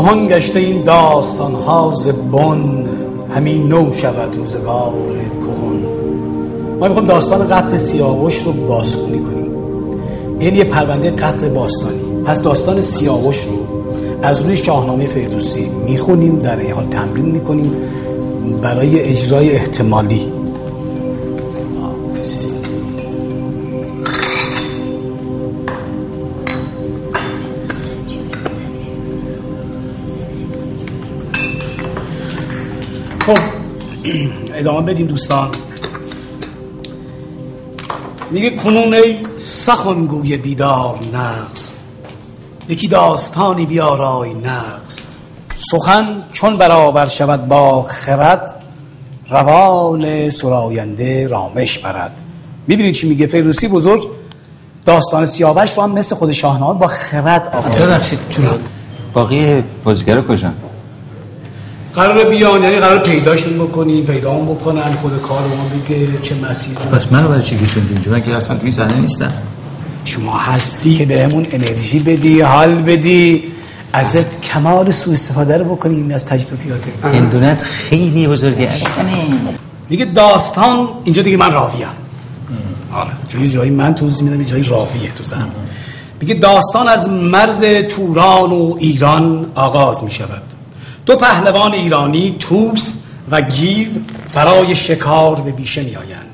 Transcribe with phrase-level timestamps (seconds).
[0.00, 1.94] کهن گشته این داستان ها
[2.32, 2.84] بن.
[3.34, 4.92] همین نو شود روزگار
[5.40, 5.82] کهن
[6.80, 9.50] ما می‌خوایم داستان قتل سیاوش رو بازخونی کنیم.
[10.38, 12.00] این یه پرونده قتل باستانی.
[12.24, 13.52] پس داستان سیاوش رو
[14.22, 17.72] از روی شاهنامه فردوسی می‌خونیم در این حال تمرین می‌کنیم
[18.62, 20.32] برای اجرای احتمالی.
[34.60, 35.48] ادامه بدیم دوستان.
[38.30, 41.70] میگه کنون ای سخنگوی بیدار نقص
[42.68, 45.06] یکی داستانی بیارای نقص.
[45.70, 48.62] سخن چون برابر شود با خرد
[49.30, 52.22] روان سراینده رامش برد.
[52.66, 54.08] می‌بینید چی میگه؟ فیروسی بزرگ
[54.84, 58.18] داستان سیاوش رو هم مثل خود شاهنامه با خرد آغاز ببخشید
[59.12, 60.52] باقی بازیگر کجا؟
[61.94, 66.74] قرار بیان یعنی قرار پیداشون بکنیم پیدا هم بکنن خود کار ما بگه چه مسیر
[66.74, 69.32] پس منو برای چی کشوندی اینجا؟ من که اصلا توی صحنه نیستم.
[70.04, 73.44] شما هستی که بهمون انرژی بدی حال بدی
[73.92, 78.68] ازت کمال سوء استفاده رو بکنیم از تجربیاتت هندونت خیلی بزرگه.
[79.90, 81.86] میگه داستان اینجا دیگه من راویم.
[82.92, 85.50] آره چون جایی من توضیح میدم یه جایی راویه تو زن
[86.20, 90.42] میگه داستان از مرز توران و ایران آغاز می‌شود.
[91.06, 92.96] دو پهلوان ایرانی توس
[93.30, 93.88] و گیو
[94.32, 96.30] برای شکار به بیشه می آیند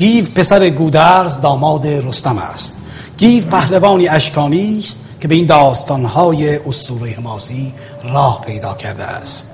[0.00, 2.82] گیو پسر گودرز داماد رستم است.
[3.18, 7.72] گیو پهلوانی اشکانی است که به این داستانهای اسطوره حماسی
[8.04, 9.48] راه پیدا کرده است.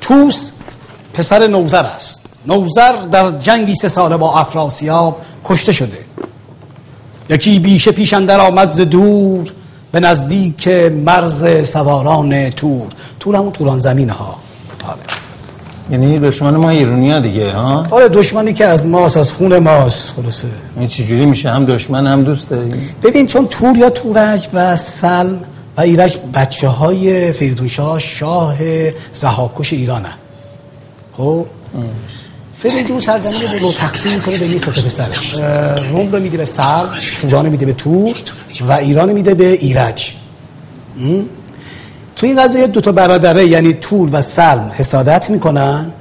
[0.00, 0.50] توس
[1.14, 2.20] پسر نوزر است.
[2.46, 5.98] نوزر در جنگی سه ساله با افراسیاب کشته شده.
[7.30, 9.52] یکی بیشه پیش اندر آمد دور
[9.92, 10.68] به نزدیک
[11.06, 12.86] مرز سواران تور.
[13.20, 14.36] تور همون توران زمین ها.
[14.88, 14.98] آره.
[15.90, 20.12] یعنی دشمن ما ایرونی ها دیگه ها؟ آره دشمنی که از ماست از خون ماست
[20.16, 20.48] خلاصه.
[20.76, 22.68] این چجوری میشه؟ هم دشمن هم دوسته؟
[23.02, 25.40] ببین چون تور یا تورج و سلم
[25.76, 27.68] و ایرج بچه های فریدون
[27.98, 28.56] شاه
[29.12, 30.10] زهاکش ایرانه
[31.16, 31.46] خب؟
[32.62, 35.34] فریدون سرزمین رو تقسیم می‌کنه به نیست پسرش.
[35.90, 36.88] روم رو میده به سلم
[37.22, 38.16] توران میده به تور
[38.68, 40.14] و ایران میده به ایرج.
[42.16, 45.92] تو این قضیه دو تا برادره یعنی تور و سلم حسادت می‌کنن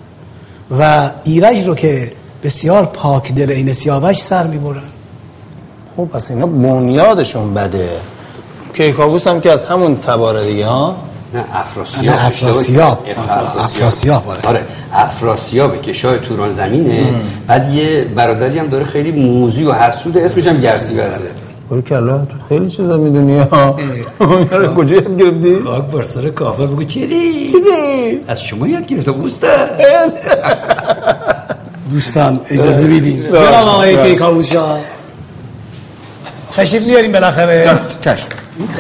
[0.80, 2.12] و ایرج رو که
[2.44, 4.82] بسیار پاک دل این سیاوش سر می‌برن.
[5.98, 7.90] خب پس اینا بنیادشون بده.
[8.74, 10.96] کیکاووس هم که از همون تباره دیگه ها؟
[11.34, 12.06] نه افراسیاب.
[12.16, 13.06] نه افراسیاب.
[13.60, 14.30] افراسیاب.
[14.30, 14.40] آره.
[14.44, 14.62] آره.
[14.94, 17.14] افراسیاب که شاه توران زمینه.
[17.48, 21.32] بعد یه برادری هم داره خیلی موزی و حسود اسمش هم گرسی برده
[21.70, 23.76] باری کلا تو خیلی چیزا می‌دونی ها.
[24.52, 29.12] رو کجا یاد گرفتی؟ خاک بر سر کافر بگو چیری؟ چیری؟ از شما یاد گرفته
[29.12, 29.48] بوسته
[31.92, 34.80] دوستان اجازه میدین جناب آقای کیکاووس شاه
[36.58, 37.80] تشریف بیاریم بالاخره.
[38.02, 38.28] چشم.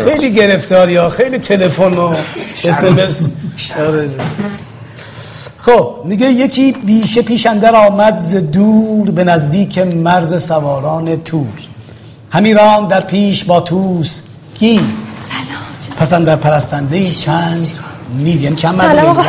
[0.03, 2.15] خیلی گرفتاری ها خیلی تلفن و
[2.63, 3.25] اسمس
[5.57, 11.45] خب میگه یکی بیشه پیش اندر آمد ز دور به نزدیک مرز سواران تور.
[12.31, 14.21] همی رام در پیش با توس
[14.59, 17.71] کی؟ سلام پس در پرستنده چند
[18.17, 19.23] نید یعنی چند سلام آقا.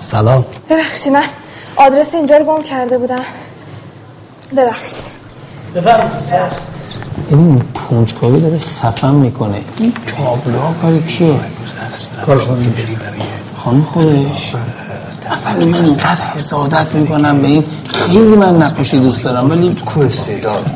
[0.00, 0.44] سلام.
[0.70, 1.24] ببخشی من
[1.76, 3.24] آدرس اینجا رو گم کرده بودم.
[4.56, 5.02] ببخشی
[5.74, 6.73] بفرمایید
[7.38, 9.60] این پونچکاوی داره خفم می‌کنه.
[9.78, 11.34] این تابلوها کاری کیه؟
[12.26, 12.40] برای
[13.64, 14.54] خانم خودش.
[15.30, 17.64] اصلا من اینقدر حسادت می‌کنم به این.
[17.86, 20.66] خیلی من نقاشی دوست دارم ولی کو استعداد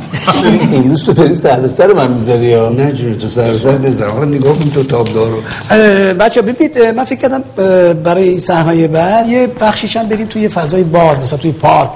[0.71, 3.79] این روز تو داری سر به سر من می‌ذاری یا؟ نه جون تو سر سر
[3.79, 5.43] نظرم نگاه کن تو تابلو رو.
[6.15, 7.43] بچه ببینید من فکر کردم
[7.93, 11.91] برای این صحنه بعد یه بخشیش هم بریم توی فضای باز مثلا توی پارک.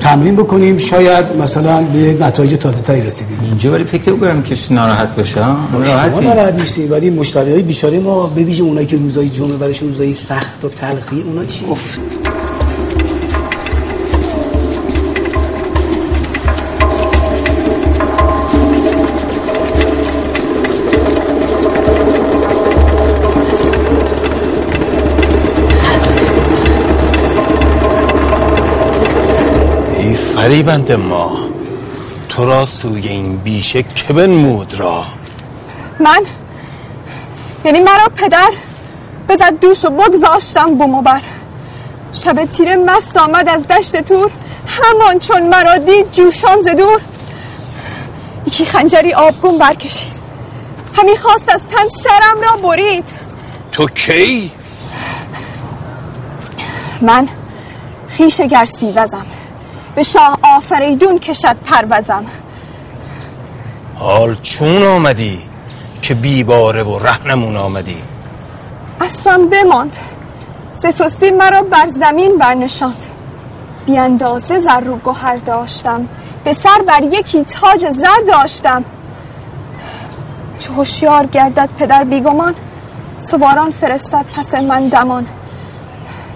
[0.00, 0.78] تمرین بکنیم.
[0.78, 3.38] شاید مثلا به نتایج تازه تری رسیدیم.
[3.42, 5.40] اینجا ولی فکر بکنم کسی ناراحت بشه
[6.10, 9.88] شما ناراحت نیستی ولی مشتری های بیچاره ما به ویژه اونایی که روزای جمعه برایشون
[9.88, 11.64] روزای سخت و تلخی اونا چی؟
[30.44, 31.38] فریبند ما.
[32.28, 35.04] تو را سوی این بیشه که بنمود را.
[36.00, 36.20] من؟
[37.64, 38.50] یعنی مرا پدر
[39.28, 41.20] بزد دوش و بگذاشتم بوم و بر.
[42.12, 44.30] شب تیره مست آمد از دشت تور
[44.66, 47.00] همان چون مرا دید جوشان ز دور.
[48.46, 50.12] یکی خنجری آبگون برکشید.
[50.94, 53.08] همی خواست از تن سرم را برید.
[53.72, 54.50] تو کی؟
[57.00, 57.28] من
[58.08, 59.26] خیش گرسی وزم
[59.94, 62.26] به شاه آفریدون کشد پروزم
[63.94, 65.42] حال چون آمدی
[66.02, 67.96] که بیباره و رهنمون آمدی؟
[69.00, 69.96] اسبم بماند.
[70.76, 73.06] ز سستی مرا بر زمین برنشاند.
[73.86, 76.08] بی اندازه زر و گوهر داشتم.
[76.44, 78.84] به سر بر یکی تاج زر داشتم.
[80.58, 82.54] چه هوشیار گردد پدر بیگمان.
[83.18, 85.26] سواران فرستد پس من دمان.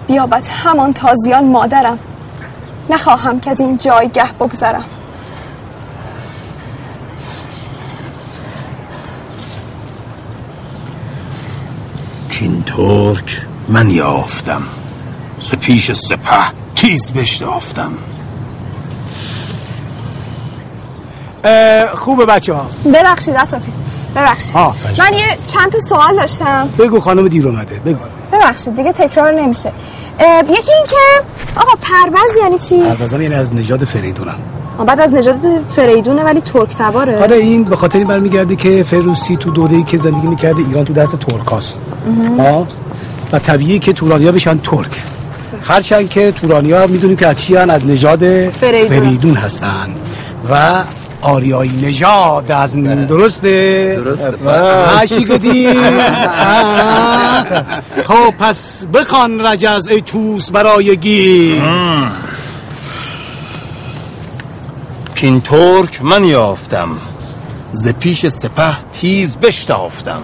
[0.07, 1.99] بیابد همان تازیان مادرم.
[2.89, 4.85] نخواهم که از این جایگه بگذرم.
[12.31, 14.61] کین ترک من یافتم.
[15.41, 17.91] ز پیش سپه تیز بشتافتم
[21.95, 23.73] خوبه بچه ها ببخشید اساتید.
[24.15, 24.53] ببخشید.
[24.53, 26.69] ها، من یه چند تا سوال داشتم.
[26.79, 27.79] بگو خانم دیر اومده.
[27.79, 27.99] بگو.
[28.31, 29.71] ببخشید دیگه تکرار نمیشه.
[30.49, 31.23] یکی این که
[31.55, 34.35] آقا پرواز یعنی چی؟ پروازم یعنی از نژاد فریدونم.
[34.87, 35.39] بعد از نژاد
[35.75, 37.21] فریدونه ولی ترک تباره.
[37.21, 40.93] آره این به خاطر این برمیگرده که فروسی تو دوره‌ای که زندگی می‌کرده ایران تو
[40.93, 41.81] دست ترکاست.
[42.37, 42.67] ها
[43.31, 44.91] و طبیعیه که تورانیا بشن ترک.
[45.67, 48.99] هرچند که تورانیا می‌دونیم که از چی؟ از نژاد فریدون.
[48.99, 49.95] فریدون هستن.
[50.51, 50.83] و
[51.21, 52.75] آریایی نژاد از
[53.07, 54.31] درسته؟ درسته.
[55.25, 57.43] گفتی؟ ها.
[58.05, 61.61] خب پس بخوان رجز ای توس برای گیر.
[65.15, 66.89] کین ترک من یافتم.
[67.71, 70.21] ز پیش سپه تیز بشتافتم.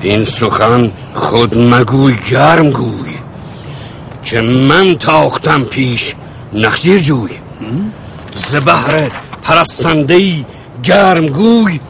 [0.00, 3.14] این سخن خود مگوی گرم گوی.
[4.24, 6.14] که من تاختم پیش
[6.52, 7.30] نخجیر جوی.
[8.34, 9.10] ز بهر
[9.48, 10.44] پرستندهی
[10.82, 11.80] گرم گوی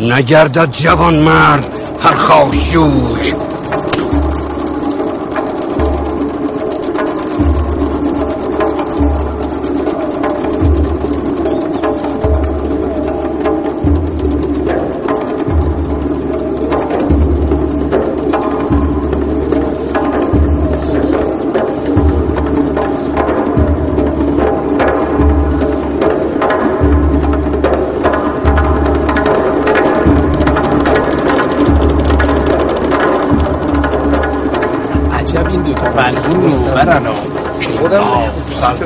[0.00, 1.66] نگردد جوان مرد
[1.98, 3.32] پرخاشجوی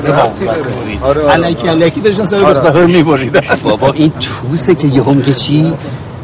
[0.06, 1.30] سر بباید آره.
[1.30, 4.12] علکی علکی داشتن سر دختر رو میبریدن بابا این
[4.50, 5.74] توسه که یه میگه چی؟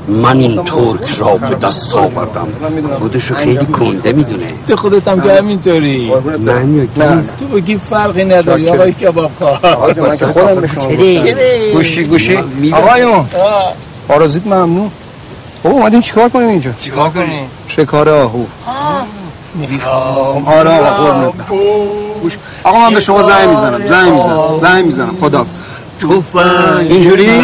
[0.08, 2.49] من این ترک را به دست آوردم.
[2.99, 4.44] خودشو خیلی کنده می‌دونه.
[4.68, 9.94] تو خودت هم که همینطوری من یا کی تو بگی فرقی نداری آقای کباب خواه
[10.32, 10.92] خودم به شما
[11.72, 12.38] گوشی گوشی.
[12.72, 13.26] آقایون.
[14.08, 14.90] آرازیت ممنون.
[15.62, 18.44] بابا اومدیم چیکار کنیم اینجا؟ چیکار کنی شکار آهو.
[20.46, 21.49] آره قربونت برم.
[22.22, 22.32] گوش.
[22.64, 25.17] آقا من به شما زنگ می‌زنم زنگ می‌زنم زنگ می‌زنم.
[25.21, 25.47] خدا
[26.00, 26.90] توفنگ.
[26.90, 27.40] اینجوری؟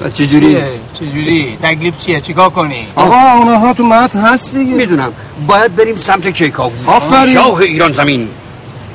[0.00, 0.56] و چجوری؟
[0.94, 4.74] چجوری؟ تکلیف چیه؟ چیکار کنی؟ آقا اونها تو متن هست دیگه.
[4.74, 5.12] می‌دونم.
[5.46, 7.34] باید بریم سمت کیکاووس آفرین.
[7.34, 8.28] شاه ایران زمین.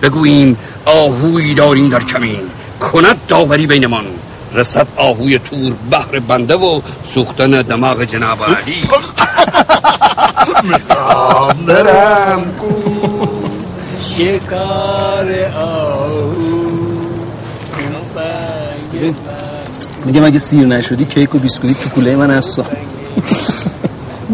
[0.01, 2.39] بگوییم آهوی داریم در کمین.
[2.79, 4.05] کند داوری بینمان
[4.53, 8.81] رسد آهوی تور بحر بنده و سوختن دماغ جناب علی.
[11.67, 12.41] برم
[14.01, 16.31] شکار آهو.
[20.05, 22.59] میگه مگه سیر نشدی؟ کیک و بیسکویت تو کوله من هست.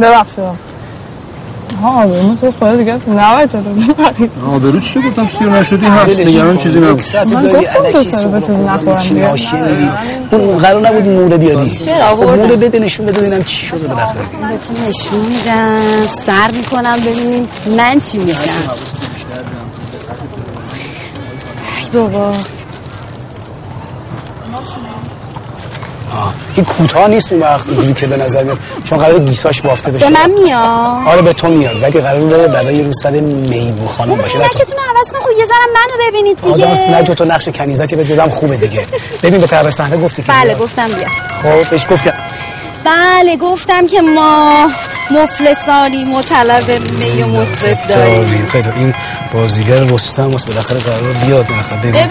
[0.01, 0.73] ببخشید.
[1.81, 6.57] ها آبرومو تو خدا دیگه نباید جلو ببرید آبرو چی گفتم سیر نشدی هست؟ نگران
[6.57, 7.03] چیزی نبود.
[7.15, 9.33] من گفتم دو سر به چیزی نخورم دیگه
[10.31, 11.69] اون قرار نبود موره بیاری.
[11.69, 14.25] چرا خب؟ موره بده نشون بده ببینم چی شده بالاخره.
[14.25, 14.89] دیگه.
[14.89, 17.47] نشون میدم؟ سر می‌کنم ببینیم.
[17.77, 18.39] من چی میشم؟
[21.93, 22.33] بابا.
[26.13, 26.33] آه.
[26.55, 28.57] این کوتاه نیست اون وقت اینجوری که به نظر میاد.
[28.83, 30.05] چون قرار گیساش بافته بشه.
[30.09, 31.83] به من میاد؟ آره به تو میاد.
[31.83, 34.37] ولی قراره بعدا یه روز سر میبو خانم باشه.
[34.37, 37.25] نه تو نکتون عوض کن خب یه ذره منو ببینید آدم است دیگه نجات و
[37.25, 38.87] نقش کنیزه که بدم خوبه دیگه.
[39.23, 40.59] ببین به طرف صحنه گفتی که بله بیاد.
[40.59, 41.07] گفتم بیا.
[41.43, 42.11] خب بهش گفتی
[42.85, 44.67] بله گفتم که ما
[45.13, 48.47] مفلسانی مطلب می و مطرب داریم.
[48.47, 48.93] خیلی این
[49.33, 51.45] بازیگر رستم واسه بالاخره قرار بیاد.
[51.83, 52.09] ببین.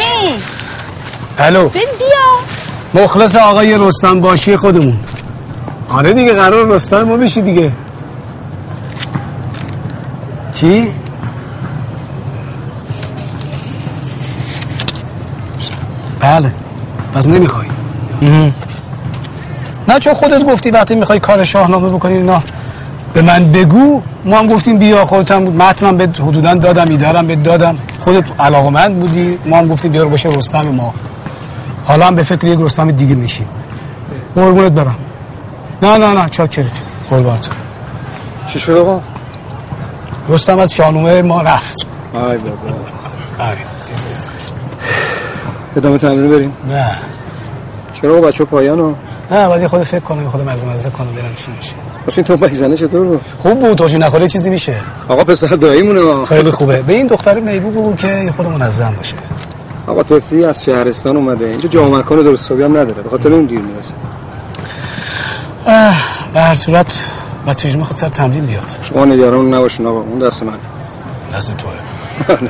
[1.39, 1.69] الو.
[1.69, 3.03] ببین بیا.
[3.05, 4.99] مخلص آقای رستم باشی خودمون.
[5.89, 7.73] آره دیگه قرار رستم ما بشی دیگه.
[10.53, 10.95] چی؟
[16.21, 16.53] بله.
[17.15, 17.67] پس نمی‌خوای.
[19.89, 22.43] نه چون خودت گفتی وقتی می‌خوای کار شاهنامه بکنی اینا
[23.15, 24.03] به من بگو.
[24.25, 27.77] ما هم گفتیم بیا خودت هم متنم به حدودا دادم ایدارم به دادم.
[28.01, 29.39] خودت علاقمند بودی.
[29.47, 30.95] ما هم گفتیم بیا رو باشه رستم ما.
[31.85, 33.47] حالا هم به فکر یک رستم دیگه میشیم.
[34.35, 34.97] قربونت برم.
[35.83, 36.81] نه نه نه چاکرت.
[37.11, 37.49] قربانت
[38.47, 39.01] چی شد آقا؟
[40.29, 41.87] رستم از شاهنامه ما رفت.
[42.15, 42.57] آی بابا.
[43.39, 43.59] آره.
[45.77, 46.53] ادامه تمرین بریم.
[46.69, 46.91] نه.
[47.95, 48.95] چرا بچه پایان ها
[49.31, 51.73] نه یه خود فکر کنم یه خود مزه مزه کنم برم چی میشه.
[52.07, 54.75] بچه تو بایزنه چطور بود؟ خوب بود توشی نخوره چیزی میشه.
[55.09, 56.25] آقا پسر داییمونه.
[56.25, 56.83] خیلی خوبه.
[56.83, 59.15] به این دختر میبو بگو که خود منظم باشه.
[59.87, 61.45] آقا طفلی از شهرستان اومده.
[61.47, 63.03] اینجا جامعه مکان درست حسابی هم نداره.
[63.03, 63.95] به خاطر اون دیر می‌رسه.
[66.35, 66.99] به هر صورت
[67.47, 68.65] بچه‌ش می‌خواد سر تمرین بیاد.
[68.83, 70.01] شما نگران نباشین آقا.
[70.01, 70.53] اون دست من.
[71.35, 71.71] دست توه.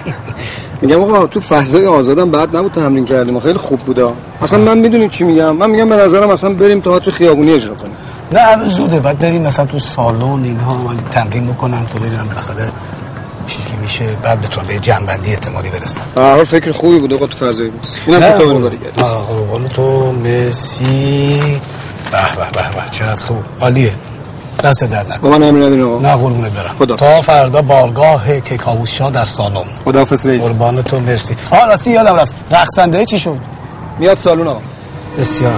[0.83, 3.41] میگم آقا تو فضای آزادم بعد نبود تمرین کردیم.
[3.41, 4.05] خیلی خوب بوده
[4.43, 7.93] اصلا من می‌دونیم چی میگم؟ من میگم به نظرم اصلا بریم تئاتر خیابونی اجرا کنیم.
[8.33, 9.01] نه زوده.
[9.01, 12.71] بعد بریم مثلا تو سالن اینها من تمرین بکنم تو ببینم بالاخره
[13.47, 14.05] چی که میشه.
[14.23, 16.01] بعد بتونم به جنبندی اعتمادی برسم.
[16.15, 17.87] به حال فکر خوبی بود آقا تو فضای بود.
[18.07, 18.71] اینم تو کامل
[19.29, 20.13] قربان تو.
[20.13, 21.41] مرسی.
[22.11, 22.91] به به به به.
[22.91, 23.43] چقدر خوب.
[23.61, 23.93] عالیه.
[24.65, 25.19] دست در نکن.
[25.21, 25.99] با من امری ندارین آقا.
[26.01, 26.75] نه قربونت برم.
[26.79, 26.97] خدا.
[26.97, 29.65] تا فردا بارگاه کیکاووس شاه در سالن.
[29.85, 30.45] خداحافظ رئیس.
[30.45, 31.37] قربان تو مرسی.
[31.51, 32.35] آه راستی یادم رفت.
[32.51, 33.39] رقصنده چی شد؟
[33.99, 34.61] میاد سالون آقا.
[35.19, 35.53] بسیار.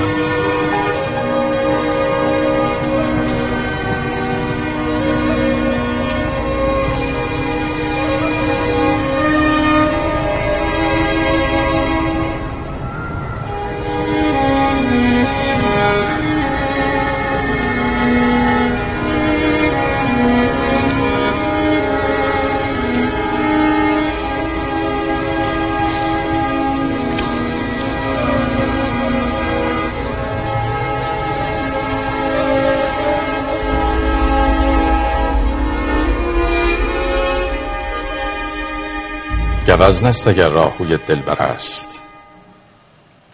[39.84, 42.00] گوزن اگر راهوی دلبر است.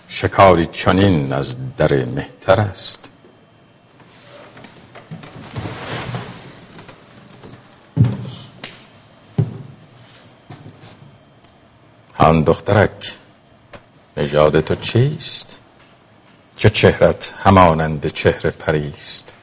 [0.09, 3.11] شکاری چنین از در مهتر است.
[12.19, 13.15] آن دخترک
[14.17, 15.59] نژاد تو چیست؟
[16.57, 19.35] که چهرت همانند چهره پریست؟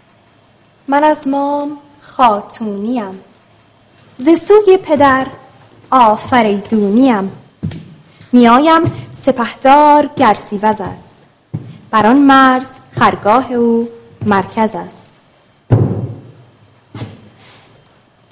[0.88, 3.20] من از مام خاتونیم.
[4.18, 5.28] ز سوی پدر
[5.92, 7.32] آفریدونیم
[8.32, 11.16] میایم سپهدار گرسیوز است.
[11.92, 13.90] بر آن مرز خرگاه او
[14.26, 15.10] مرکز است.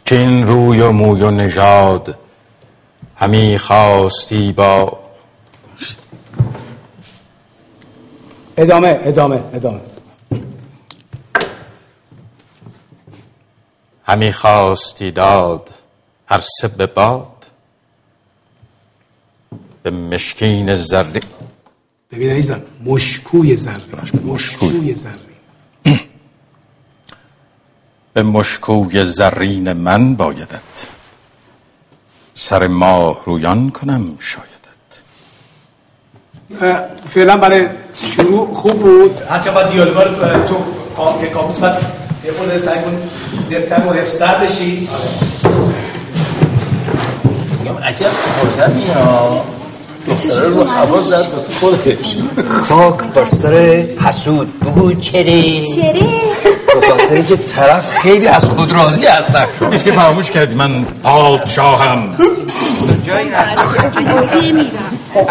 [0.06, 2.18] که این روی و موی و نژاد
[3.16, 5.00] همی خواستی با
[8.58, 9.80] ادامه ادامه ادامه.
[14.06, 15.70] همی خواستی داد
[16.26, 17.35] هر سه به باد.
[19.86, 21.20] به مشکین زری
[22.12, 23.82] ببین عزیزم مشکوی زرین
[24.26, 24.94] مشکوی.
[24.94, 26.00] زرین.
[28.14, 30.88] به مشکوی زرین من بایدت.
[32.36, 34.92] سر ماه رویان کنم شایدت.
[37.10, 39.22] فعلا برای شروع خوب بود.
[39.30, 40.64] هرچه باید دیالوگا رو اه، تو
[41.34, 41.76] کابوس باید
[42.26, 43.10] یه خود سعی کن
[43.52, 44.90] دقتر و حفظتر بشی.
[47.60, 48.12] میگم عجب
[48.96, 49.55] ها.
[50.08, 52.16] دختره رو هوا زد واسه خودش.
[52.64, 53.54] خاک بر سر
[54.06, 54.60] حسود.
[54.60, 55.94] بگو چره چره
[56.82, 62.16] به خاطر که طرف خیلی از خود راضی هستن شما که فراموش کردی من پادشاهم.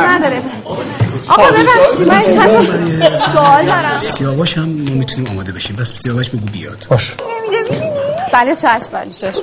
[0.09, 0.43] نداره.
[1.29, 4.01] آقا ببخشید من چند سوال دارم.
[4.19, 5.77] سیاوش هم ما می‌تونیم آماده بشیم.
[5.77, 6.87] بس سیاوش بگو بیاد.
[6.91, 7.15] باش.
[8.33, 9.43] بله چشم بله چشم.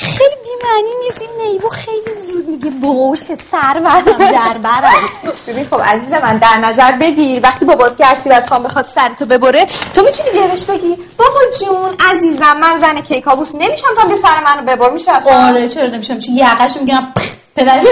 [0.00, 1.20] خیلی بیمعنی نیست.
[1.20, 5.32] این میبو خیلی زود میگه بوش سر برم در برم.
[5.48, 7.40] ببین خب عزیز من در نظر بگیر.
[7.42, 12.56] وقتی بابات گرسی از خان بخواد سرتو ببره تو می‌تونی بیارش بگی بابا جون عزیزم
[12.60, 14.90] من زن کیکاووس نمیشم تا به سر منو ببر.
[14.90, 17.12] میشه اصلا؟ آره چرا نمیشه میشه یقش می‌گیرم
[17.56, 17.84] پدرش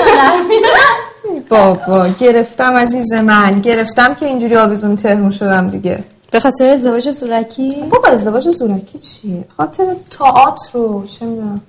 [1.49, 3.61] بابا گرفتم عزیز من.
[3.61, 6.05] گرفتم که اینجوری آویزون تهمون شدم دیگه.
[6.31, 11.61] به خاطر ازدواج زورکی بابا ازدواج زورکی چیه؟ خاطر تئاتر رو چه می‌دونم.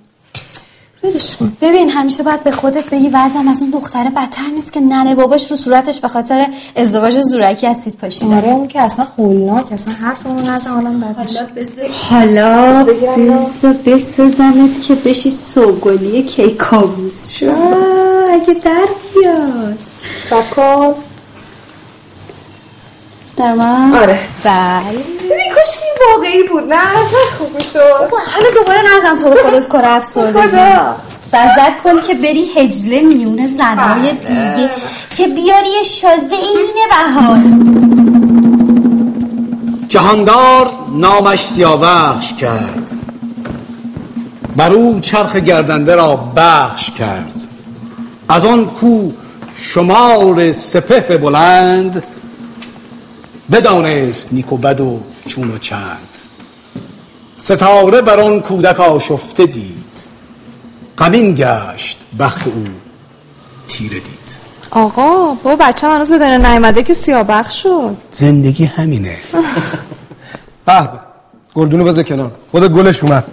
[1.06, 1.56] ولش کن.
[1.60, 5.50] ببین همیشه باید به خودت بگی وضعم از اون دختره بدتر نیست که ننه باباش
[5.50, 6.46] رو صورتش به خاطر
[6.76, 11.46] ازدواج زورکی اسید پاشیده آره اون که اصلا هولناک اصلا حرفمون نزن حالا میشه
[12.10, 17.30] حالا بسا بسازمت که بشی سوگلی کیکاووس.
[17.30, 17.52] شو
[18.32, 19.78] اگه در بیاد.
[20.24, 20.94] سکر
[23.36, 24.18] در من آره.
[24.44, 24.82] بله.
[25.30, 26.72] ببین کاش این واقعی بود.
[26.72, 26.76] نه
[27.10, 30.96] چه خوب شد بابا حالا دوباره نزن تو رو خودت کار افسردگی خدا.
[31.32, 34.70] فزد کن که بری هجله میون زنهای دیگه
[35.16, 37.38] که بیاری یه شازده اینه بهار.
[39.88, 42.90] جهاندار نامش سیاوخش کرد.
[44.56, 47.40] بر او چرخ گردنده را بخش کرد.
[48.28, 49.10] از آن کو
[49.56, 52.04] شمار سپهر بلند
[53.52, 56.08] بدانست نیک و بد و چون و چند.
[57.36, 59.96] ستاره بر آن کودک آشفته دید.
[60.98, 62.64] غمین گشت بخت او
[63.68, 64.36] تیره دید.
[64.70, 67.96] آقا بابا بچه هنوز به دنیا نیومده که سیابخش شد.
[68.12, 69.16] زندگی همینه.
[70.66, 70.88] به به
[71.54, 72.32] گلدونو بذار کنار.
[72.50, 73.24] خود گلش اومد.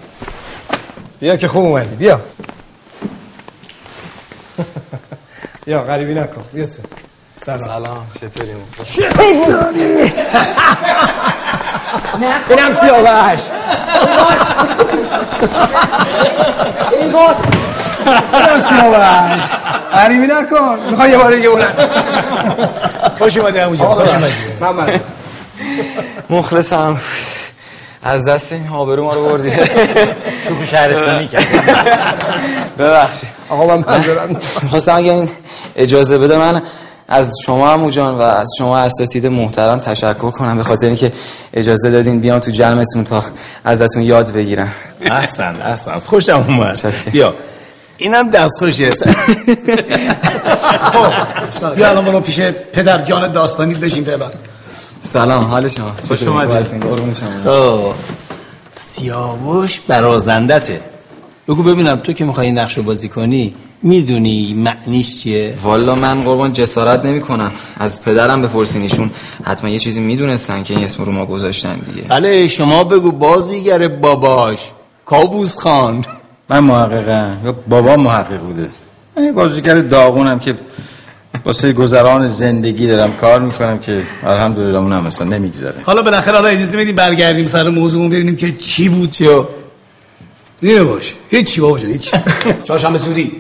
[1.20, 1.96] بیا که خوب اومدی.
[1.96, 2.20] بیا.
[5.66, 6.44] بیا غریبی نکن.
[6.54, 6.82] بیا تو.
[7.46, 7.58] سلام.
[7.58, 8.52] سلام چطوری؟
[12.50, 13.42] اینم سیاوش.
[18.34, 19.32] اینم سیاوش.
[19.94, 20.80] غریبی نکن.
[20.90, 21.90] می‌خوای یه بار دیگه بلند
[23.18, 24.14] خوش اومده همونجا آقا خوش.
[24.14, 24.34] اومدی.
[24.60, 25.00] من
[26.30, 27.02] مخلصم.
[28.04, 29.52] از دست این آبرو ما رو بردی.
[30.48, 31.48] شوخی شهرستانی کرد.
[32.80, 33.30] ببخشید.
[33.50, 34.30] آقا من معذرت
[34.64, 35.30] می‌خواستم اگه این
[35.76, 36.62] اجازه بده من
[37.08, 40.58] از شما عمو جان و از شما اساتید محترم تشکر کنم.
[40.58, 41.12] به خاطر اینکه
[41.54, 43.24] اجازه دادین بیام تو جمعتون تا
[43.64, 44.72] ازتون یاد بگیرم.
[45.02, 46.00] احسن احسن.
[46.00, 46.94] خوشم اومد.
[47.12, 47.34] بیا.
[47.98, 48.92] اینم دست خوشه
[51.62, 54.32] خب بیا الان برو پیش پدر جان داستانی بشین ببر.
[55.02, 56.48] سلام حال شما؟ خوش چطوری؟ اومدی.
[56.48, 57.52] خوب هستین؟ قربون شما.
[57.52, 57.96] آه،
[58.76, 60.93] سیاوش برازندته.
[61.48, 66.24] بگو ببینم تو که می‌خوای این نقش رو بازی کنی می‌دونی معنیش چیه؟ والا من
[66.24, 69.12] قربان جسارت نمی کنم از پدرم بپرسین ایشون.
[69.44, 72.08] حتما یه چیزی می‌دونستن که این اسم رو ما گذاشتن دیگه.
[72.08, 74.72] بله شما بگو بازیگر باباش.
[75.06, 76.06] کاووس خان.
[76.50, 77.38] من محققم.
[77.46, 78.70] یا بابا محقق بوده.
[79.18, 80.56] من بازیگر داغونم که
[81.46, 85.76] واسه گذران زندگی دارم کار می‌کنم که الحمدلله اونم مثلا نمیگذره.
[85.84, 89.10] حالا بالاخره حالا اجازه بدیم برگردیم سر موضوع ببینیم که چی بود.
[89.10, 89.28] چی
[90.64, 92.12] نیمه باش هیچی بابا جان هیچ
[92.64, 93.32] چهارشنبه زودی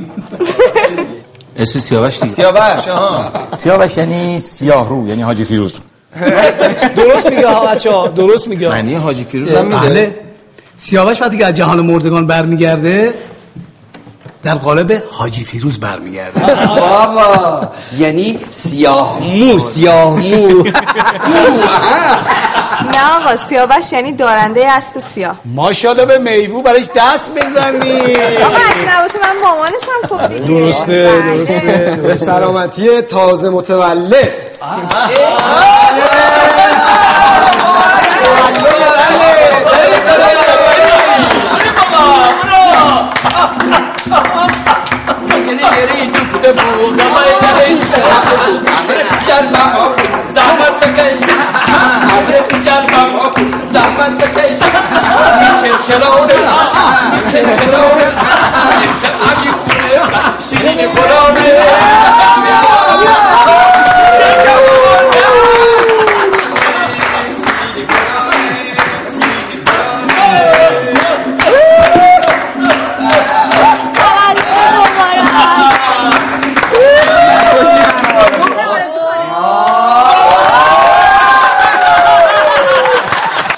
[1.57, 5.77] اسم سیاوش دیگه سیاوش آها سیاوش یعنی سیاه رو یعنی حاجی فیروز
[6.95, 10.19] درست میگه ها بچه ها درست میگه معنی حاجی فیروز هم میده
[10.75, 13.13] سیاوش وقتی که از جهان مردگان برمیگرده
[14.43, 16.56] در قالب حاجی فیروز برمیگرده.
[16.65, 19.19] بابا یعنی سیاه.
[19.19, 20.63] مو سیاه مو.
[22.93, 25.36] نه آقا سیاوش یعنی دارنده اسب سیاه.
[25.45, 28.15] ماشاءالله به میبو براش دست بزنی.
[28.45, 28.58] آقا
[28.89, 30.47] نباشه من مامانشم خب دیگه.
[30.47, 34.32] درسته درسته به سلامتی تازه متولد.
[45.83, 47.79] يريدك دموع الله يكريش
[48.79, 50.03] عمرك تجربع عقل
[50.35, 51.19] زعمت بكيش
[52.11, 54.57] عمرك تجربع عقل زعمت بكيش
[55.61, 56.29] شرشرون
[57.31, 57.99] شرشرون
[59.71, 62.02] شرشرون شرشرون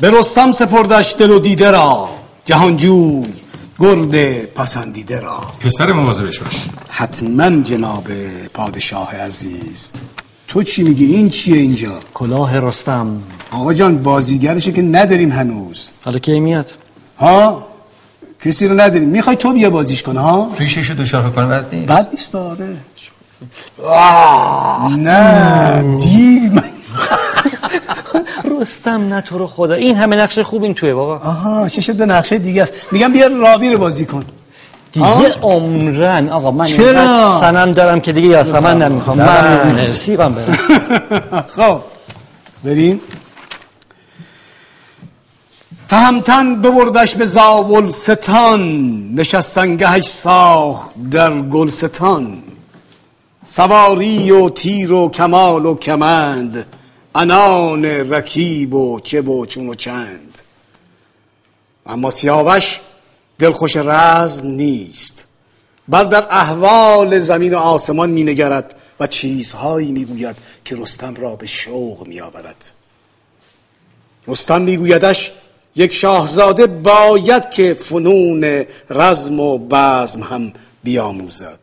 [0.01, 2.09] به رستم سپردش دل و دیده را
[2.45, 3.25] جهانجوی
[3.79, 5.39] گرد پسندیده را.
[5.59, 6.65] پسر مواظبش باش.
[6.89, 8.07] حتما جناب
[8.53, 9.89] پادشاه عزیز.
[10.47, 13.21] تو چی میگی؟ این چیه اینجا؟ کلاه رستم.
[13.51, 15.89] آقا جان بازیگرشه که نداریم هنوز.
[16.05, 16.71] حالا کی میاد؟
[17.19, 17.67] ها؟
[18.45, 19.09] کسی رو نداریم.
[19.09, 21.91] می‌خوای تو بیا بازیش کنه ها؟ ریشش رو دوشاخه کنه بعد نیست.
[21.91, 22.77] بد نیست آره.
[24.97, 26.74] نه دیو من
[28.61, 29.73] رستم نه تو رو خدا.
[29.73, 31.17] این همه نقش خوب این توه بابا.
[31.17, 34.25] آها چه شد به نقشه دیگه است؟ میگم بیا راوی رو بازی کن.
[34.91, 36.29] دیگه؟ عمرن.
[36.29, 39.17] آقا من چرا؟ سنم دارم که دیگه یاسمن نمی‌خوام.
[39.17, 40.57] من مرسی من برم.
[41.55, 41.79] خب
[42.63, 43.01] بریم.
[45.87, 48.61] تهمتن ببردش به زاول ستان
[49.15, 52.37] نشستنگهش ساخت در گلستان.
[53.45, 56.65] سواری و تیر و کمال و کمند
[57.15, 60.37] انان رکیب و چه و چون و چند.
[61.85, 62.79] اما سیاوش
[63.39, 65.25] دلخوش رزم نیست.
[65.87, 71.35] بل در احوال زمین و آسمان می نگرد و چیزهایی می گوید که رستم را
[71.35, 72.71] به شوق می آورد.
[74.27, 75.31] رستم میگویدش
[75.75, 81.59] یک شاهزاده باید که فنون رزم و بزم هم بیاموزد.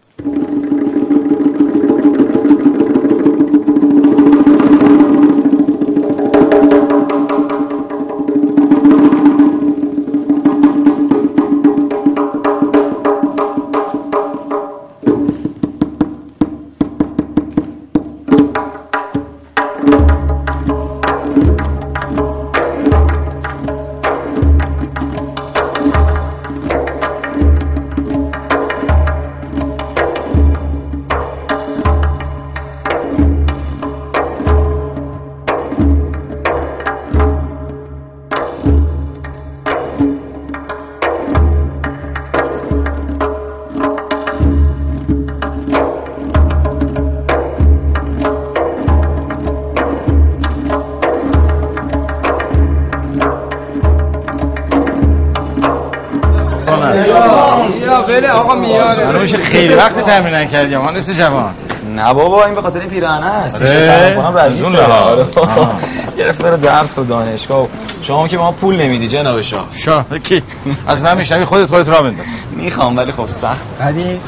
[59.22, 61.54] میشه خیلی وقت تمرین نکردی مهندس جوان.
[61.96, 63.62] نه بابا این به خاطر این پیراهنه است.
[63.62, 65.18] از اون لحاظ.
[65.36, 65.72] آه.
[66.18, 67.68] گرفتار درس و دانشگاه.
[68.02, 69.66] شما که ما پول نمیدی جناب شاه.
[69.74, 70.42] شاه کی؟
[70.86, 72.26] از من میشنوی خودت خودت را بنداز.
[72.56, 73.64] می‌خوام ولی خب سخت.
[73.78, 74.20] بعدی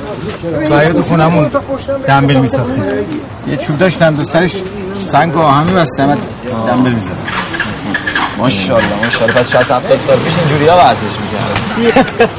[0.69, 1.51] تو تو خونمون
[2.09, 2.85] دنبل میساختیم
[3.47, 4.53] یه چوب داشتم دو سرش
[4.95, 6.19] سنگ و آهن میبستم
[6.67, 7.17] دنبل می‌زدم
[8.39, 9.41] ماشاءالله ماشاءالله.
[9.41, 11.44] پس 60 70 سال پیش اینجوری ها ورزش می‌کرد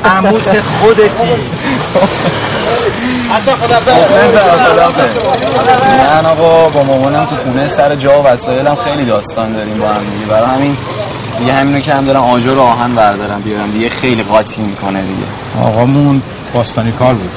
[0.06, 1.32] عموت خودتی.
[3.36, 3.78] بچه خدا
[6.14, 10.00] من آقا با مامانم تو خونه سر جا و وسایلم خیلی داستان داریم با هم
[10.00, 10.26] دیگه.
[10.26, 10.78] برای همین
[11.40, 13.90] دیگه همینو که هم دارم آجر و آهن بردارم بیارم دیگه.
[13.90, 15.68] خیلی قاطی می‌کنه دیگه.
[15.68, 16.22] آقامون
[16.54, 17.32] باستانی کار بود.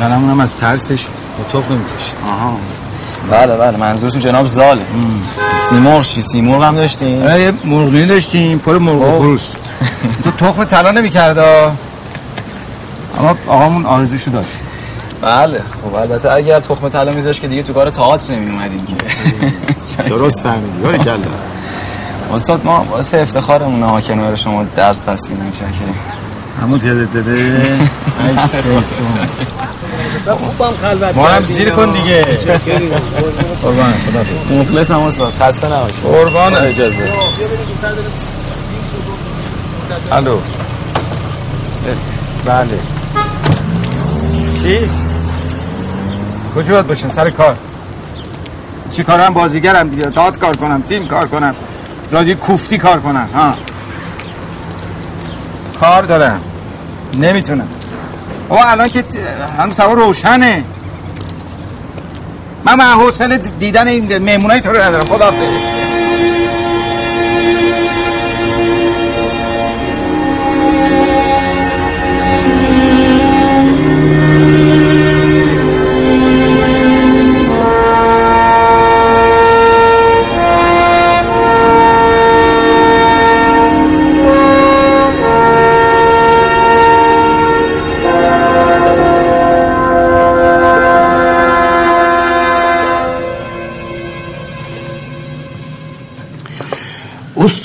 [0.00, 1.06] منمون هم از ترسش
[1.40, 2.14] اتاق نمی‌کشید.
[2.32, 2.56] آها.
[3.30, 4.82] بله بله منظور تو جناب زاله.
[5.70, 9.54] سیمرغ چی؟ سیمرغ هم داشتیم یه مرغی داشتیم پر مرغ و خروس
[10.24, 11.38] تو تخم طلا نمی‌کرد
[13.18, 14.48] اما آقامون آرزوشو داشت.
[15.22, 18.94] بله خب البته اگر تخم طلا میذاش که دیگه تو کار تئاتر نمی اومدیم که.
[20.08, 21.18] درست فهمیدی باری کلا.
[22.34, 25.94] استاد ما واسه افتخارمون ها کنار شما درس پس میدیم چکریم
[26.62, 27.08] همون یادت
[28.50, 28.84] شیطون
[31.14, 32.24] ما هم زیر کن دیگه.
[33.62, 35.32] قربان خدا مفلس هم استاد.
[35.40, 36.54] خسته نباشی قربان.
[36.54, 37.12] اجازه.
[40.12, 40.38] الو
[42.44, 42.78] بله
[44.62, 44.90] چی؟
[46.54, 47.56] کجا باید باشم؟ سر کار.
[48.92, 50.02] چی کارم بازیگرم دیگه.
[50.02, 51.54] تاعت کار کنم فیلم کار کنم.
[52.10, 53.54] رادیو کوفتی کار کنم ها.
[55.80, 56.40] کار دارم.
[57.14, 57.68] نمی‌تونم.
[58.48, 59.04] او الان که
[59.58, 60.64] هم سوا روشنه.
[62.64, 65.04] من من حوصله دیدن این مهمونای تو رو ندارم.
[65.04, 65.30] خدا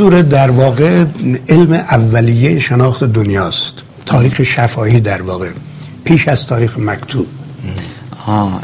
[0.03, 1.05] اسطوره در واقع
[1.49, 3.73] علم اولیه شناخت دنیاست.
[4.05, 5.49] تاریخ شفاهی در واقع.
[6.03, 7.27] پیش از تاریخ مکتوب.
[8.27, 8.61] آه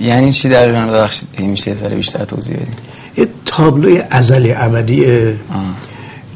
[0.00, 2.74] یعنی چی دقیقا؟ ببخشید میشه یه بیشتر توضیح بدیم
[3.16, 5.34] یه تابلوی ازلی ابدیه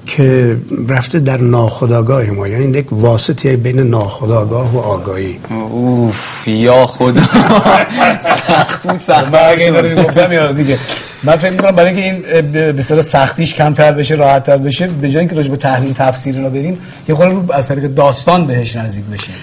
[0.06, 0.56] که
[0.88, 2.48] رفته در ناخداگاه ما.
[2.48, 5.40] یعنی یک واسطه بین ناخداگاه و آگاهی.
[5.70, 7.22] اوف یا خدا.
[8.46, 9.34] سخت بود سخت.
[9.34, 10.78] من اگه این رو گفتم یا دیگه
[11.22, 15.10] من فکر می‌کنم برای اینکه این به اصطلاح سختیش کمتر بشه راحت تر بشه به
[15.10, 16.78] جای اینکه راجع به تحلیل تفسیر اینا بریم
[17.08, 19.34] یه خورده رو از طریق داستان بهش نزدیک بشیم.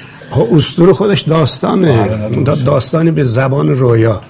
[0.58, 2.06] اسطوره خودش داستانه.
[2.46, 4.22] دا- داستانی به زبان رویا.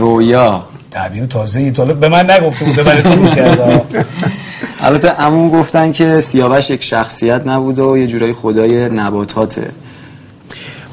[0.00, 0.64] رویا.
[0.90, 3.82] تعبیر تازه ای طالب به من نگفته بود به تو کرده
[4.80, 9.70] البته عموم گفتن که سیاوش یک شخصیت نبود و یه جورایی خدای نباتاته.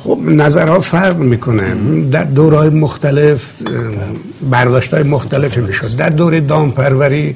[0.06, 1.76] خب نظرها فرق می‌کنه.
[2.12, 3.46] در دورهای مختلف
[4.52, 5.96] برداشت های مختلفی می‌شد.
[5.96, 7.36] در دوره دامپروری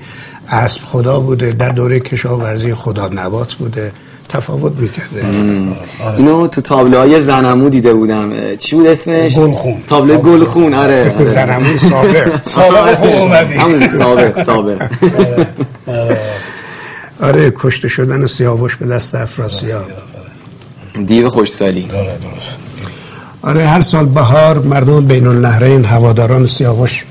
[0.49, 1.51] اسب خدا بوده.
[1.51, 3.91] در دوره کشاورزی خدا نبات بوده.
[4.29, 5.25] تفاوت می‌کرده.
[6.17, 8.55] اینو تو تابلوهای زنمو دیده بودم.
[8.60, 9.75] چی بود اسمش؟ گلخون.
[9.88, 10.73] تابلو گلخون.
[10.73, 11.29] آره آره.
[11.29, 12.41] زنمو سابق.
[12.55, 13.53] سابق خوب اومدی.
[13.53, 14.82] همون سابق سابق.
[17.21, 19.86] آره کشته شدن سیاوش به دست افراسیاب.
[21.05, 21.89] دیو خوشسالی.
[23.41, 27.03] آره هر سال بهار مردم بین النهرین هواداران سیاوش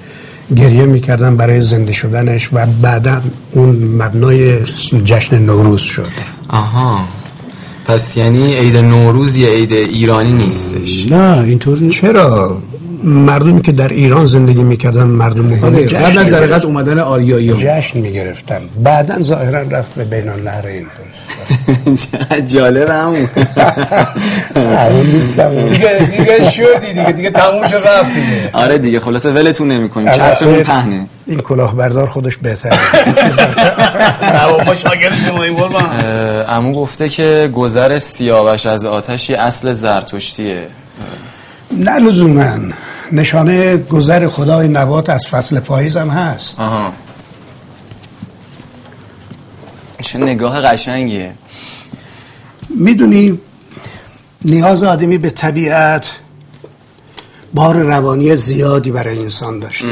[0.56, 3.20] گریه می‌کردن برای زنده شدنش و بعدا
[3.52, 4.64] اون مبنای
[5.04, 6.06] جشن نوروز شد.
[6.48, 7.00] آها.
[7.86, 11.06] پس یعنی عید نوروز یه عید ایرانی نیستش.
[11.10, 12.62] نه اینطور چرا؟
[13.04, 17.58] مردمی که در ایران زندگی می‌کردن مردم قبل از در اومدن آریایی ها.
[17.60, 18.60] جشن می‌گرفتن.
[18.84, 20.86] بعدا ظاهرا رفت به بین النهرین
[22.52, 23.16] جالب همون.
[24.78, 27.12] همون نیستم دیگه دیگه شدی دیگه.
[27.12, 28.50] دیگه تموم شد رفت دیگه.
[28.52, 30.12] آره دیگه خلاصه ولتون نمی‌کنیم.
[30.12, 31.06] چترمون پهنه.
[31.26, 32.72] این کلاهبردار خودش بهتره.
[34.66, 35.56] ما شاگرد شما این
[36.48, 40.62] عمو گفته که گذر سیاوش از آتش یه اصل زرتشتیه.
[41.70, 42.58] نه لزوما.
[43.12, 46.60] نشانه گذر خدای نبات از فصل پاییز هم هست.
[46.60, 46.92] آها.
[50.02, 51.34] چه نگاه قشنگیه.
[52.68, 53.38] می‌دونی
[54.44, 56.06] نیاز آدمی به طبیعت
[57.54, 59.86] بار روانی زیادی برای انسان داشته.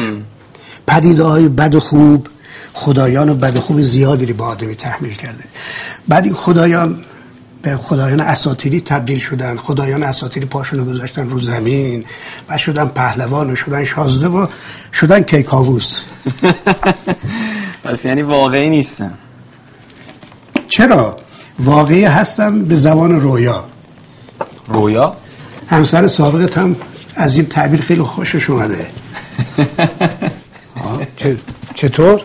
[0.86, 2.28] پدیده های بد و خوب
[2.74, 5.44] خدایان و بد و خوب زیادی رو به آدمی تحمیل کرده.
[6.08, 7.04] بعد این خدایان
[7.66, 12.04] به خدایان اساطیری تبدیل شدن خدایان اساطیری پاشونو گذاشتن رو زمین
[12.48, 14.46] و شدن پهلوان و شدن شازده و
[14.92, 16.00] شدن کیکاووس
[17.84, 19.14] پس یعنی واقعی نیستن.
[20.68, 21.16] چرا؟
[21.58, 23.64] واقعی هستن به زبان رویا.
[24.68, 25.16] رویا؟
[25.70, 26.76] همسر سابقت هم
[27.16, 28.86] از این تعبیر خیلی خوشش اومده.
[31.74, 32.20] چطور؟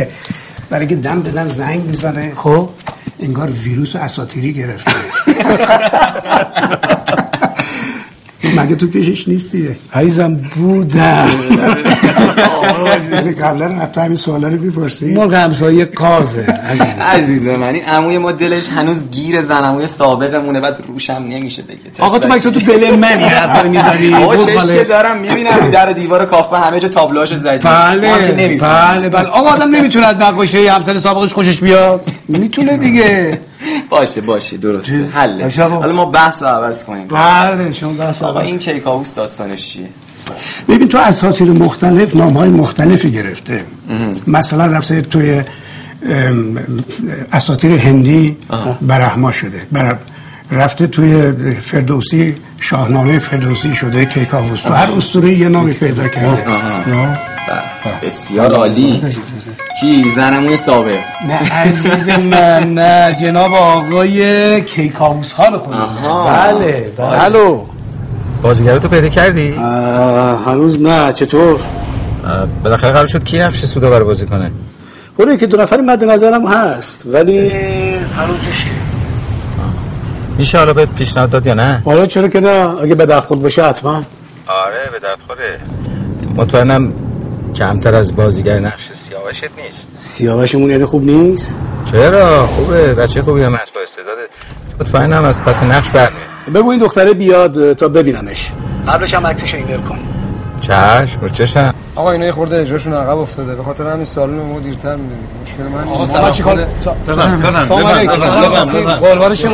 [0.70, 2.32] برای که دم به دم زنگ می‌زنه.
[2.36, 2.70] خب.
[3.20, 4.92] انگار ویروس اساتیری گرفته.
[8.44, 11.28] مگه تو پیشش نیستی؟ عزیزم بودم.
[13.42, 17.02] قبلا حتی همین سوالا رو می‌پرسی؟ مرغ همسایه عزیزم.
[17.02, 21.78] عزیز من این عموی ما دلش هنوز گیر زن عموی سابقمونه بعد روشم نمیشه بگه
[21.98, 24.60] آقا تو مگه تو تو دل منی؟ حرفا می‌زنی؟ آقا بزغاله.
[24.60, 27.58] چش که دارم می‌بینم در دیوار کافه همه جا تابلوهاشو زدی.
[27.58, 28.58] بله.
[28.58, 29.28] بله بله.
[29.28, 32.06] آقا آدم نمی‌تونه از نقاشی همسر سابقش خوشش بیاد.
[32.28, 33.40] می‌تونه دیگه.
[33.88, 35.08] باشه باشه درسته.
[35.14, 35.58] حله.
[35.58, 37.06] حالا ما بحث رو عوض کنیم.
[37.08, 39.88] بله شما بحث آقا این کیکاووس داستانش چیه؟
[40.68, 43.64] ببین تو اساطیر مختلف نام های مختلفی گرفته.
[44.26, 45.42] مثلا رفته توی
[47.32, 48.36] اساطیر هندی
[48.82, 49.62] برهما شده.
[49.72, 49.98] بر
[50.50, 54.62] رفته توی فردوسی شاهنامه فردوسی شده کیکاووس.
[54.62, 56.44] تو هر اسطوره یه نامی پیدا کرده.
[58.02, 59.00] بسیار عالی.
[59.80, 65.88] کی زنموی سابق نه عزیز من نه جناب آقای کیکاووس خان خودم
[66.26, 67.24] بله بله.
[67.24, 67.66] الو.
[68.42, 69.50] بازیگراتو پیدا کردی؟
[70.46, 71.60] هنوز نه چطور؟
[72.64, 74.50] بالاخره قرار شد کی نقش سودا برای بازی کنه؟
[75.16, 77.52] اونه که دو نفر مد نظرم هست ولی
[80.38, 82.80] میشه حالا بهت پیشنهاد داد یا نه؟ حالا چرا که نه.
[82.82, 83.94] اگه به دخل باشه حتما.
[84.46, 85.58] آره به درد خوره.
[86.36, 86.94] مطمئنم
[87.54, 89.88] کمتر از بازیگر نقش سیاوشت نیست.
[89.94, 91.54] سیاوشمون یعنی خوب نیست؟
[91.92, 92.94] چرا؟ خوبه.
[92.94, 94.22] بچه خوبی هم با استعداده
[94.80, 98.50] مطمئنم از پس نقش برمیاد بگو این دختره بیاد تا ببینمش.
[98.88, 99.98] قبلش هم عکسش اینر کن.
[100.60, 103.54] چشم رو چشم آقا اینا یه خورده اجراشون عقب افتاده.
[103.54, 106.06] به خاطر همین سالن رو ما دیرتر میدیم مشکل من آقا.
[106.06, 106.30] سلام.
[106.30, 106.54] چیکار-
[107.08, 107.64] بفرم، بفرم،
[108.64, 108.94] سلام.
[108.94, 109.52] قربان شما.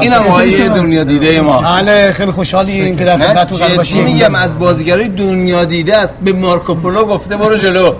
[0.00, 1.58] اینم آقای دنیا دیده ما.
[1.62, 4.04] بله خیلی خوشحالیم که در خدمتتون باشیم.
[4.04, 6.14] میگم؟ از بازیگرای دنیا دیده است.
[6.24, 7.92] به مارکوپولو گفته برو جلو.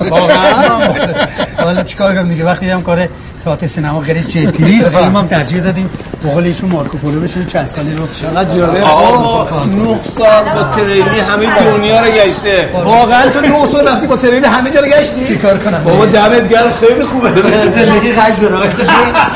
[1.56, 3.08] حالا چیکار کنم دیگه؟ وقتی هم کار
[3.44, 4.88] تئاتر سینما خیلی جدی نیست.
[4.88, 5.90] فیلم هم ترجیح دادیم
[6.22, 8.84] به قول ایشون مارکوپولو بشون چند سالی رو چقدر جالب.
[8.84, 12.68] آقا نه سال با تریلی همه دنیا رو گشته.
[12.84, 16.48] واقعا تو نه سال رفتی با ترین همه جا رو گشتی؟ چیکار کنم؟ بابا دمت
[16.48, 17.28] گرم خیلی خوبه.
[17.70, 18.74] زندگی خرج داره.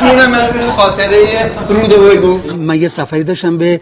[0.00, 1.16] چون من خاطره
[1.68, 2.38] رودو بگو.
[2.56, 3.80] من یه سفری داشتم به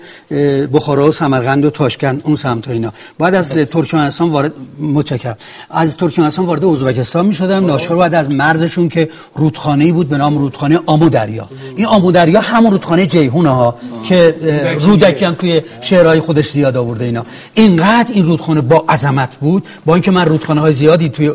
[0.72, 2.92] بخارا و سمرقند و تاشکند اون سمت و اینا.
[3.18, 5.37] بعد از ترکمنستان وارد متشکرم.
[5.70, 10.38] از ترکمنستان وارد ازبکستان می شدم ناچار بعد از مرزشون که رودخانه بود به نام
[10.38, 14.35] رودخانه آمودریا این آمودریا همون رودخانه جیهون ها که
[14.81, 15.25] رودکی.
[15.25, 17.25] هم توی شعرهای خودش زیاد آورده اینا.
[17.55, 21.33] اینقدر این رودخانه با عظمت بود با اینکه من رودخانه های زیادی توی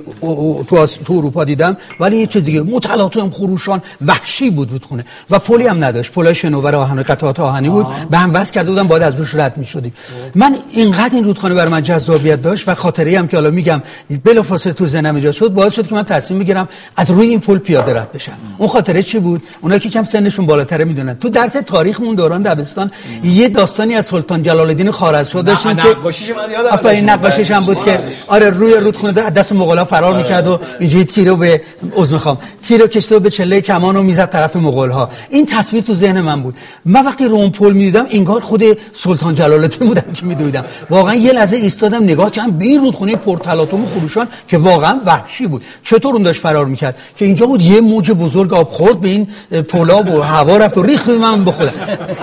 [0.69, 5.05] تو, تو اروپا دیدم ولی یه چیز دیگه متلاطم هم خروشان وحشی بود رودخانه.
[5.29, 6.11] و پلی هم نداشت.
[6.11, 7.87] پلای شنوور آهن قطعات آهنی بود.
[8.09, 9.93] به هم وصل کرده بودم باید از روش رد می شدیم
[10.35, 13.81] من اینقدر این رودخانه برای من جذابیت داشت و خاطره هم که حالا میگم
[14.23, 17.57] بلافاصله تو ذهنم ایجاد شد باعث شد که من تصمیم بگیرم از روی این پل
[17.57, 18.37] پیاده رد بشم.
[18.65, 21.15] اون خاطره چی بود؟ اونایی که کم سنشون بالاتره می‌دونن.
[21.15, 22.91] تو درس تاریخمون دوران دبستان
[23.23, 27.59] یه داستانی از سلطان جلال الدین خوارزمشاه داشتیم که نقاشیش من یادم آفرین نقاشش هم
[27.59, 31.61] بود که آره روی رودخونه دست مغولا فرار می‌کرد و اینجوری تیر رو به
[31.95, 35.45] عذر می‌خوام تیر رو کشته و به چله کمان رو می‌زد طرف مغول ها این
[35.45, 36.55] تصویر تو ذهن من بود.
[36.85, 41.57] من وقتی رومپل می‌دیدم انگار خود سلطان جلال الدین بودم که میدویدم واقعا یه لحظه
[41.57, 45.63] ایستادم نگاه کردم به این رودخونه پرتلاطم و خروشان که واقعا وحشی بود.
[45.83, 49.27] چطور اون داشت فرار می‌کرد؟ که اینجا بود یه موج بزرگ آب خورد به این
[49.67, 51.71] پلاب و هوا رفت و ریخت روی من به خودم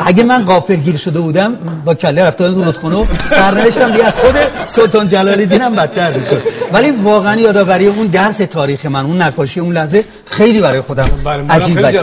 [0.07, 4.35] اگه من غافل گیر شده بودم با کله رفته بودم رودخونه سرنوشتم دیگه از خود
[4.67, 6.43] سلطان جلال الدین هم بدتر می‌شد
[6.73, 11.09] ولی واقعا یادآوری اون درس تاریخ من اون نقاشی اون لحظه خیلی برای خودم
[11.51, 11.99] عجیب خیلی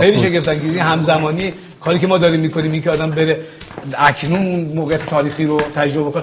[0.00, 0.18] خیلی.
[0.18, 3.38] شگفت انگیزی همزمانی کاری که ما داریم می‌کنیم این که آدم بره
[3.98, 6.22] اکنون موقعیت تاریخی رو تجربه کنه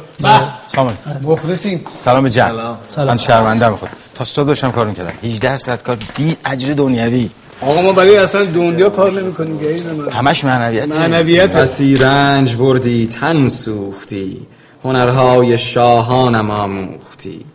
[0.68, 2.50] سامان مخلصیم سلام جان.
[2.96, 3.08] سلام.
[3.08, 3.90] من شرمنده خود.
[4.16, 5.14] تا صبح داشتم کار می‌کردم.
[5.24, 5.98] 18 ساعت کار.
[6.18, 7.30] بی اجر دنیوی
[7.62, 10.12] آقا ما برای اصلا دنیا کار نمی‌کنیم گریز من.
[10.12, 10.88] همش معنویت.
[10.96, 11.58] معنویت.
[11.58, 14.48] بسی رنج بردی تن سوختی.
[14.84, 17.46] هنرهای شاهانم آموختی.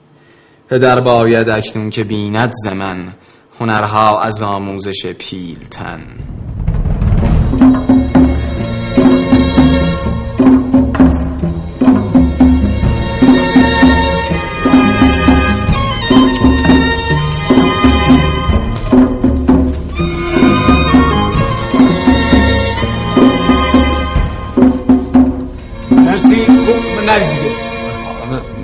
[0.71, 3.13] پدر باید اکنون که بیند ز من
[3.61, 6.01] هنرها از آموزش پیلتن.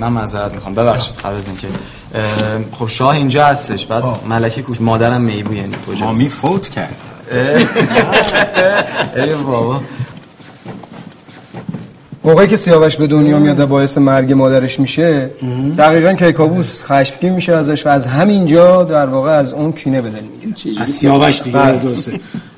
[0.09, 0.75] من معذرت می‌خوام.
[0.75, 1.67] ببخشید قبل از اینکه.
[2.71, 6.95] خب شاه اینجا هستش بعد ملکه کوش مادرم میبو یعنی کجاست؟ مامی فوت کرد.
[9.15, 9.81] ای بابا.
[12.23, 15.29] موقعی که سیاوش به دنیا میاد و باعث مرگ مادرش میشه
[15.77, 20.19] دقیقا کیکاووس خشمگین میشه ازش و از همینجا در واقع از اون کینه به دل
[20.19, 20.81] می‌گیره.
[20.81, 21.81] از سیاوش دیگه بله.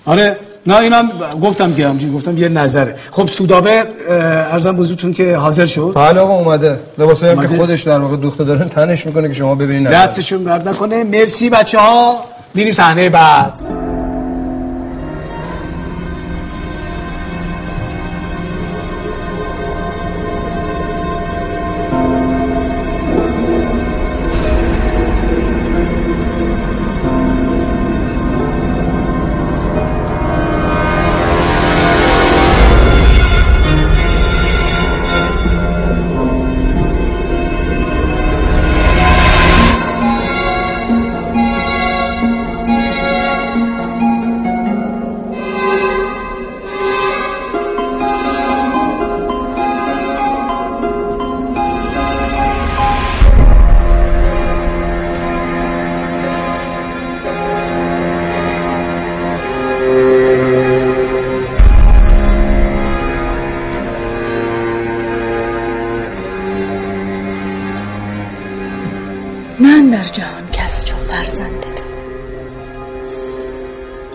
[0.05, 1.09] آره نه اینم
[1.41, 2.95] گفتم که همچنین گفتم یه نظره.
[3.11, 5.91] خب سودابه ارزم بزرگتون که حاضر شد.
[5.95, 6.79] بله آقا اومده.
[6.97, 9.87] لباسایی هم که؟ خودش در واقع دوخته داره تنش می‌کنه که شما ببینید.
[9.87, 12.19] دستشون درد نکنه مرسی بچه ها
[12.53, 13.88] میریم صحنه بعد.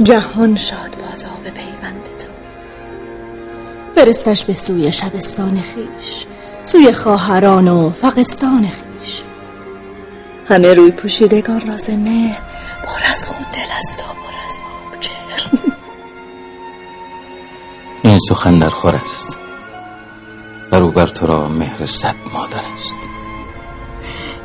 [0.05, 2.29] جهان شاد بادا به پیوند تو.
[3.97, 6.27] فرستش به سوی شبستان خیش
[6.63, 9.23] سوی خواهران و فقستان خیش.
[10.49, 12.39] همه روی پوشیدگان را ز مهر
[12.87, 14.57] پر از خون دل است و پر از
[14.95, 15.71] ماجر
[18.05, 19.39] این سخن در خور است.
[20.71, 22.97] برو بر تو را مهر صد مادر است.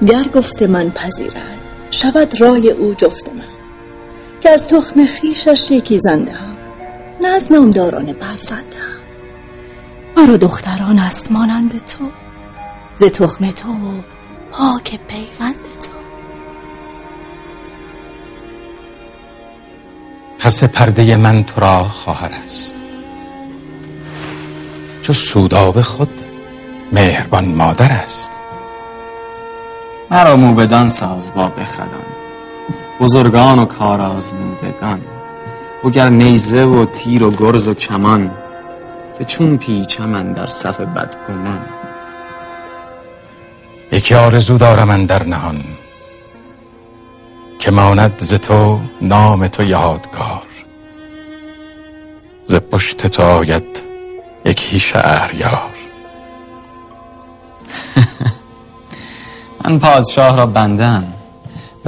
[0.08, 1.60] گر گفت من پذیرد
[1.92, 3.30] شود رای او جفت
[4.50, 6.58] از تخم خیشش یکی زنده هم
[7.22, 9.00] نه از نامداران بد زنده هم
[10.18, 12.12] مرا دختران است مانند تو
[13.00, 14.02] ز تخم تو و
[14.52, 15.92] پاک پیوند تو.
[20.40, 22.74] پس پرده من تو را خواهر است.
[25.02, 26.22] چو سودابه خود
[26.92, 28.32] مهربان مادر است.
[30.12, 32.19] مرا موبدان ساز با بخردان.
[33.00, 35.02] بزرگان و کار آزمودگان
[35.86, 38.32] وگر نیزه و تیر و گرز و کمان
[39.18, 41.60] که چون پیچم در صف بدگمان.
[43.92, 45.64] یکی آرزو دارم من در نهان
[47.60, 50.44] که ماند ز تو نام تو یادگار.
[52.46, 53.82] ز پشت تو آید
[54.46, 55.70] یکی شهریار
[59.66, 61.14] من پادشاه را بندم.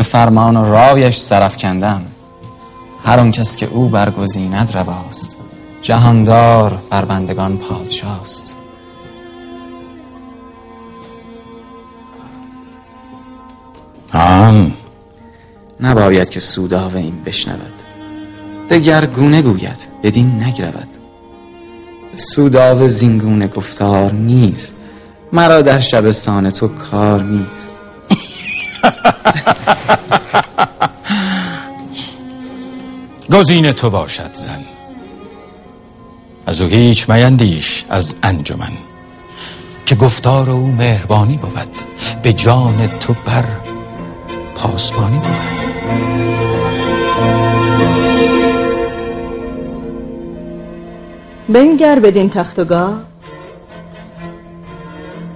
[0.01, 2.05] به فرمان و رایش سرف کندم
[3.05, 5.37] هر آن کس که او برگزیند رواست.
[5.81, 8.55] جهاندار بر بندگان پادشاست.
[14.13, 14.73] آن.
[15.79, 17.83] نباید که سوداوه این بشنود.
[18.69, 20.89] دگر گونه گوید بدین نگرود.
[22.15, 24.75] سوداوه زینگونه گفتار نیست.
[25.33, 27.80] مرا در شبستان تو کار نیست.
[33.33, 34.63] گزین تو باشد زن.
[36.45, 38.71] از او هیچ میندیش از انجمن.
[39.85, 41.81] که گفتار او مهربانی بود
[42.23, 43.45] به جان تو بر
[44.55, 45.61] پاسبانی بود.
[51.49, 53.01] بنگر بدین تختگاه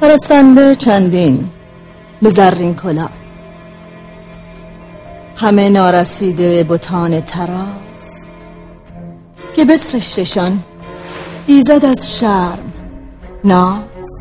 [0.02, 1.50] پرستنده چندین
[2.22, 3.10] به زرین کلا
[5.36, 8.26] همه نارسیده بتان تراز
[9.56, 10.64] که بسرشتشان
[11.48, 12.74] ایزد از شرم
[13.44, 14.16] ناز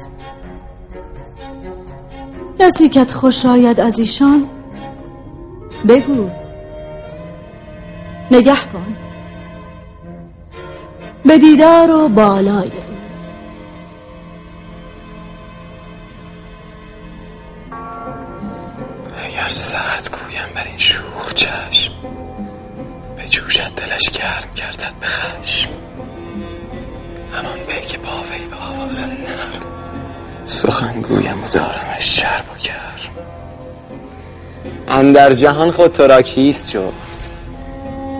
[2.58, 4.46] کسی کت خوش آید از ایشان.
[5.88, 6.30] بگو.
[8.30, 8.96] نگه کن.
[11.24, 12.70] به دیدار و بالای
[19.24, 20.03] اگر سرد
[23.24, 25.68] به جوشت دلش گرم گردد به خشم.
[27.32, 29.62] همان به که با وی به آواز نرم.
[30.46, 33.14] سخن گویم و دارمش چرب و گرم.
[34.88, 37.30] اندر جهان خود تو را کیست جفت؟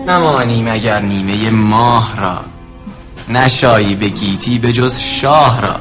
[0.07, 2.39] نمانیم اگر نیمه ماه را.
[3.29, 5.75] نشایی به گیتی به جز شاه را.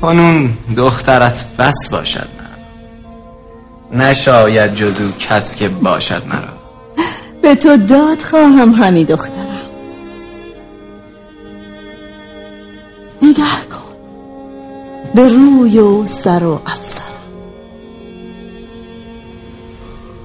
[0.00, 4.04] کنون دخترت بس باشد مرا.
[4.04, 6.57] نشاید جزو کس که باشد مرا.
[7.42, 9.48] به تو داد خواهم همی دخترم.
[13.22, 13.96] نگه کن.
[15.14, 17.04] به روی و سر و افسرم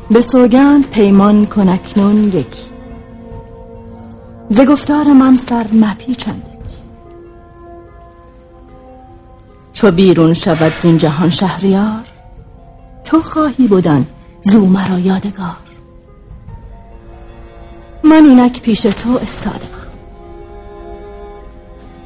[0.10, 2.74] به سوگند پیمان کن اکنون یکی.
[4.50, 6.54] ز گفتار من سر مپیچندگی
[9.74, 12.04] چو بیرون شود زین جهان شهریار
[13.04, 14.06] تو خواهی بودن
[14.42, 15.73] زو مرا یادگار.
[18.04, 19.68] من اینک پیش تو استادم.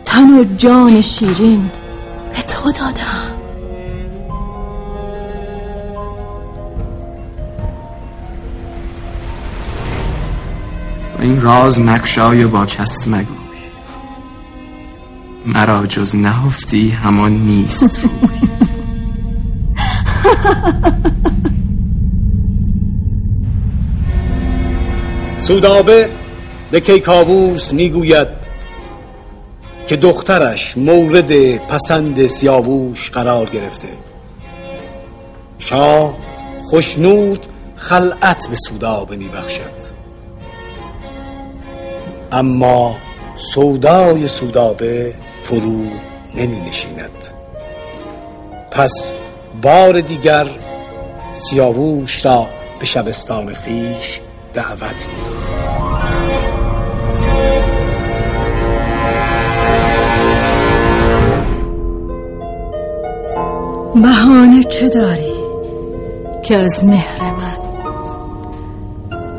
[0.06, 1.70] تن و جان شیرین
[2.34, 3.38] به تو دادم.
[11.08, 13.38] تو این راز مکشای و با کس مگوی
[15.46, 18.00] مرا جز نهفتی همان نیست.
[18.00, 18.12] روی
[25.48, 26.10] سودابه
[26.72, 28.28] به کیکاووس می‌گوید
[29.88, 33.88] که دخترش مورد پسند سیاووش قرار گرفته.
[35.60, 36.18] شاه
[36.64, 37.46] خوشنود
[37.76, 39.98] خلعت به سودابه میبخشد.
[42.32, 42.96] اما
[43.36, 45.84] سودای سودابه فرو
[46.36, 47.34] نمی نشیند
[48.72, 49.14] پس
[49.62, 50.48] بار دیگر
[51.50, 52.48] سیاووش را
[52.80, 54.20] به شبستان خیش
[54.54, 55.27] دعوت می
[64.02, 65.34] بهانه چه داری
[66.44, 67.58] که از مهر من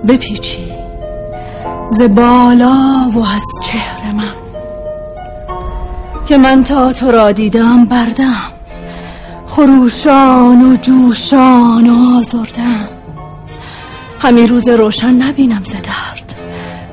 [0.09, 0.72] بپیچی
[1.90, 4.34] ز بالا و از چهر من؟
[6.26, 8.52] که من تا تو را دیدم بردم
[9.46, 12.88] خروشان و جوشان و آزردم.
[14.20, 16.34] همی روز روشن نبینم ز درد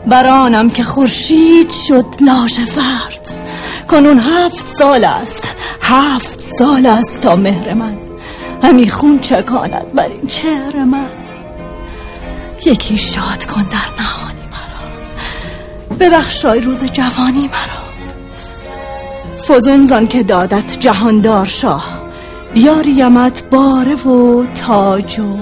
[0.08, 3.34] برانم که خورشید شد لاشه فرد.
[3.88, 5.45] کنون هفت سال است
[5.88, 7.98] هفت سال است تا مهر من.
[8.64, 11.10] همی خون چکاند بر این چهر من.
[12.66, 15.98] یکی شاد کن در نهانی مرا.
[16.00, 17.86] ببخشای روز جوانی مرا.
[19.48, 22.02] فزون زان که دادت جهاندار شاه.
[22.54, 25.38] بیاریمت باره و تاج و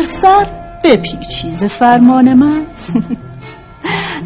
[0.00, 0.46] گر سر
[0.84, 2.66] بپیچی ز فرمان من.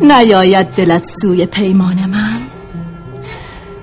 [0.11, 2.41] نیاید دلت سوی پیمان من.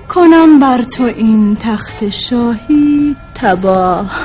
[0.08, 4.24] کنم بر تو این تخت شاهی تباه.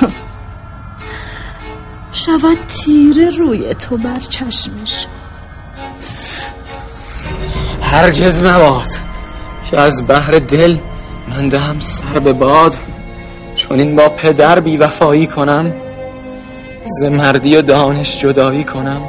[2.12, 5.06] شود تیره روی تو بر چشمش
[7.82, 8.90] هرگز مباد
[9.70, 10.76] که از بحر دل
[11.28, 12.76] من دهم سر به باد.
[13.56, 15.72] چون این با پدر بی وفایی کنم
[16.88, 19.02] ز مردی و دانش جدایی کنم؟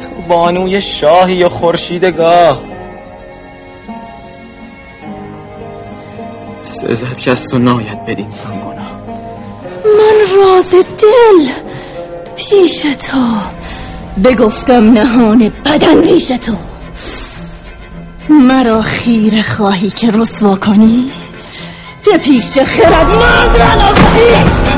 [0.00, 2.62] تو بانوی شاهی و خورشیدگاه.
[6.62, 8.92] سزد که از تو ناید بدین سان گناه.
[9.84, 11.52] من راز دل
[12.36, 13.18] پیش تو
[14.24, 16.56] بگفتم نهان بدندیش تو.
[18.28, 21.10] مرا خیره خواهی که رسوا کنی؟
[22.04, 24.71] به پیش خردی نظرن آفایی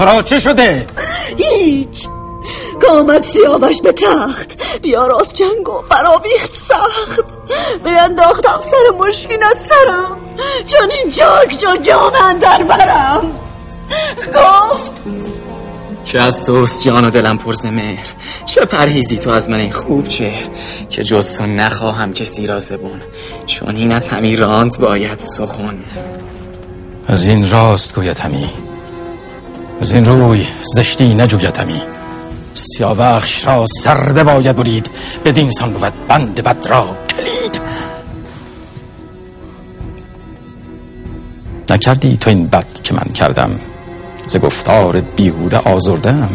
[0.00, 0.86] تو را چه شده؟
[1.36, 2.06] هیچ.
[2.82, 4.62] کامد سیاوش به تخت.
[4.82, 7.24] بیاراست جنگ و براویخت سخت.
[7.84, 10.16] بینداختم سر مشکین از سرم.
[10.66, 13.30] چون این جاک جا جام اندر برم.
[14.34, 14.92] گفت
[16.04, 18.06] که از توست جان و دلم پر ز مهر
[18.44, 20.32] چه پرهیزی تو از من این خوب چه؟
[20.90, 23.00] که جز تو نخواهم کسی را زبون.
[23.46, 25.84] چون اینت همی راند باید سخن.
[27.08, 28.50] از این راست گوید همی.
[29.80, 31.82] از این روی زشتی نجوید همی
[32.54, 34.90] سیاوخش را سر بباید برید
[35.24, 37.60] بدین سان بود بند بد را کلید.
[41.70, 43.50] نکردی تو این بد که من کردم؟
[44.26, 46.30] ز گفتار بیهوده آزردم.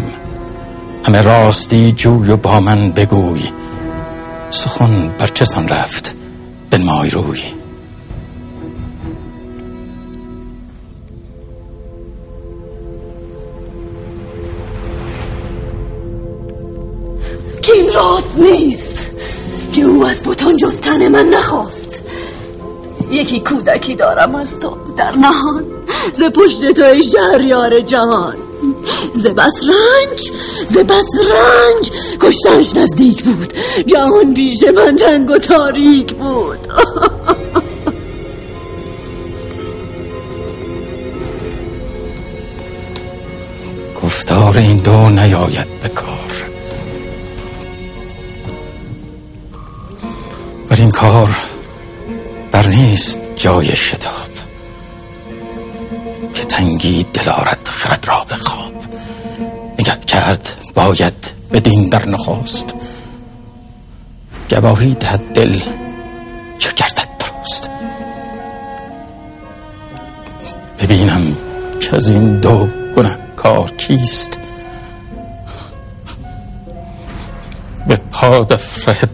[1.03, 3.41] همه راستی جوی و با من بگوی.
[4.51, 6.15] سخن بر چه سان رفت؟
[6.69, 7.41] بنمای روی.
[17.65, 19.11] که این راست نیست
[19.73, 22.03] که او از بوتان جز تن من نخواست.
[23.11, 25.65] یکی کودکی دارم از تو در نهان
[26.13, 28.35] ز پشت تو شهریار جهان.
[29.13, 30.31] ز بس رنج
[30.69, 31.91] ز بس رنج
[32.21, 33.53] کشتنش نزدیک بود.
[33.87, 36.67] جهان پیش من تنگ و تاریک بود.
[44.03, 45.89] گفتار این دو نیاید به
[50.75, 51.37] بر این کار
[52.51, 54.29] بر نیست جای شتاب.
[56.33, 58.73] که تنگی دلارت خرد را به خواب.
[59.79, 62.73] نگه کرد باید بدین در نخست.
[64.49, 65.59] گواهی دهد دل
[66.57, 67.69] چه گردد درست.
[70.79, 71.37] ببینم
[71.79, 72.67] که از این دو
[72.97, 74.39] گناه کار کیست.
[77.87, 79.05] به پادف ره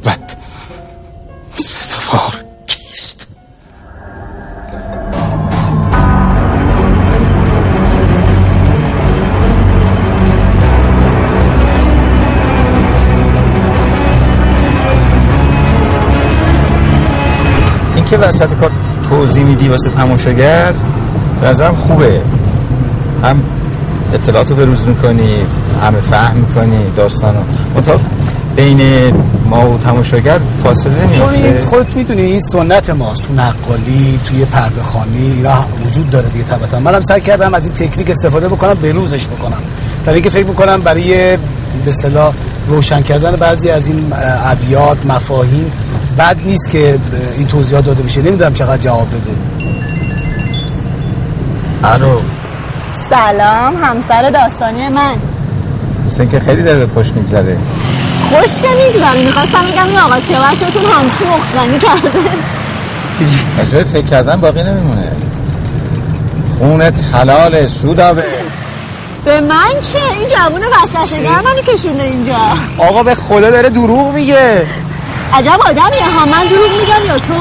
[18.12, 18.72] که وسط کار
[19.10, 20.74] توضیح میدی واسه تماشاگر؟
[21.42, 22.22] به نظرم خوبه.
[23.24, 23.44] هم
[24.14, 25.36] اطلاعات رو بروز می‌کنی
[25.82, 27.40] همه فهم می‌کنی داستانو
[27.76, 28.00] منتها
[28.56, 28.82] بین
[29.50, 33.22] ما و تماشاگر فاصله این نمیفته خودت می‌دونی این سنت ماست.
[33.22, 35.46] تو نقالی توی پرده خانی
[35.86, 39.62] وجود داره دیگه طبعا منم سعی کردم از این تکنیک استفاده بکنم بروزش بکنم.
[40.06, 41.38] در اینکه فکر می‌کنم برای
[41.86, 42.34] به اصطلاح
[42.68, 44.14] روشن کردن بعضی از این
[44.46, 45.72] ابیات مفاهیم
[46.18, 47.00] بد نیست که
[47.38, 48.22] این توضیحات داده بشه.
[48.22, 49.32] نمی‌دونم چقدر جواب بده.
[51.84, 52.20] الو.
[53.10, 55.16] سلام همسر داستانی من.
[56.08, 57.58] مثل که خیلی دلت خوش میگذره.
[58.30, 62.20] خوش که می‌گذاره می‌خواستم بگم این آقا سیاوشتون همچی مخزنی کرده.
[63.62, 65.12] از جای فکر کردن باقی نمیمونه.
[66.60, 68.24] خونت حلاله سودابه.
[69.26, 72.38] به من چه؟ این جوون وسوسه‌گر منو کشونده اینجا.
[72.78, 74.66] آقا به خدا داره دروغ میگه.
[75.34, 77.34] عجب آدمیه ها من دروغ میگم یا تو؟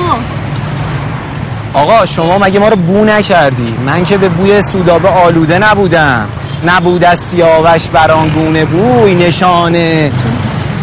[1.74, 6.28] آقا شما مگه ما رو بو نکردی؟ من که به بوی سودابه آلوده نبودم.
[6.66, 10.12] نبود از سیاوش برانگونه بوی نشانه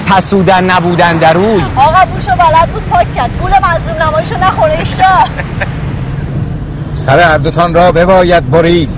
[0.08, 1.64] پسودن نبودن در روی.
[1.76, 3.30] آقا بوشو بلد بود پاک کرد.
[3.42, 5.24] گول مظلوم نمایشو نخوره ایشا.
[6.96, 8.90] سر هر دوتان را بباید برید.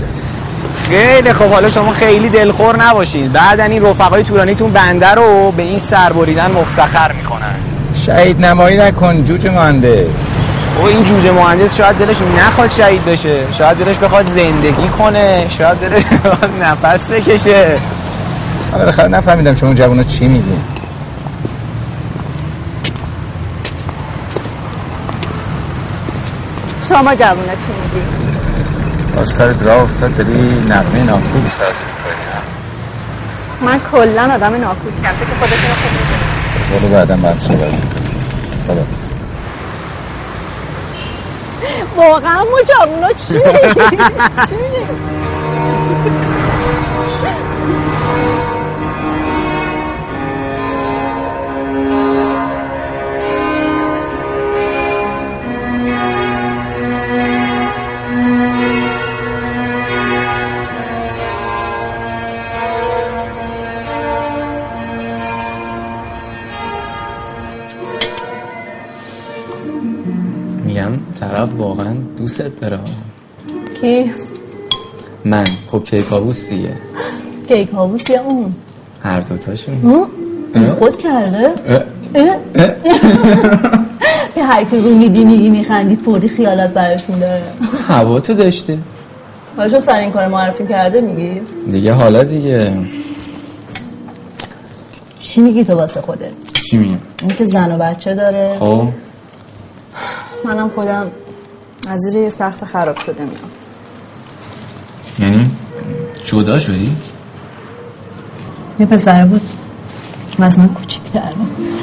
[0.90, 5.80] خیلی خب حالا شما خیلی دلخور نباشید بعد این رفقای تورانیتون بنده رو به این
[5.80, 7.69] سر بریدن مفتخر می‌کنن.
[8.00, 10.38] شهید نمایی نکن جوجه مهندس.
[10.82, 13.54] و این جوجه مهندس شاید دلش نخواد شهید بشه.
[13.58, 15.50] شاید دلش بخواد زندگی کنه.
[15.58, 17.78] شاید دلش بخواد نفس بکشه.
[18.72, 20.62] من بالاخره نفهمیدم شما جوونا چی میگین
[26.90, 28.06] شما جوونا چی میگی؟
[29.16, 31.44] باز کارت را افتاد داری نقمه ناکوب
[33.62, 37.89] من کلا آدم ناکوکیم تو که خودتون خوب می‌دونی برو بعدا برم صحبت
[38.70, 38.86] خدا
[41.98, 43.98] واقعا جوونا چی میگی؟
[44.50, 45.09] چی میگی؟
[72.30, 72.80] واقعا دوست داره
[73.82, 74.12] کی؟
[75.26, 75.44] من.
[75.68, 76.74] خب کیکاووس دیگه.
[77.48, 78.54] کیکاووس یا اون؟
[79.04, 79.82] هر دوتاشون.
[79.84, 80.08] اون؟
[80.68, 81.54] خود کرده؟
[84.36, 87.44] به هر کی رو میدی میگی میخندی فوری خیالات براشون داره.
[87.88, 88.78] هوا تو داشته.
[89.58, 92.78] حالا سر این کار معرفی کرده میگی؟ دیگه حالا دیگه.
[95.20, 96.32] چی میگی تو واسه خودت؟
[96.70, 98.56] چی میگم؟ این که زن و بچه داره.
[98.60, 98.88] خب.
[100.46, 101.12] منم خودم
[101.90, 103.52] از زیر یه سقف خراب شده میام
[105.20, 105.52] یعنی
[106.24, 106.96] جدا شدی؟
[108.80, 109.42] یه پسره بود
[110.32, 111.24] که از من کوچیک‌تره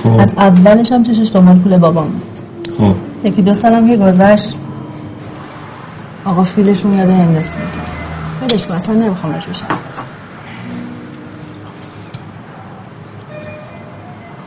[0.02, 0.20] خب.
[0.20, 2.38] از اولش هم چشش دنبال پول بابام بود.
[2.78, 2.94] خب.
[3.24, 4.58] یکی دو سالم که گذشت.
[6.24, 7.60] آقا فیلشون یاد هندسون.
[7.60, 9.85] کرد ولش کن اصلا نمی‌خوام راجبش حرف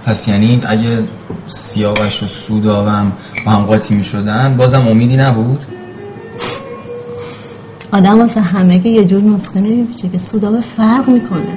[0.10, 1.03] پس یعنی اگه
[1.47, 3.12] سیاوش و سوداوم
[3.45, 5.64] با هم قاطی می شدن بازم امیدی نبود؟
[7.91, 11.47] آدم واسه همه که یه جور نسخه نمیپیچه که سودابه فرق می‌کنه.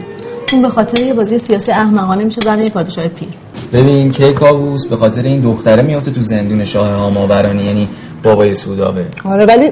[0.52, 3.28] اون به خاطر یه بازی سیاسی احمقانه میشه زن یه پادشاه پیر.
[3.72, 7.88] ببین کیکاووس به خاطر این دختره میافته تو زندون شاه هاماورانی یعنی
[8.22, 9.70] بابای سوداوه آره ولی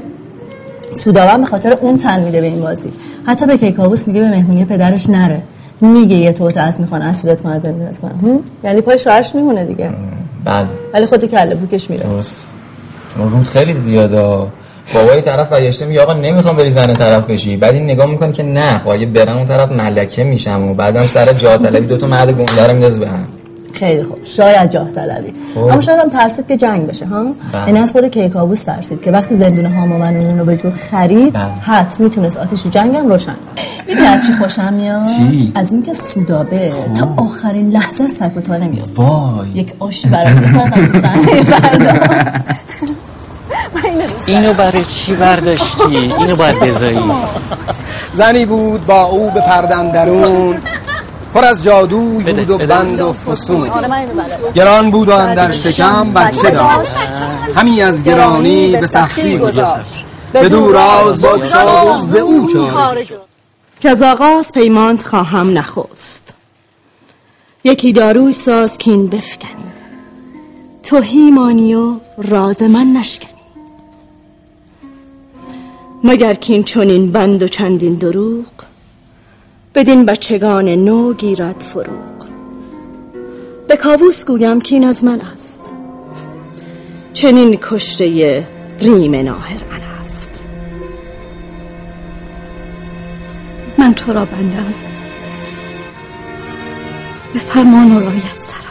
[0.94, 2.92] سودابه هم به خاطر اون تن میده به این بازی.
[3.26, 5.42] حتی به کیکاووس میگه به مهمونی پدرش نره.
[5.80, 9.90] میگه یه تو از می‌خوان اسیرت کنن زندونت کنن هم؟ یعنی پای شوهرش میمونه دیگه.
[10.44, 10.66] بله.
[10.94, 12.04] ولی خودی کله بوکش میره.
[12.04, 12.46] درست.
[13.14, 14.22] چون رود خیلی زیاده
[14.94, 17.56] بابای طرف برگشته میگه آقا نمی‌خوام بری زن طرف بشی.
[17.56, 21.02] بعد این نگاه می‌کنه که نه خب اگه برم اون طرف ملکه میشم و بعدم
[21.02, 23.24] سر جا طلبی دوتا مرد گنده رو میندازه به هم.
[23.72, 24.18] خیلی خوب.
[24.24, 25.32] شاید جاه طلبی.
[25.54, 25.60] خب.
[25.60, 27.66] اما شاید هم ترسید که جنگ بشه ها؟ بله.
[27.66, 31.44] یعنی از خود کیکاووس ترسید که وقتی زندون هاماوران رو به جور خرید بله.
[31.44, 34.08] حت می‌تونست آتش جنگ هم روشن کنه.
[34.08, 38.56] از چی خوشم میاد؟ چی؟ از اینکه سودابه تا آخرین لحظه از تک و تا
[38.56, 38.88] نمیاد.
[38.94, 39.48] وای.
[39.54, 40.40] یک آشی برای تو
[44.26, 46.98] اینو برای چی برداشتی؟ اینو باید بذاری.
[48.12, 50.56] زنی بود با او به پردن درون
[51.34, 53.68] پر از جادوی بود و بند و فسون.
[53.68, 53.88] آره
[54.54, 56.96] گران بود و اندر شکم بچه داشت
[57.56, 60.04] همی از گرانی به سختی گذاشت.
[60.32, 63.06] به دور راز بگشاد ز او چاره
[63.80, 66.34] که از آغاز پیمانت خواهم نخست.
[67.64, 69.50] یکی داروی ساز کین بفکنی.
[70.82, 73.30] توهی مانی و راز من نشکنی.
[76.04, 78.59] مگر کین چنین بند و چندین دروغ؟
[79.74, 82.28] بدین بچگان نو گیرد فروغ.
[83.68, 85.62] به کاووس گویم کین از من است.
[87.12, 88.46] چنین کشته
[88.80, 90.42] ریم ناهر من است.
[93.78, 94.74] من تو را بندم.
[97.32, 98.69] به فرمان و رایت صرف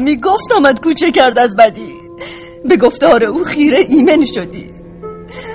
[0.00, 1.92] همی گفت آمد کوچه کرد از بدی.
[2.64, 4.70] به گفتار او خیره ایمن شدی.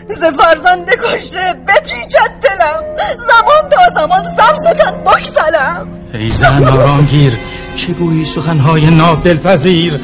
[0.07, 2.83] ز فرزند کشته بپیچد دلم.
[3.17, 7.37] زمان تا زمان سر زدن بکسلم ای زن آرام گیر.
[7.75, 10.01] چه گویی سخنهای ناب دلپذیر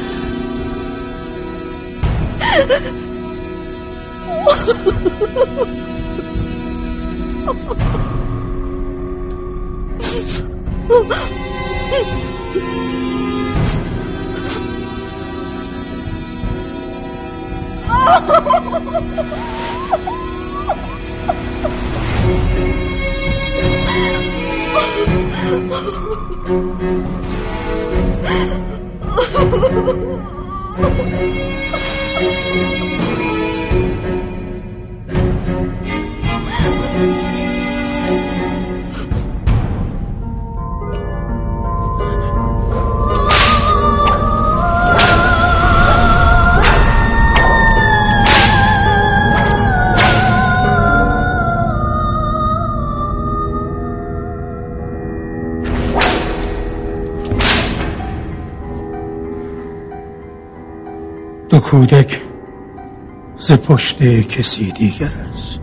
[63.56, 65.60] پشت کسی دیگر است.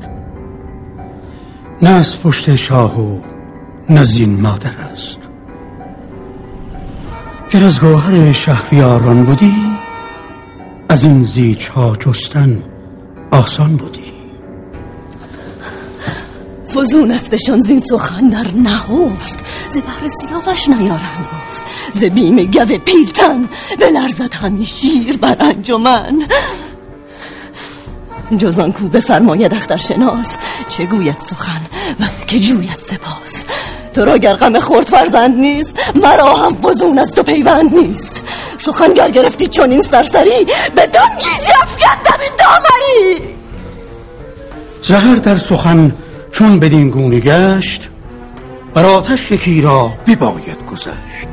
[1.81, 3.21] نه از پشت شاه و
[3.89, 5.19] نه مادر است.
[7.51, 9.55] گر از گوهر شهریاران بودی
[10.89, 12.63] از این زیچ ها جستن
[13.31, 14.13] آسان بودی.
[16.75, 19.45] فزون استشان زین سخن در نهفت.
[19.69, 21.63] ز بهر سیاوش نیارند گفت.
[21.93, 26.21] ز بیم گو پیلتن بلرزد همی شیر بر انجمن.
[28.37, 30.35] جز آن کو بفرماید اختر شناس
[30.69, 31.61] چه گوید سخن
[31.99, 33.43] و از که جوید سپاس.
[33.93, 38.23] تو را گر غم خورد فرزند نیست مرا هم فزون از تو پیوند نیست.
[38.57, 43.35] سخن گر گرفتی چون این سرسری به گیزی افکندم این داوری.
[44.83, 45.91] زهر در سخن
[46.31, 47.89] چون بدین گونه گشت
[48.73, 51.27] بر آتش یکی را بباید گذشت.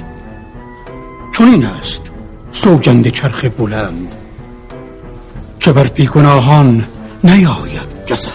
[1.33, 2.01] چون این است
[2.53, 4.17] سوگند چرخ بلند
[5.67, 6.87] که بر بیگناهان
[7.25, 8.33] نیاید گزند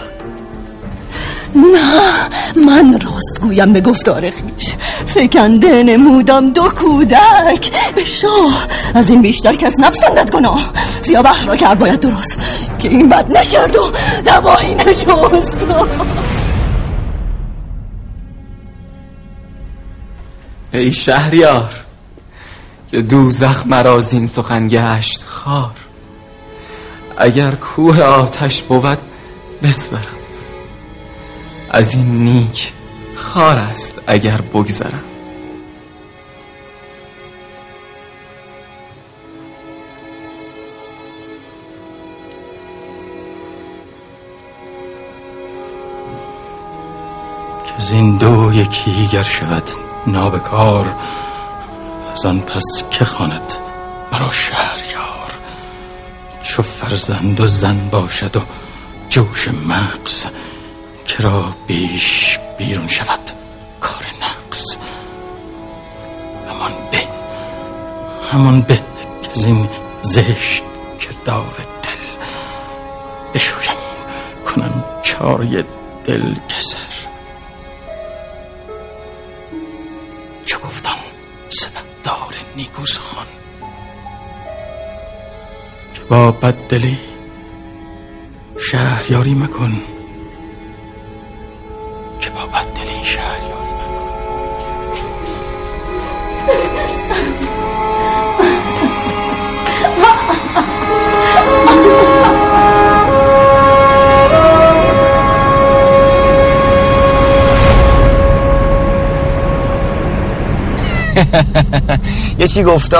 [1.56, 2.28] نه
[2.66, 4.74] من راست گویم به گفتار خیش.
[5.06, 7.70] فکنده نمودم دو کودک.
[7.94, 10.72] به شاه از این بیشتر کس نپسندد گناه.
[11.02, 12.38] سیاوش را کرد باید درست
[12.78, 13.92] که این بد نکرد و
[14.26, 15.56] دماهی نجست
[20.72, 21.70] ای شهریار
[22.90, 25.81] که دوزخ مرا زین سخن گشت خار.
[27.22, 28.98] اگر کوه آتش بود
[29.62, 30.00] بسپرم.
[31.70, 32.72] از این نیک
[33.14, 35.04] خار است اگر بگذرم.
[47.64, 49.70] که زین دو یکی گر شود
[50.06, 50.94] نابکار
[52.12, 53.54] از آن پس که خواند
[54.12, 54.71] مرا شهریار
[56.52, 58.40] چو فرزند و زن باشد و
[59.08, 60.26] جوش مغز
[61.06, 63.30] کرا بیش بیرون شود.
[63.80, 64.76] کار نقص
[66.48, 66.98] همان به
[68.32, 68.74] همان به
[69.22, 69.68] که زین
[70.02, 70.62] زشت
[71.00, 72.26] کردار دل
[73.34, 73.76] بشویم
[74.46, 75.64] کنم چاره
[76.04, 76.78] دل کسر
[80.44, 80.98] چو گفتم
[81.48, 83.11] سپهدار نیکو سخن
[86.12, 86.98] با بددلی
[88.58, 89.72] شهریاری مکن.
[92.20, 93.72] که با بددلی شهریاری
[112.42, 112.96] یه چی گفته؟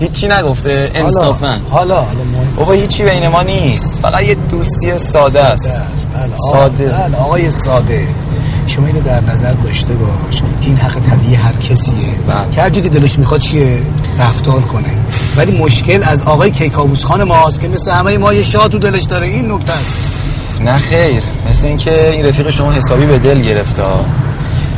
[0.00, 1.58] هیچی نگفته انصافا.
[1.70, 2.20] حالا حالا
[2.56, 3.98] بابا هیچی بین ما نیست.
[4.02, 5.76] فقط یه دوستی ساده است.
[6.50, 8.06] ساده بله آقای ساده.
[8.66, 11.94] شما اینو در نظر داشته باش که این حق طبیعی هر کسیه.
[12.52, 13.78] که هر که دلش می‌خواد چیه؟
[14.18, 14.96] رفتار کنه.
[15.36, 19.02] ولی مشکل از آقای کیکاووس خان ماست که مثل همه ما یه شاه تو دلش
[19.02, 19.26] داره.
[19.26, 19.96] این نکته است.
[20.60, 21.22] نه خیر.
[21.48, 23.82] مثل اینکه این رفیق شما حسابی به دل گرفته.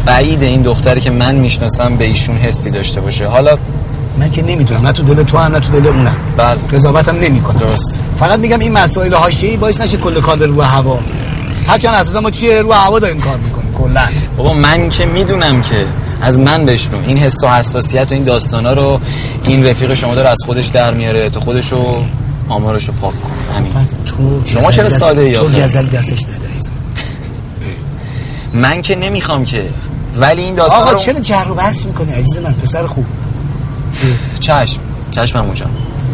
[0.07, 3.27] بعید این دختری که من می‌شناسم به ایشون حسی داشته باشه.
[3.27, 3.59] حالا
[4.25, 6.17] من که نمی‌دونم نه تو دل تو هم نه تو دل اونم.
[6.37, 6.61] بله.
[6.61, 7.59] قضاوتم نمی‌کنم.
[7.59, 8.01] درست.
[8.19, 10.99] فقط میگم این مسائل حاشیه‌ای باعث نشه کل کار رو هوا.
[11.67, 14.09] هرچند اساسا ما چیه رو هوا داریم کار می‌کنیم کلا.
[14.37, 15.87] بابا من که می‌دونم که
[16.23, 16.99] از من بشنو.
[17.07, 19.01] این حس و حساسیت و این داستانا رو
[19.43, 21.31] این رفیق شما داره از خودش در میاره.
[21.31, 22.05] تو خودشو
[22.49, 23.57] آمارشو پاک کن.
[23.57, 23.73] همین.
[23.73, 26.45] پس تو شما چرا ساده ای تو؟ گزل دستش داده.
[28.55, 29.65] من که نمی‌خوام که.
[30.17, 30.99] ولی این داستان آقا رو...
[30.99, 33.05] چرا جر و بحث می‌کنی؟ عزیز من پسر خوب.
[34.45, 34.81] چشم.
[35.11, 35.71] چشم عمو جان.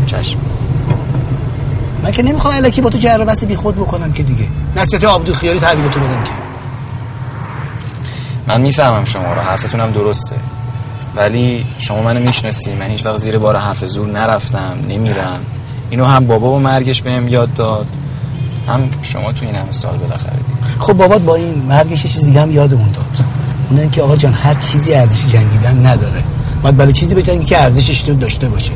[0.07, 0.39] چشم.
[2.03, 4.47] من که نمی‌خوام الکی با تو جر و بحث بی خود بکنم که دیگه.
[4.77, 6.31] نصیحت آبدو خیالی تحویل تو بدم که.
[8.49, 10.37] من می‌فهمم شما رو حرفتونم درسته.
[11.17, 15.41] ولی شما منو می‌شناسی من هیچ وقت زیر بار حرف زور نرفتم نمیرم.
[15.91, 17.87] اینو هم بابا و مرگش بهم یاد داد.
[18.69, 20.37] هم شما تو این همه سال بالاخره.
[20.79, 23.25] خب بابات با این مرگش چیز دیگه هم یادمون داد.
[23.71, 26.25] اونه که آقا جان هر چیزی ارزش جنگیدن نداره.
[26.63, 28.73] باید برای چیزی بجنگی که ارزشش رو داشته باشه.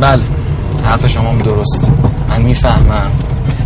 [0.00, 0.22] بله
[0.84, 1.90] حرف شما درست.
[2.28, 3.10] من می‌فهمم.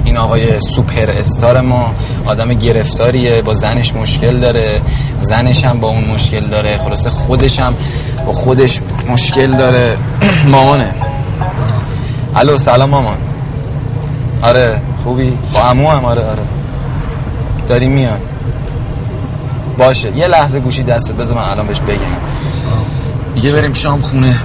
[0.04, 1.94] این آقای سوپر استار ما
[2.26, 4.80] آدم گرفتاریه با زنش مشکل داره.
[5.20, 6.78] زنش هم با اون مشکل داره.
[6.78, 7.74] خلاصه خودش هم
[8.26, 9.96] با خودش مشکل داره.
[10.52, 10.94] مامانه.
[12.36, 13.16] الو سلام مامان.
[14.42, 16.42] آره خوبی؟ با عمو هم آره آره.
[17.68, 18.18] داری میان
[19.78, 20.16] باشه.
[20.16, 22.31] یه لحظه گوشی دستت بذار من الان بهش بگم.
[23.34, 24.36] دیگه بریم شام خونه.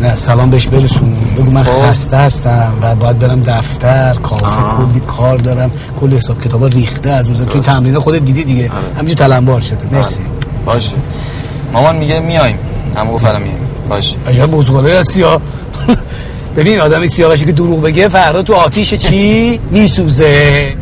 [0.00, 1.16] نه سلام بهش برسون.
[1.36, 1.90] بگو من خب.
[1.90, 4.46] خسته هستم و باید برم دفتر کافه.
[4.76, 5.70] کلی کار دارم.
[6.00, 7.42] کلی حساب کتابا ریخته از روز.
[7.42, 8.70] توی تمرین خودت دیدی دیگه.
[8.96, 9.86] همینجور تلمبار شده.
[9.92, 10.20] مرسی.
[10.66, 10.92] باشه.
[11.72, 12.58] مامان میگه میایم.
[12.96, 13.58] همه گفت میایم.
[13.88, 15.40] باش عجب بزغاله هستی ها
[16.56, 20.76] ببین آدمی سیاوشی که دروغ بگه فردا تو آتیش چی میسوزه؟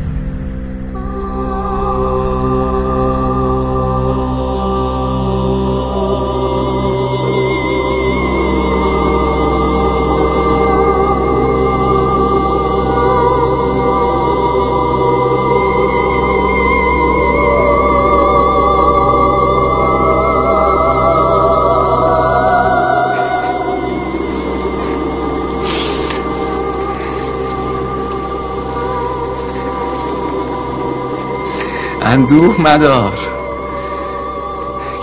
[32.13, 33.13] اندوه مدار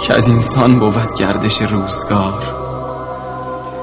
[0.01, 2.43] که از انسان بود گردش روزگار.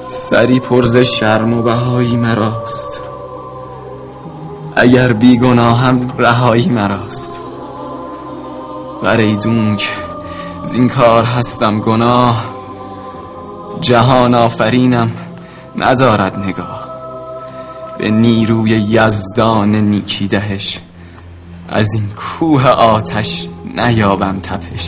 [0.08, 3.02] سری پرز شرم و بهایی مراست
[4.76, 7.40] اگر بیگناهم رهایی مراست.
[9.02, 9.88] ور ایدونک
[10.64, 12.44] زین کار هستم گناه
[13.80, 15.10] جهان آفرینم
[15.76, 16.88] ندارد نگاه.
[17.98, 20.80] به نیروی یزدان نیکی دهش
[21.76, 24.86] از این کوه آتش نیابم تپش.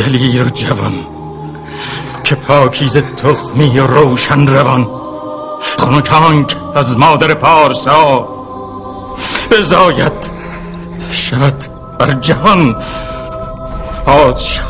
[0.00, 0.92] دلیر و جوان.
[2.24, 4.88] که پاکیز تخمی و روشن روان.
[5.78, 8.28] خنکانک از مادر پارسا.
[9.50, 10.30] بزاید.
[11.12, 11.64] شود
[11.98, 12.76] بر جهان.
[14.06, 14.69] پادشاه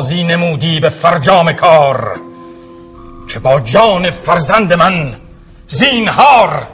[0.00, 2.20] بازی نمودی به فرجام کار
[3.28, 5.14] که با جان فرزند من
[5.66, 6.68] زینهار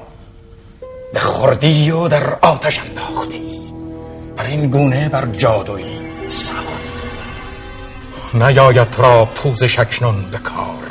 [1.12, 3.72] به خوردی و در آتش انداختی.
[4.36, 5.98] بر این گونه بر جادویی
[6.28, 6.90] ساختی.
[8.34, 10.84] نیاید را پوزش اکنون به کار.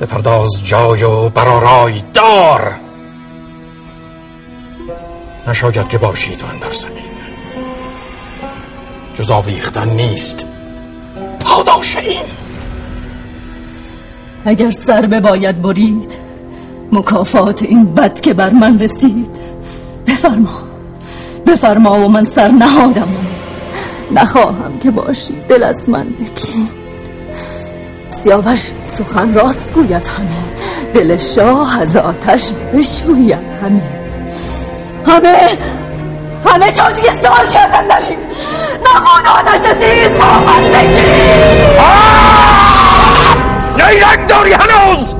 [0.00, 2.74] بپرداز جای و برارای دار.
[5.46, 7.04] نشاید که باشی تو اندر زمین.
[9.14, 10.45] جز آویختن نیست.
[14.44, 16.12] اگر سر بباید برید
[16.92, 19.36] مکافات این بد که بر من رسید.
[20.06, 20.62] بفرما
[21.46, 23.08] بفرما و من سر نهادم.
[24.10, 26.68] نخواهم که باشی دل از من بکین
[28.08, 30.52] سیاوش سخن راست گوید همین
[30.94, 33.82] دل شاه از آتش بشوید همین
[35.06, 35.36] همه
[36.44, 38.00] همه جا دیگه سوال کردن در
[39.04, 40.62] آتش تیز با من
[43.76, 45.14] نیرنگ داری هنوز.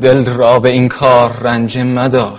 [0.00, 2.38] دل را به این کار رنج مدار.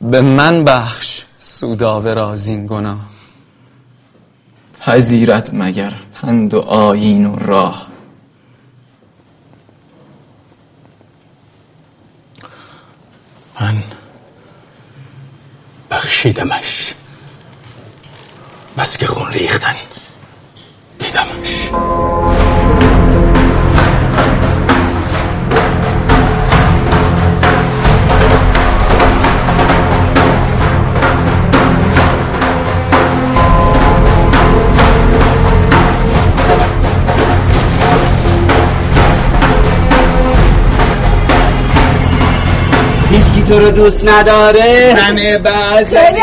[0.00, 3.00] به من بخش سوداوه را زین گناه.
[4.80, 7.86] پذیرت مگر پند و آیین و راه.
[13.60, 13.82] من
[15.90, 16.94] بخشیدمش.
[18.78, 19.74] بس که خون ریختن.
[20.98, 21.70] دیدمش.
[43.48, 44.96] تو رو دوست نداره.
[44.96, 46.16] زنه بعد دلت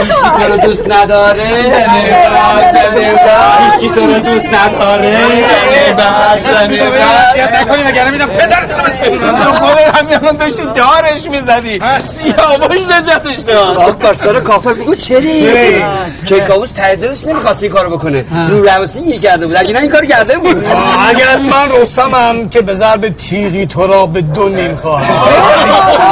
[0.00, 1.62] هیچکی تو رو دوست نداره.
[1.62, 3.72] زنه بعد زنه بعد.
[3.72, 5.16] هیچکی تو رو دوست نداره.
[5.16, 7.56] زنه بعد زنه بعد.
[7.56, 11.80] نکنی مگر میدم پدرتون رو بسکنی تو خودت همین الان داشتی دارش می‌زدی.
[12.04, 13.76] سیاوش نجاتش داد.
[13.76, 15.82] آق بر سر کافر بگو چری؟
[16.28, 18.24] کیکاووس ته دلش نمی‌خواست این کارو بکنه.
[18.48, 19.56] رو روسی گیر کرده بود.
[19.56, 20.66] اگه نه این کارو کرده بود.
[21.08, 25.22] اگر من رستمم که به ضرب تیغی تو را به دو نیم خواهم.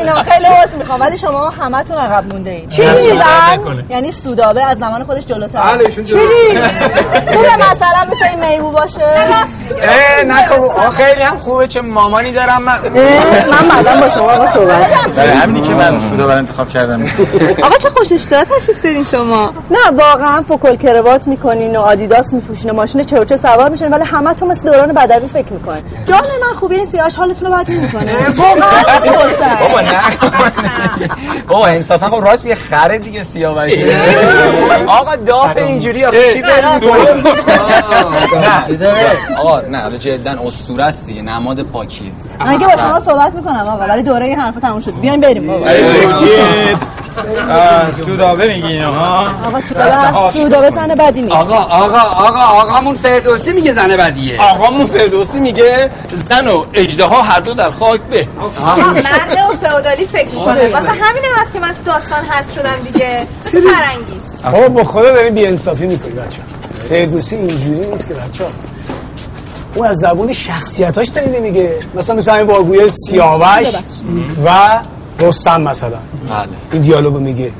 [0.00, 2.70] اینا خیلی عذر می‌خوام ولی شما همتون عقب مونده اید.
[2.70, 5.62] چی؟ زن یعنی سودابه از زمان خودش جلوتر.
[5.62, 6.20] بله، ایشون چی جلو.
[7.26, 9.02] خوبه مثلا مثل این میمو باشه.
[9.82, 12.78] اه نکن آه خیلی هم خوبه چه مامانی دارم من.
[13.50, 14.86] من بعدا با شما با صحبت
[15.16, 17.02] برای همینی که من سودا بر انتخاب کردم.
[17.62, 19.52] آقا چه خوش اشترا تشریف دارین شما.
[19.70, 24.34] نه واقعا فوکل کروات می‌کنین و آدیداس میپوشین و ماشین چرچه سوار میشین ولی همه
[24.34, 25.82] تو مثل دوران بدوی فکر می‌کنین.
[26.06, 28.12] جان من خوبی این سیاش حالتون رو بد نمی‌کنه.
[28.36, 29.89] واقعا.
[30.22, 31.08] بابا نه.
[31.48, 33.72] بابا انصافا خب راست میگه خره دیگه سیاوش.
[34.86, 36.48] آقا داف اینجوری آخه کی نه،
[38.40, 39.36] نه.
[39.36, 43.84] آقا نه حالا جدا اسطوره است دیگه نماد پاکیه اگه با شما صحبت می‌کنم آقا
[43.86, 44.94] ولی دوره این حرفا تموم شد.
[45.00, 45.46] بیاین بریم.
[45.46, 45.66] بابا
[48.04, 51.34] سودابه میگی اینا ها؟ آقا سودا سودا زن بدی نیست.
[51.34, 54.42] آقا آقا آقا آقامون فردوسی میگه زن بدیه.
[54.42, 55.90] آقامون فردوسی میگه
[56.28, 58.26] زن و اجده هر دو در خاک به.
[58.94, 60.68] مرد و فئودالی فکر می‌کنه.
[60.68, 63.26] واسه همین هم هست که من تو داستان هست شدم دیگه.
[63.44, 66.40] مثل فرنگیز بابا با خدا داری بی انصافی می‌کنی بچه
[66.88, 68.44] فردوسی اینجوری نیست که بچه
[69.74, 71.78] اون از زبون شخصیتاش داری نمیگه.
[71.94, 73.68] مثلا مثلا این واگوی سیاوش
[74.44, 74.50] و
[75.20, 75.98] رستم مثلا.
[76.72, 77.52] این دیالوگو میگه.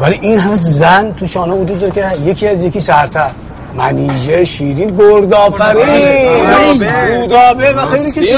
[0.00, 3.30] ولی این همه زن تو شانه وجود داره که یکی از یکی سرتر.
[3.74, 6.82] منیژه شیرین گردآفرین.
[6.82, 8.34] رودابه و خیلی کسی.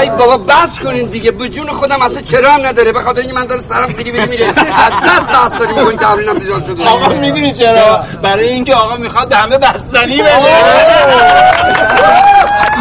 [0.00, 1.30] ای بابا بس کنین دیگه.
[1.30, 4.26] به جون خودم اصلا چرا هم نداره؟ به خاطر اینکه من داره سرم خیلی بری
[4.26, 8.96] میره از دست دست داری می‌کنی تمرینم دیدار شده آقا می‌دونی چرا؟ برای اینکه آقا
[8.96, 10.30] می‌خواد همه بستنی بده.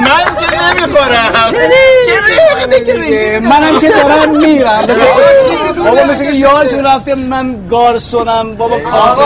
[0.01, 1.31] من که نمی‌خورم.
[3.41, 4.81] منم که دارم میرم.
[5.77, 8.55] بابا مثل که یادتون رفته من گارسونم.
[8.55, 9.17] بابا کار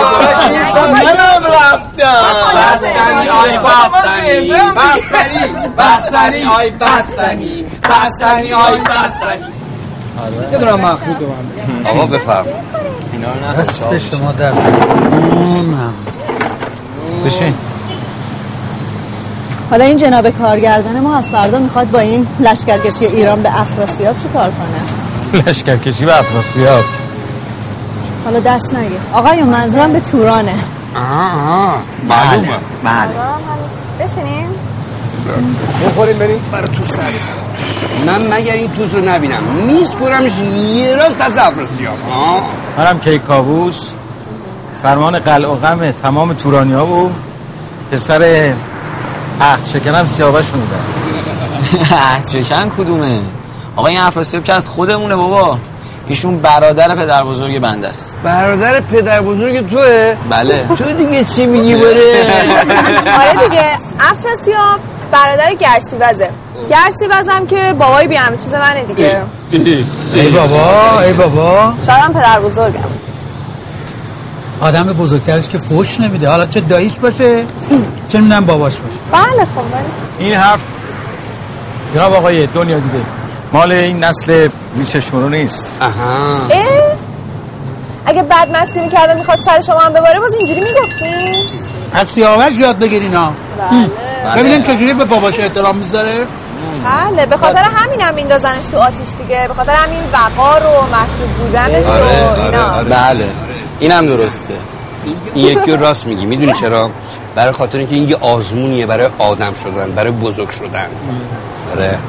[0.76, 2.24] منم رفتم.
[2.56, 4.52] بستنی آی بستنی.
[4.52, 5.44] بستنی
[5.78, 7.66] بستنی آی بستنی.
[7.90, 9.46] بستنی آی بستنی.
[10.52, 12.46] بدونم مخلوق من؟ آقا بفرم.
[13.60, 14.52] دست شما در
[15.32, 15.94] اونم
[17.26, 17.54] بشین.
[19.72, 24.28] حالا این جناب کارگردان ما از فردا می‌خواد با این لشکرکشی ایران به افراسیاب چی
[24.34, 26.84] کار کنه؟ لشکرکشی و افراسیاب.
[28.26, 30.56] حالا دست نگه آقایون منظورم به تورانه.
[30.96, 31.74] آها
[32.10, 32.48] معلومه
[32.84, 33.10] بله.
[34.00, 34.50] بشینیم.
[35.86, 36.40] بخوریم بریم.
[36.52, 37.02] برای تو سر.
[38.06, 39.44] من مگر این توز رو نبینم.
[39.68, 40.32] میسپرمش
[40.76, 41.98] یه راست از افراسیاب.
[42.78, 43.90] منم کیکاووس
[44.84, 47.12] فرمان قلع و غم تمام تورانی ها و
[47.92, 48.54] پسر
[49.42, 50.80] عهد شکنم سیاوش موندم
[51.92, 53.20] عهد شکن کدومه؟
[53.76, 55.58] آقا این افراسیاب که از خودمونه بابا.
[56.08, 58.16] ایشون برادر پدر بزرگ بنده است.
[58.24, 60.66] برادر پدر بزرگ توه؟ بله.
[60.78, 62.26] تو دیگه چی میگی بره؟
[63.20, 63.66] آره دیگه
[64.00, 64.80] افراسیاب
[65.12, 66.30] برادر گرسیوزه.
[66.70, 69.22] گرسیوزم که بابای بی همه چیز منه دیگه.
[70.14, 71.14] ای بابا ای.
[71.14, 72.80] بابا شاید هم پدر بزرگم
[74.62, 76.30] آدم بزرگترش که فوش نمیده.
[76.30, 77.44] حالا چه داییش باشه؟
[78.10, 79.26] چه می‌دونم باباش باشه.
[79.26, 79.84] بله خب ولی
[80.20, 80.60] این حرف
[81.96, 83.02] جناب آقای دنیا دیده.
[83.54, 85.74] مال این نسل بیچشمرو نیست.
[85.82, 86.66] آها اه؟
[88.06, 91.36] اگه بد مستی می‌کرده می‌خواست سر شما هم بباره باز اینجوری می‌گفتین
[91.94, 93.34] از سیاوش یاد بگیرین ها.
[93.60, 94.36] بله.
[94.36, 96.26] ببینیم چجوری به باباش احترام می‌ذاره.
[96.84, 99.46] بله به خاطر همین هم میندازنش تو آتیش دیگه.
[99.48, 102.84] به خاطر همین وقار و محجوب بودنش و اینا.
[102.84, 103.30] بله.
[103.80, 104.54] اینم درسته.
[105.34, 106.26] این یکی راست میگی.
[106.26, 106.90] می‌دونی چرا؟
[107.36, 110.88] برای خاطر اینکه این یه آزمونیه برای آدم شدن برای بزرگ شدن.
[111.72, 112.00] آره.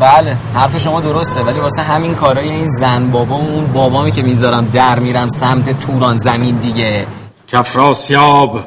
[0.00, 4.22] بله حرف شما درسته ولی واسه همین کارای این زن بابا و اون بابامی که
[4.22, 7.06] می‌ذارم در میرم سمت توران زمین دیگه.
[7.48, 8.60] کفراسیاب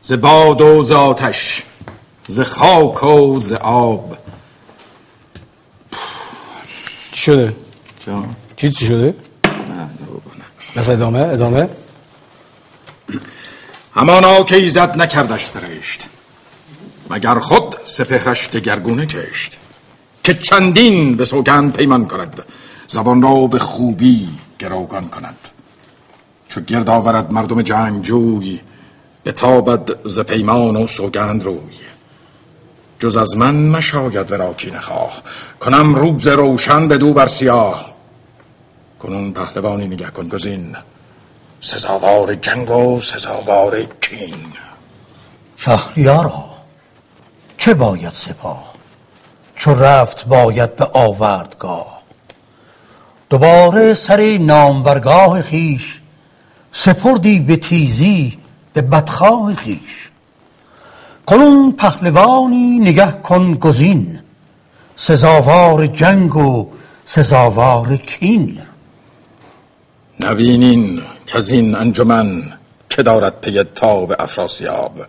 [0.00, 1.62] ز باد و ز آتش
[2.26, 4.16] ز خاک و ز آب.
[7.12, 7.54] چی شده؟
[8.56, 9.14] چی چی شده؟
[10.76, 11.68] بس ادامه ادامه؟
[13.94, 16.06] همانا که ایزد نکردش سرشت.
[17.10, 19.58] مگر خود سپهرش دگرگونه کشت؟
[20.22, 22.42] که چندین به سوگند پیمان کند
[22.88, 24.28] زبان را به خوبی
[24.58, 25.48] گروگان کند.
[26.48, 28.60] چو گرد آورد مردم جنگجوی
[29.22, 31.76] به تابد ز پیمان و سوگند روی.
[32.98, 35.22] جز از من مشاید ورا کی نخواه.
[35.60, 37.94] کنم روز روشن به دو بر سیاه.
[38.98, 40.76] کنون پهلوانی نگه کن گزین.
[41.64, 44.34] سزاوار جنگ و سزاوار کین
[45.56, 46.44] شهریارا
[47.58, 48.74] چه باید سپاه؟
[49.56, 52.02] چو رفت باید به آوردگاه.
[53.30, 56.00] دوباره سر نامورگاه خیش
[56.72, 58.38] سپردی به تیزی
[58.72, 60.10] به بدخواه خیش.
[61.26, 64.20] کنون پهلوانی نگه کن گزین
[64.96, 66.70] سزاوار جنگ و
[67.04, 68.62] سزاوار کین
[70.20, 71.02] نبینین
[71.34, 72.58] از این انجمن
[72.88, 75.06] که دارد پی تاب افراسیاب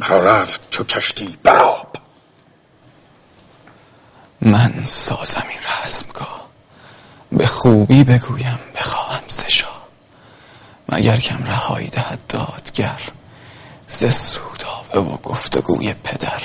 [0.00, 1.96] مرا رفت چو کشتی براب
[4.40, 6.48] من سازم این رسمگاه.
[7.32, 9.68] به خوبی بگویم بخواهم سشا
[10.88, 13.00] مگر کم رهایی دهد دادگر
[13.86, 16.42] ز سودابه و گفتگوی پدر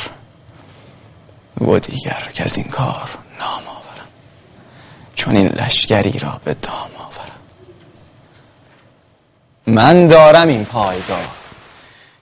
[1.61, 4.07] و دیگر که از این کار نام آورم.
[5.15, 6.92] چون این لشگری را به دام
[9.67, 11.35] من دارم این پایگاه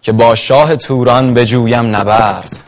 [0.01, 2.59] که با شاه توران بجویم نبرد.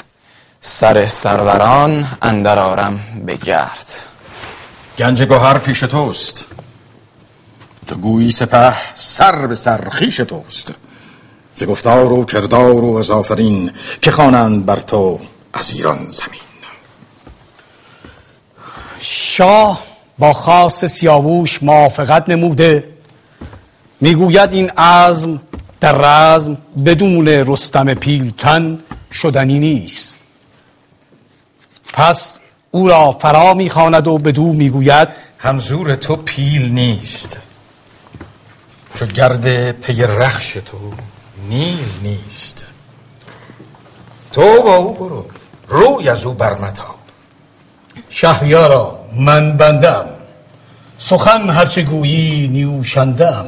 [0.60, 3.86] سر سروران اندر آرم به گرد.
[4.98, 6.46] گنج گوهر پیش توست.
[7.88, 10.74] تو گویی سپه سر به سر خیش توست.
[11.56, 13.72] ز گفتار و کردار و از آفرین
[14.02, 15.20] که خوانند بر تو
[15.54, 16.40] از ایران زمین.
[19.00, 19.84] شاه
[20.20, 22.93] با خاص سیاووش موافقت نموده.
[24.04, 25.42] می‌گوید این عزم
[25.82, 28.80] در رزم بدون رستم پیلتن
[29.12, 30.18] شدنی نیست.
[31.94, 32.38] پس
[32.72, 37.38] او را فرا می‌خواند و بدو می‌گوید همزور تو پیل نیست.
[38.94, 40.94] چو گرد پی رخش تو
[41.50, 42.66] نیل نیست.
[44.32, 45.26] تو با او برو
[45.68, 46.96] روی از او برمتاب
[48.10, 50.06] شهریارا من بندم.
[51.00, 53.46] سخن هرچه گویی نیوشندم.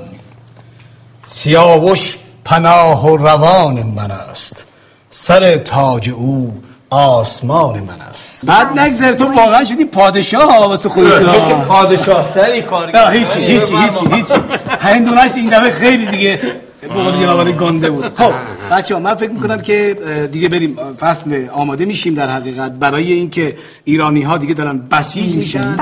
[1.28, 4.66] سیاوش پناه و روان من است.
[5.10, 8.46] سر تاج او آسمان من است.
[8.46, 11.20] بعد نگذر تو واقعا شدی پادشاه واسه خودت.
[11.48, 14.34] که پادشاه تری کار نه هیچی هیچی هیچی هیچی.
[14.86, 16.40] همین دونش این دفعه خیلی دیگه
[16.88, 18.06] به قول جناب گنده بود.
[18.06, 18.32] خب
[18.72, 22.72] بچه ها من فکر می‌کنم که دیگه بریم فصل آماده میشیم در حقیقت.
[22.72, 25.76] برای اینکه ایرانی ها دیگه دارن بسیج میشن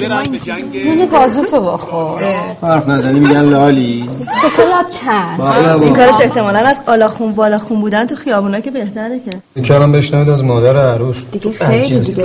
[0.00, 0.74] برن به جنگ.
[0.74, 2.22] یعنی بازو تو بخور.
[2.62, 4.04] حرف نزنی میگن لالی.
[4.42, 5.40] شکلات تن
[5.82, 9.20] این کارش احتمالا از آلاخون بالاخون بودن تو خیابونا که بهتره
[9.54, 9.62] که.
[9.62, 11.16] کلام بشنوید از مادر عروس.
[11.32, 12.24] دیگه خیلی دیگه.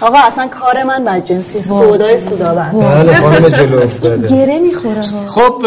[0.00, 4.28] آقا اصلا کار من بدجنسی سودای سودابر بله خانم جلو افتاده.
[4.28, 5.02] گره می‌خوره.
[5.26, 5.66] خب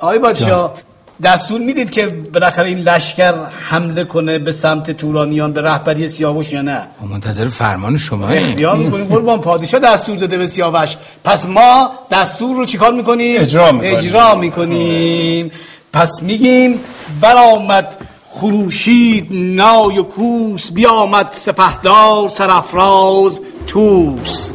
[0.00, 0.74] آقای بادشاه
[1.22, 3.34] دستور می‌دید که بالاخره این لشکر
[3.70, 6.80] حمله کنه به سمت تورانیان به رهبری سیاوش یا نه؟
[7.10, 9.04] منتظر فرمان شما اختیار می‌کنیم.
[9.04, 10.96] قربان پادشاه دستور داده به سیاوش.
[11.24, 13.96] پس ما دستور رو چیکار می‌کنیم؟ اجرا می‌کنیم.
[13.98, 15.50] اجرا می‌کنیم.
[15.92, 16.80] پس میگیم
[17.20, 17.96] برآمد
[18.36, 24.52] خروشید نای و کوس بیامد سپهدار سرافراز توس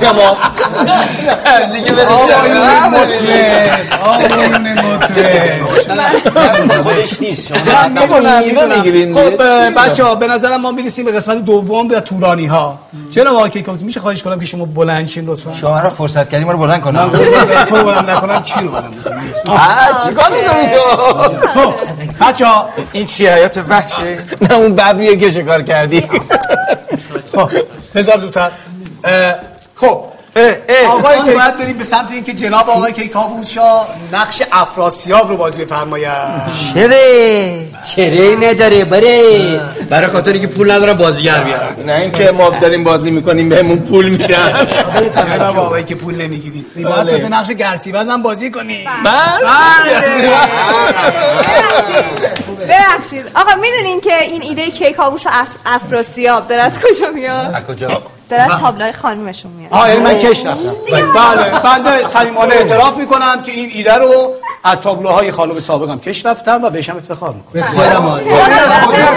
[0.00, 0.36] شما
[1.74, 1.92] دیگه
[2.88, 5.60] مطرب آقایون مطرب
[6.36, 7.58] دست خودش نیست شما
[9.14, 9.42] خب
[9.76, 12.78] بچه ها به نظرم ما می‌رسیم به قسمت دوم به تورانی ها
[13.10, 16.46] چرا آقای کیکوس میشه خواهش کنم که شما بلند شین لطفا شما را فرصت کردیم
[16.46, 17.10] ما رو بلند کنم
[17.68, 18.94] تو رو بلند نکنم چی رو بلند
[20.06, 20.66] چیکار می‌کنی
[21.54, 21.74] تو خب
[22.20, 26.04] بچه ها این چی حیات وحشه نه اون ببریه که شکار کردی
[27.34, 27.50] خب
[27.94, 28.30] بذار
[29.04, 29.34] اه،
[29.80, 30.04] خب
[30.90, 35.64] آقای که باید بریم به سمت اینکه جناب آقای کیکاووس شاه نقش افراسیاب رو بازی
[35.64, 36.08] بفرماید.
[36.74, 41.76] چره چره نداره بره؟ برای خاطر که پول ندارم بازیگر بیارم.
[41.86, 44.68] نه اینکه ما داریم بازی می‌کنیم بهمون پول میدن.
[45.30, 46.66] جناب آقای که پول نمی‌گیرید.
[46.74, 47.10] باید بله.
[47.10, 48.88] تازه نقش گرسی بزن بازی کنی
[52.64, 53.26] ببخشید.
[53.34, 55.48] آقا می‌دونین که این ایده کیکاووس اف...
[55.66, 59.72] افراسیاب داره از کجا میاد؟ از کجا؟ داره از تابلوهای خانمشون میاد.
[59.72, 60.74] آه یعنی من کش رفتم.
[60.90, 64.34] بله بنده صمیمانه اعتراف می‌کنم که این ایده رو
[64.64, 67.62] از تابلوهای خانم سابقم کش رفتم و بهشم افتخار می‌کنم.
[67.62, 68.24] بسیارم عالی.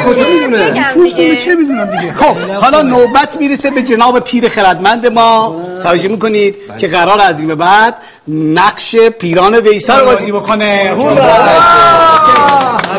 [0.05, 1.35] کجا؟ می‌دونه دیگه.
[1.35, 2.11] چه می‌دونم دیگه.
[2.13, 5.55] خب حالا نوبت می‌رسه به جناب پیر خردمند ما.
[5.83, 7.95] توجه می‌کنید که قرار از این به بعد
[8.27, 10.91] نقش پیران ویسا رو بازی بکنه.
[10.97, 11.23] هورا!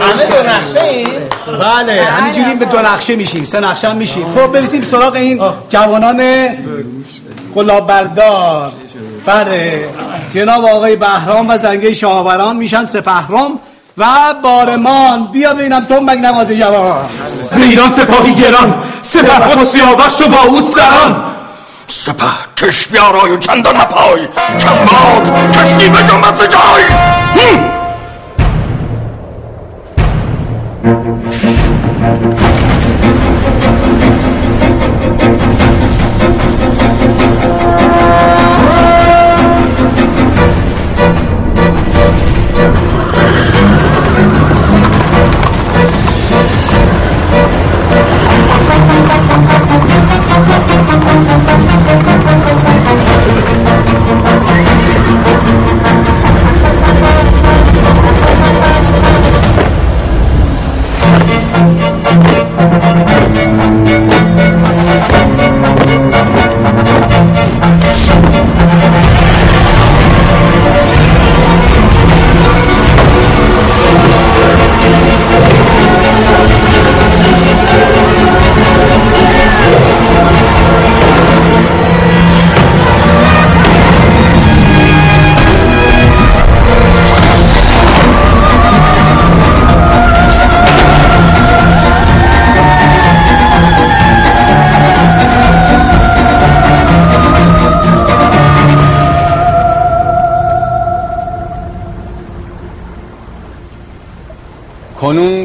[0.00, 1.08] همه دو نقشه این.
[1.60, 4.26] بله همینجوری به دو نقشه میشیم سه نقشه هم میشیم.
[4.34, 6.48] خب برسیم سراغ این جوانان
[7.54, 8.72] گلاب بردار
[9.26, 9.88] بله
[10.34, 13.58] جناب آقای بهرام و زنگه شاهوران میشن سپهرام
[13.98, 14.04] و
[14.42, 15.28] بارمان.
[15.32, 17.04] بیا ببینم تو مگ نوازی جوان.
[17.50, 21.33] زیران سپاهی گران سپه خود سیاوخش و با او سران.
[22.04, 22.26] سپه
[22.56, 24.28] کش بیارای و چندان نپای
[24.58, 26.48] که از باد کشتی به جنبت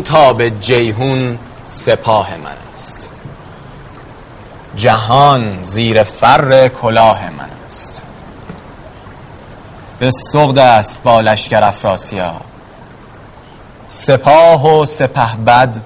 [0.10, 0.18] ز جای هم!
[0.18, 3.10] کنون تا به جیهون سپاه من است.
[4.76, 8.03] جهان زیر فر کلاه من است.
[9.99, 12.41] به سغد است با لشکر افراسیاب
[13.88, 15.81] سپاه و سپه بد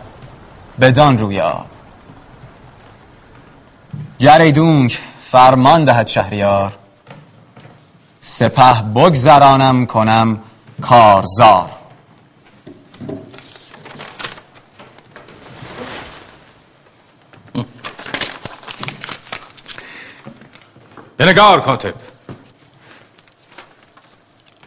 [0.82, 1.66] بدان رویا.
[4.20, 5.00] گریدونک
[5.32, 6.74] فرمان دهد شهریار
[8.22, 10.38] سپه بگذرانم کنم
[10.82, 11.73] کارزار.
[21.34, 21.94] بنگار کاتب.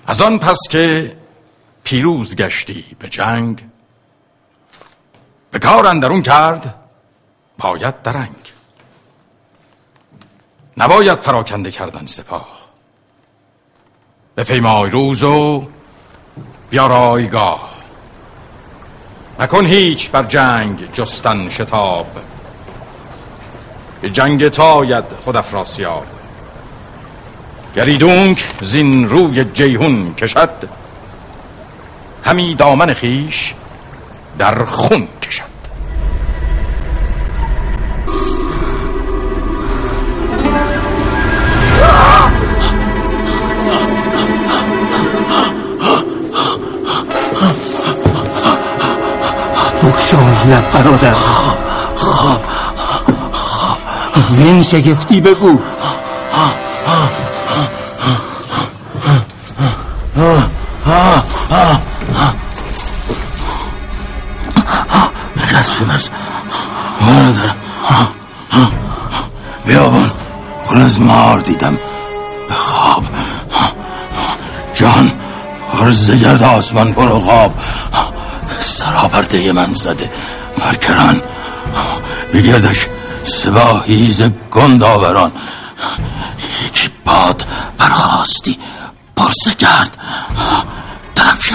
[0.07, 1.17] از آن پس که
[1.85, 3.65] پیروز گشتی به جنگ
[5.51, 6.75] به کار اندرون کرد
[7.59, 8.53] باید درنگ.
[10.77, 12.49] نباید پراکنده کردن سپاه.
[14.35, 15.69] به پیمای روز و
[16.71, 17.71] بیارایگاه
[19.39, 22.07] نکن هیچ بر جنگ جستن شتاب.
[24.01, 26.16] به جنگ تاید خود افراسیاب.
[27.77, 30.51] گریدونک زین روی جیهون کشد.
[32.25, 33.55] همی دامن خیش
[34.39, 35.43] در خون کشد.
[49.83, 51.15] بگشای لب برادر.
[51.97, 52.45] خواب
[53.33, 53.81] خواب
[54.39, 55.61] من شگفتی بگو.
[65.53, 66.09] دستیم از
[67.01, 67.57] برادرم
[69.67, 70.11] بیابان
[70.67, 71.79] پر از مار دیدم.
[72.49, 73.05] به خواب.
[74.75, 75.13] جان
[75.73, 77.55] پر زگرد آسمان پر خواب.
[78.61, 80.11] سراپرده من زده.
[80.59, 81.21] برکران
[82.33, 82.87] بگردش.
[83.25, 85.33] سپاهی ز گنداوران.
[86.65, 87.45] یکی باد
[87.79, 88.59] برخواستی
[89.17, 89.99] پرسه کرد.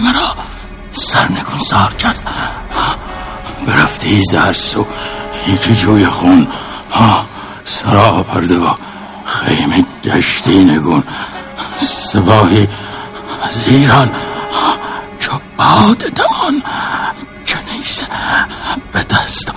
[0.01, 0.35] درفش مرا
[0.93, 2.19] سرنگون سار کرد.
[3.67, 4.85] برفتی زهر سو
[5.47, 6.47] یکی جوی خون.
[7.65, 8.73] سرا پرده و
[9.25, 11.03] خیمه گشتی نگون.
[12.11, 12.67] سپاهی
[13.43, 14.09] از ایران.
[15.19, 16.63] چو باد دمان.
[17.45, 18.05] چه نیسه
[18.93, 19.51] به دست.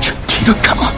[0.00, 0.92] چه تیر و کمان.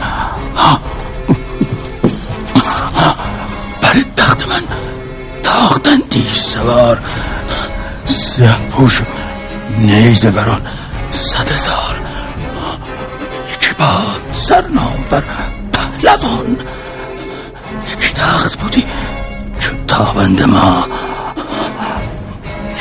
[3.81, 4.63] بر تخت من
[5.43, 7.01] تاختندی سوار.
[8.15, 9.03] سیه پوش و
[9.77, 10.67] نیزه بران
[11.11, 11.95] صد هزار.
[13.53, 15.23] یکی باد سرنام بر
[15.73, 16.57] پهلوان.
[17.93, 18.85] یکی تخت بودی
[19.59, 20.87] چو تابند ما.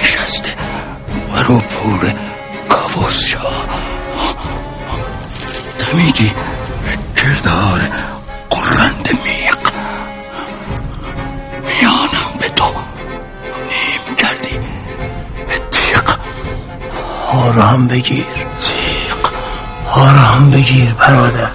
[0.02, 0.50] نشسته
[1.34, 2.12] ورو پور
[2.68, 3.68] کابوس شاه
[5.78, 6.32] دمیدی
[7.16, 7.80] کردار
[8.50, 9.58] قرند میق
[11.64, 12.87] میانم به تو.
[17.28, 18.26] آرام بگیر.
[18.60, 19.16] تیق
[19.90, 21.50] آرام بگیر برادر.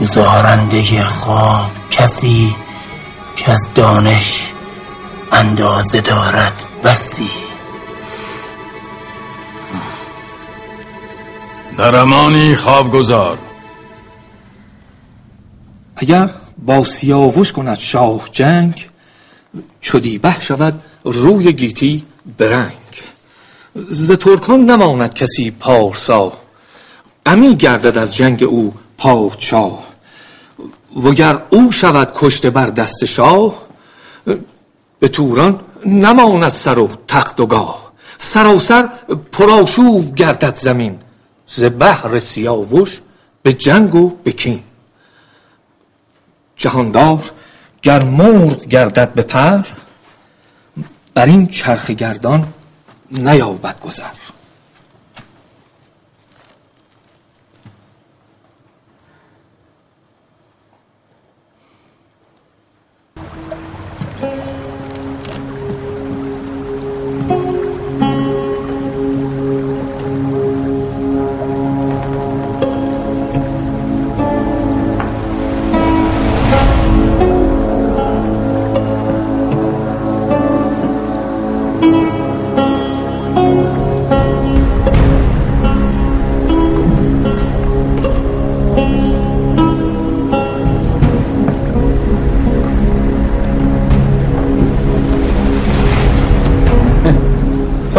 [0.00, 2.56] گزارنده خواب کسی
[3.36, 4.52] که از دانش
[5.32, 7.30] اندازه دارد بسی.
[11.78, 13.38] در امانی خواب گذار
[15.96, 18.88] اگر با سیاوش کند شاه جنگ
[19.82, 22.02] چدی به شود روی گیتی
[22.38, 22.72] برنگ.
[23.88, 26.32] ز ترکان نماند کسی پارسا.
[27.26, 29.84] غمی گردد از جنگ او پادشاه.
[31.04, 33.62] وگر او شود کشته بر دست شاه
[34.98, 37.92] به توران نماند سر و تخت و گاه.
[38.18, 38.88] سراسر
[39.32, 40.98] پرآشوب گردد زمین
[41.46, 43.00] ز بهر سیاوش
[43.42, 44.62] به جنگ و به کین.
[46.56, 47.30] جهاندار
[47.82, 49.62] گر مرغ گردد به پر
[51.14, 52.52] بر این چرخ گردان
[53.10, 54.12] نیابد گذر.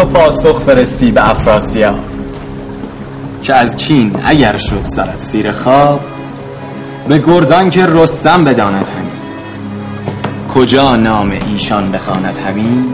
[0.04, 2.00] تو پاسخ فرستی به افراسیاب
[3.44, 6.00] که از کین اگر شد سرت سیر خواب
[7.08, 9.12] به گردان که رستم بداند همین.
[10.54, 12.94] کجا نام ایشان بخواند همین؟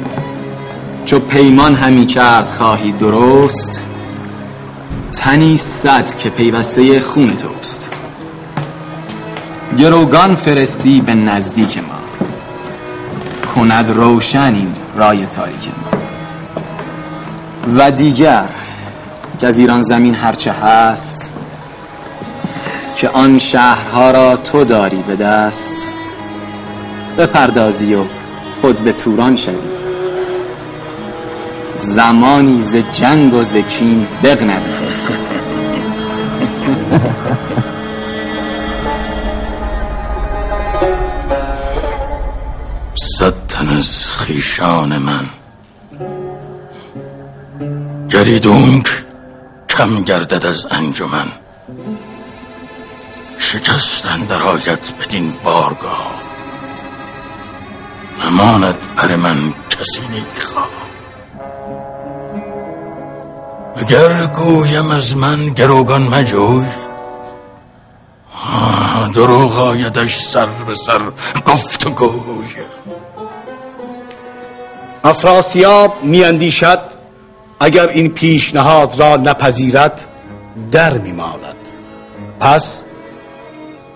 [1.06, 3.84] چو پیمان همی کرد خواهی درست
[5.14, 7.90] تنی صد که پیوسته خون توست.
[9.77, 12.27] گروگان فرستی به نزدیک ما
[13.56, 15.98] کند روشن این رای تاریک ما.
[17.77, 18.45] و دیگر
[19.41, 21.31] که از ایران زمین هرچه هست
[22.95, 25.87] که آن شهرها را تو داری به دست
[27.17, 28.03] بپردازی و
[28.61, 29.55] خود به توران شوی.
[31.75, 34.73] زمانی ز جنگ و ز کین بغنوی.
[43.17, 45.39] صد تن از خیشان من
[48.19, 48.87] گریدونک
[49.69, 51.27] کم گردد از انجمن.
[53.37, 56.23] شکستن در آید بدین بارگاه.
[58.25, 60.69] نماند بر من کسی نیک خواه
[63.75, 66.67] اگر گویم از من گروگان مجوی
[69.15, 71.01] دروغ آیدش سر به سر
[71.45, 72.47] گفت و گوی.
[75.03, 76.98] افراسیاب میاندیشد
[77.60, 80.06] اگر این پیشنهاد را نپذیرد
[80.72, 81.56] در میماند
[82.40, 82.84] پس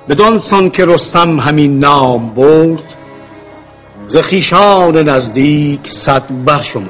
[0.10, 2.95] بدان سان که رستم همین نام برد
[4.07, 6.88] ز خویشان نزدیک صد برشمرد.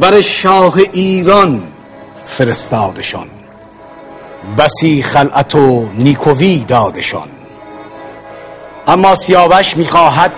[0.00, 1.62] بر شاه ایران
[2.26, 3.26] فرستادشان
[4.58, 7.28] بسی خلعت و نیکوی دادشان.
[8.86, 10.32] اما سیاوش می‌خواهد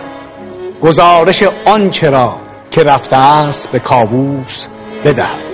[0.81, 2.37] گزارش آنچه را
[2.71, 4.67] که رفته است به کاووس
[5.05, 5.45] بدهد.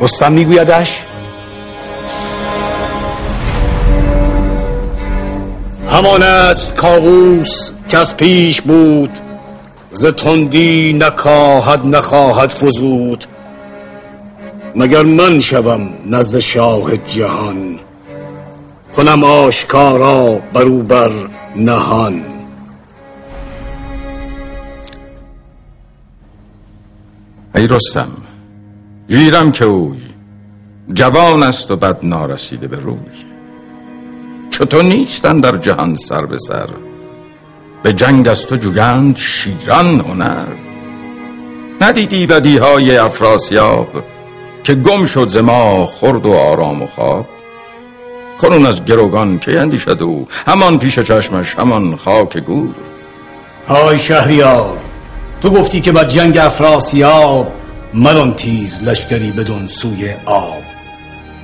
[0.00, 1.06] رستم میگویدش
[5.90, 9.10] همان است کاووس که از پیش بود
[9.90, 13.24] ز تندی نکاهد نخواهد فزود.
[14.76, 17.78] مگر من شوم نزد شاه جهان؟
[18.96, 21.10] کنم آشکارا برو بر
[21.56, 22.31] نهان.
[27.54, 28.08] ای رستم
[29.08, 30.00] گیرم که اوی
[30.94, 32.96] جوان است و بد نارسیده به روی.
[34.50, 36.68] چطور نیستن در جهان سر به سر
[37.82, 40.46] به جنگ از تو جویند شیران هنر.
[41.80, 44.04] ندیدی بدی های افراسیاب
[44.64, 47.26] که گم شد ز ما خورد و آرام و خواب؟
[48.40, 52.74] کنون از گروگان که اندیشد او؟ همان پیش چشمش همان خاک گور.
[53.68, 54.91] های شهریار
[55.42, 57.52] تو گفتی که با جنگ افراسیاب
[57.94, 60.62] مران تیز لشکری بدون سوی آب.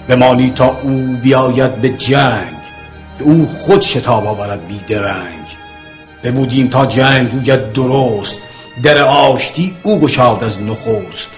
[0.09, 2.57] بمانی تا او بیاید به جنگ
[3.19, 5.47] که او خود شتاب آورد درنگ.
[6.23, 8.39] ببودیم تا جنگ روید درست
[8.83, 11.31] در آشتی او گشاد از نخست.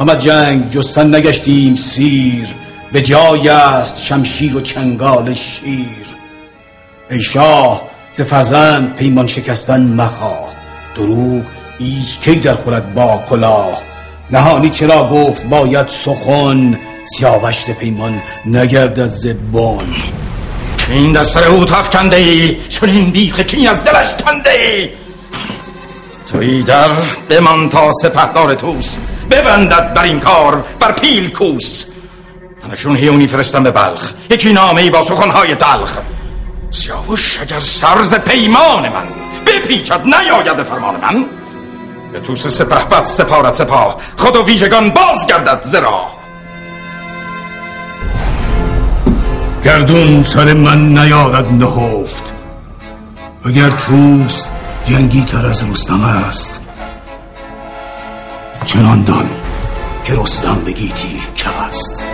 [0.00, 2.48] هم از جنگ جستن نگشتیم سیر
[2.92, 6.06] به جای است شمشیر و چنگال شیر.
[7.10, 10.52] ای شاه ز فرزند پیمان شکستن مخواه
[10.96, 11.42] دروغ
[11.82, 13.82] هیچ کی در خورد با کلاه؟
[14.30, 16.78] نهانی چرا گفت باید سخن
[17.16, 19.84] سیاوشت پیمان نگردد زبان
[20.88, 24.90] این در سر او تفکنده ای؟ چون این بیخ کین از دلش کنده ای؟
[26.32, 26.88] توی در
[27.28, 28.96] بمان تا سپهدار توس
[29.30, 31.84] ببندد بر این کار بر پیل کوس.
[32.68, 35.98] همشون هیونی فرستم به بلخ یکی نامه ای با سخنهای تلخ.
[36.70, 39.08] سیاوش اگر سرز پیمان من
[39.46, 41.41] بپیچد نیاید فرمان من.
[42.12, 46.06] به توس سپه بد سپارت سپاه خود و ویژگان باز گردد زرا
[49.64, 52.34] گردون سر من نیارد نهفت
[53.44, 54.44] اگر توس
[54.86, 56.62] جنگی تر از رستم است
[58.64, 59.30] چنان دان
[60.04, 62.06] که رستم بگیتی کم است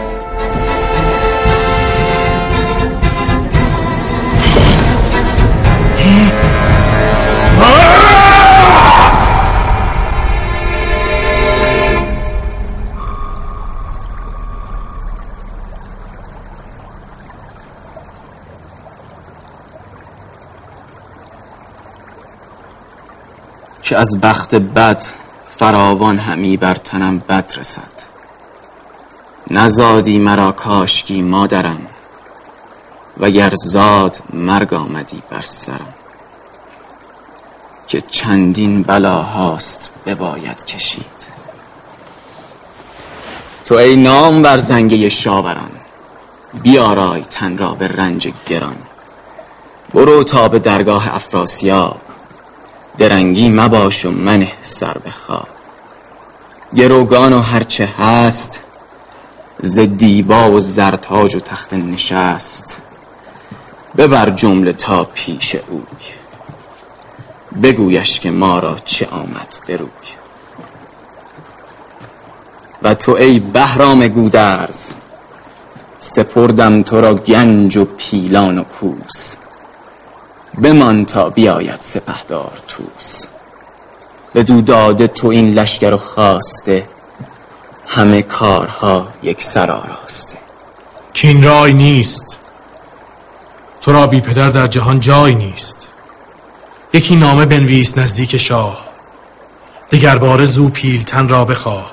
[23.88, 25.04] که از بخت بد
[25.48, 27.92] فراوان همی بر تنم بد رسد.
[29.50, 31.86] نزادی مرا کاشکی مادرم
[33.18, 35.94] وگر زاد مرگ آمدی بر سرم.
[37.86, 41.26] که چندین بلا هاست بباید کشید.
[43.64, 45.70] تو ای نام بر زنگه شاوران
[46.62, 48.76] بیارای تن را به رنج گران.
[49.94, 52.00] برو تا به درگاه افراسیاب
[52.98, 55.48] درنگی مباش و منه سر به خواب.
[56.76, 58.62] گروگان و هرچه هست
[59.60, 62.82] ز دیبا و زرتاج و تخت نشست.
[63.96, 65.82] ببر جمله تا پیش اوی.
[67.62, 69.88] بگویش که ما را چه آمد بروی
[72.82, 74.90] و تو ای بهرام گودرز
[76.00, 79.34] سپردم تو را گنج و پیلان و کوس.
[80.62, 83.24] بمان تا بیاید سپهدار توس
[84.34, 86.88] بدو داده تو این لشکر و خواسته
[87.86, 90.36] همه کارها یک سر آراسته.
[91.12, 92.38] کین رای نیست.
[93.80, 95.88] تو را بی پدر در جهان جای نیست.
[96.92, 98.88] یکی نامه بنویس نزدیک شاه.
[99.90, 101.90] دگر باره زو پیلتن را بخواه.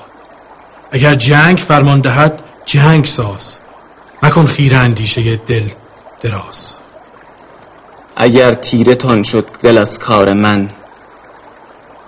[0.92, 3.56] اگر جنگ فرمان دهد جنگ ساز.
[4.22, 5.64] مکن خیره اندیشه دل
[6.20, 6.76] دراز.
[8.16, 10.70] اگر تیره تان شد دل از کار من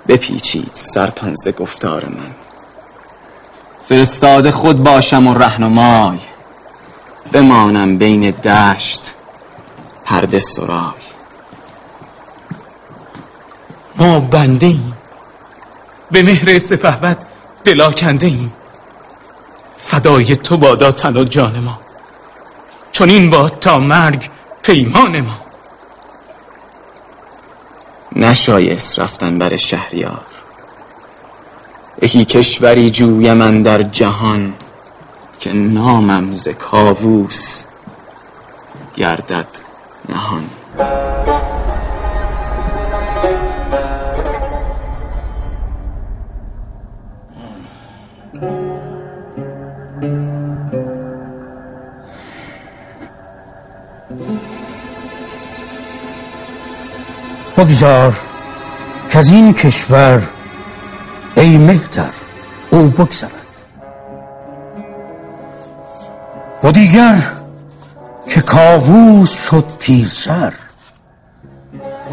[0.09, 2.35] بپیچید سرتان ز گفتار من.
[3.89, 6.19] فرستاده خود باشم و رهنمای
[7.33, 9.15] بمانم بین دشت
[10.05, 10.93] پرده سرای.
[13.97, 14.93] ما بنده ایم.
[16.11, 17.25] به مهر سپهبد
[17.65, 18.53] دلا کنده ایم.
[19.77, 21.81] فدای تو بادا تن و جان ما.
[22.93, 24.29] چون این باد تا مرگ
[24.63, 25.48] پیمان ما.
[28.17, 30.21] نشایست رفتن بر شهریار.
[32.03, 34.55] یکی کشوری جوی من در جهان
[35.41, 37.63] که نامم ز کاووس
[38.97, 39.49] گردد
[40.09, 40.45] نهان.
[57.59, 58.17] بگذار
[59.11, 60.23] که از این کشور
[61.37, 62.11] ای مهتر
[62.71, 63.33] او بگذرد.
[66.63, 67.17] و دیگر
[68.29, 70.53] که کاووس شد پیرسر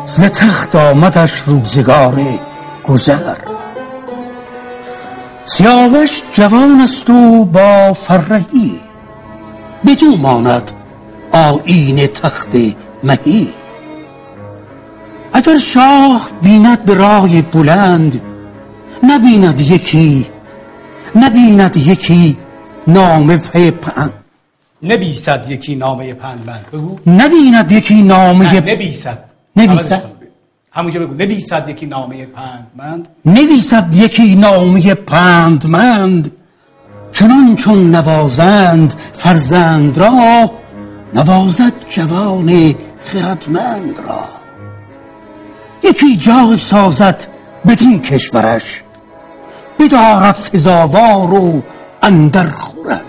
[0.06, 2.40] ز تخت آمدش روزگار
[2.88, 3.36] گذر.
[5.46, 8.80] سیاوش جوان است و با فرهی
[9.86, 10.72] بدو ماند
[11.32, 12.56] آیین تخت
[13.04, 13.54] مهی.
[15.36, 18.22] اگر شاه بیند به رای بلند
[19.04, 20.26] نبیند یکی
[21.16, 22.38] نبیند یکی
[22.88, 23.38] نامه
[23.72, 24.14] پند
[24.84, 27.00] نبیسد یکی نامه پندمند بگو.
[27.08, 29.20] نبیند یکی نامه نبیسد.
[29.56, 30.04] نویسد
[30.72, 31.14] همونجا بگو.
[31.14, 36.32] نبیسد یکی نامه پندمند نویسد یکی نامه پندمند
[37.12, 40.52] چنان چون نوازند فرزند را
[41.14, 42.76] نوازد جوان
[43.06, 44.45] خردمند را.
[45.96, 47.28] یکی جای سازد
[47.68, 48.84] بدین کشورش
[49.80, 51.64] بدارد سزاوار و
[52.04, 53.02] اندر خورش.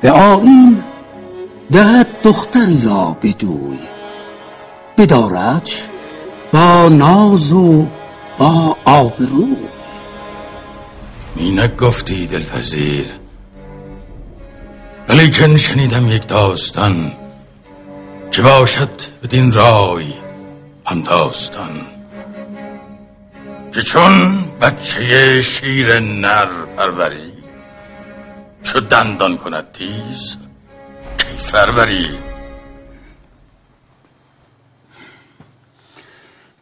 [0.00, 0.82] به آین
[1.72, 3.78] دهد دختری را بدوی
[4.98, 5.68] بدارد
[6.52, 7.86] با ناز و
[8.38, 9.46] با آبرو
[11.36, 13.06] اینک گفتی دلپذیر
[15.08, 17.12] ولیکن شنیدم یک داستان
[18.30, 18.90] که باشد
[19.22, 20.19] بدین رای.
[20.90, 21.86] هم داستان
[23.74, 26.46] که چون بچه شیر نر
[26.76, 27.32] پروری
[28.62, 30.36] چو دندان کند تیز
[31.18, 32.08] کیفر بری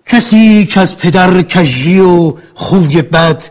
[0.06, 3.42] کسی که از پدر کژی و خوی بد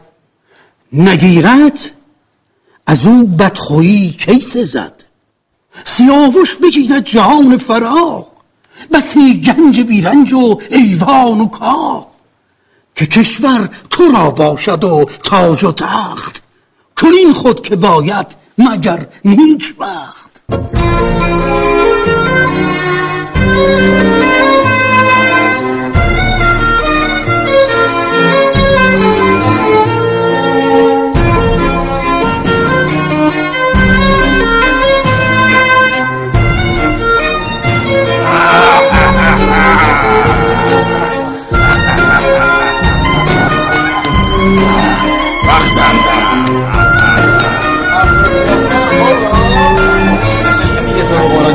[0.93, 1.79] نگیرد؟
[2.87, 5.03] از او بدخویی کی سزد؟
[5.85, 8.36] سیاوش بگیرد جهان فراغ
[8.91, 12.05] بسی گنج بیرنج و ایوان و کاخ.
[12.95, 16.43] که کشور تو را باشد و تاج و تخت.
[17.01, 18.27] چنین خود که باید
[18.57, 20.41] مگر نیک بخت.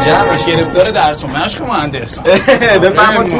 [0.05, 2.19] جمعش گرفتار درس و مشق مهندس.
[2.83, 3.37] بفهم تو.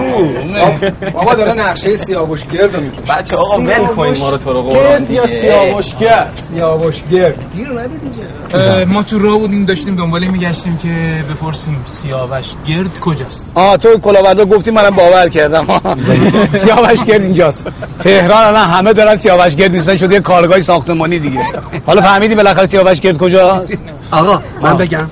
[1.13, 3.01] بابا داره نقشه سیاوش گرد می‌کشه.
[3.03, 4.83] بچه آقا ول کنید ما رو تو رو قرآن.
[4.99, 7.39] گرد یا سیاوش گرد؟ سیاوش گرد.
[7.57, 8.85] گیر دیگه.
[8.85, 10.89] ما تو راه بودیم داشتیم دنباله میگشتیم که
[11.35, 15.67] بپرسیم سیاوش گرد کجاست؟ آه تو کلاوردا گفتی منم باور کردم.
[16.65, 17.67] سیاوش گرد اینجاست.
[18.01, 21.41] تهران الان همه دارن سیاوش گرد نیستن شده یه کارگاه ساختمانی دیگه.
[21.87, 23.79] حالا فهمیدی بالاخره سیاوش گرد کجاست؟
[24.11, 25.09] آقا من بگم.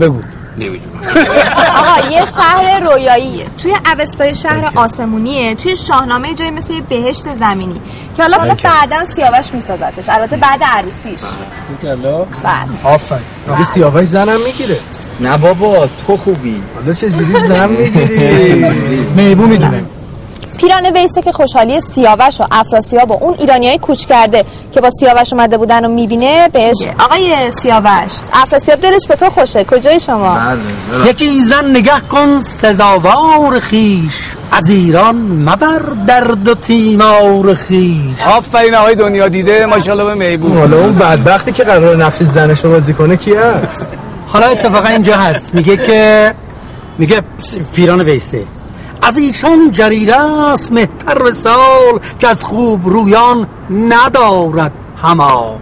[0.00, 0.20] بگو.
[1.80, 5.54] آقا یه شهر رویاییه توی اوستای شهر آسمونیه.
[5.54, 7.80] توی شاهنامه جایی مثل یه بهشت زمینی.
[8.16, 11.20] که حالا حالا بعدا سیاوش میسازتش البته بعد عروسیش.
[12.42, 12.94] بله.
[12.94, 13.22] آفرین.
[13.46, 14.78] میگه سیاوش زنم می‌گیره.
[15.20, 16.62] نه بابا تو خوبی.
[16.74, 18.54] حالا چجوری زن می‌گیری؟
[19.16, 19.84] میبو می‌دونه
[20.56, 24.90] پیران ویسه که خوشحالی سیاوش و افراسیاب و اون ایرانی های کوچ کرده که با
[24.90, 28.12] سیاوش اومده بودن و می‌بینه بهش آقای سیاوش.
[28.32, 29.64] افراسیاب دلش به تو خوشه.
[29.64, 30.38] کجای شما؟
[31.06, 34.32] یکی زن نگه کن سزاوار خیش.
[34.52, 38.22] از ایران مبر درد و تیمار خیش.
[38.36, 42.70] آفرین آقای دنیا دیده ماشاءالله به میبو حالا اون بدبختی که قرار نقش زنش رو
[42.70, 43.88] بازی کنه کی هست
[44.28, 45.54] حالا اتفاقا اینجا هست.
[45.54, 46.34] میگه که
[46.98, 47.22] میگه
[47.74, 48.44] پیران ویسه.
[49.06, 50.16] از ایشان جریره
[50.52, 54.72] است مهتر به سال که از خوب رویان ندارد
[55.02, 55.58] هما.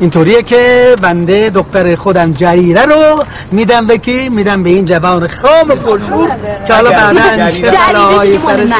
[0.00, 5.68] اینطوریه که بنده دختر خودم جریره رو میدم به کی؟ میدم به این جوان خام
[5.68, 6.28] پرشور
[6.66, 7.20] که حالا بعدا
[7.88, 8.70] بلاهای سرش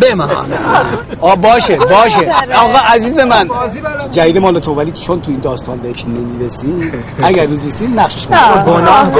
[0.00, 0.34] بمانه
[1.20, 2.32] آ باشه باشه.
[2.54, 3.48] آقا عزیز من.
[4.12, 6.92] جدید مال تو ولی چون تو این داستان بهش نمی‌رسی
[7.22, 9.12] اگر روزیستی نقشش گناه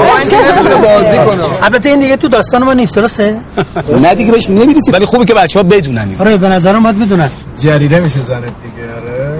[0.81, 1.41] بازی کنه.
[1.63, 3.37] البته این دیگه تو داستان ما نیست درسته؟
[4.03, 4.91] نه دیگه بهش نمی‌رسی.
[4.91, 6.07] ولی خوبه که بچه ها بدونن.
[6.19, 7.29] آره به نظرم باید بدونن.
[7.59, 9.39] جریده میشه زنت دیگه آره.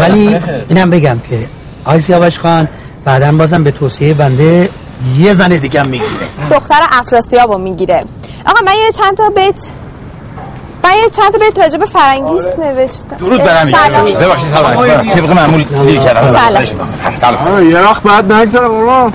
[0.00, 0.36] ولی
[0.68, 1.46] اینم بگم که
[1.84, 2.68] آی سیاوش خان
[3.04, 4.68] بعدا بازم به توصیه بنده
[5.18, 6.10] یه زن دیگه هم می‌گیره.
[6.50, 8.04] دختر افراسیاب رو می‌گیره.
[8.46, 9.54] آقا من یه چند تا بیت
[10.84, 13.16] من یه چند تا بیت راجع به فرنگیس نوشتم.
[13.16, 14.04] درود برم سلام.
[14.04, 14.74] ببخشید سلام.
[15.10, 16.36] طبق معمول دیر کردم.
[16.38, 16.64] سلام.
[17.20, 17.70] سلام.
[17.70, 19.10] یه وقت بعد نگذره بابا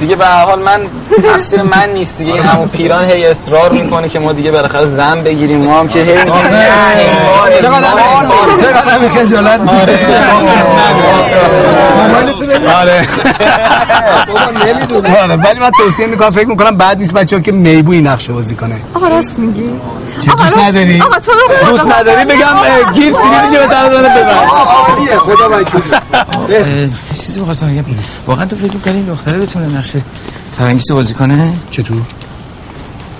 [0.00, 0.80] دیگه به هر حال من
[1.22, 5.22] تقصیر من نیست دیگه این همون پیران هی اصرار می‌کنه که ما دیگه بالاخره زن
[5.22, 6.14] بگیریم ما هم که هی
[8.60, 9.60] چقدر می خجالت
[12.80, 13.06] آره
[15.22, 18.32] آره ولی من توصیه می‌کنم فکر می‌کنم بعد نیست بچه ها که میبو این نقشه
[18.32, 19.70] بازی کنه آقا راست میگی
[20.20, 21.32] چه دوست نداری؟ آقا تو
[21.70, 22.54] دوست نداری بگم
[22.94, 24.46] گیف سیبیلشو به طرف داره بزن
[25.18, 25.82] خدا وکیل
[27.12, 27.84] چیزی می‌خواستم بگم
[28.26, 30.04] واقعا تو فکر می‌کنی این دختره بتونه نقش
[30.58, 32.02] فرنگیس بازی کنه؟ چطور؟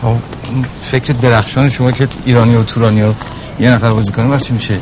[0.02, 3.14] خب اون فکر درخشان شما که ایرانی و تورانی رو
[3.60, 4.78] یه نفر بازی کنه وقت چی میشه؟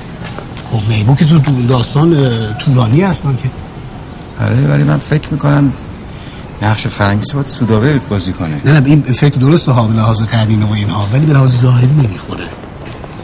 [0.72, 2.16] خب میبو که تو داستان
[2.58, 3.50] تورانی هستن که.
[4.44, 5.72] آره ولی من فکر می‌کنم
[6.62, 8.60] نقش فرنگیس باید سودابه بازی کنه.
[8.64, 11.86] نه نه این فکر درسته ها به لحاظ قرینه و اینها ولی به لحاظ ظاهری
[11.86, 12.44] نمی‌خوره.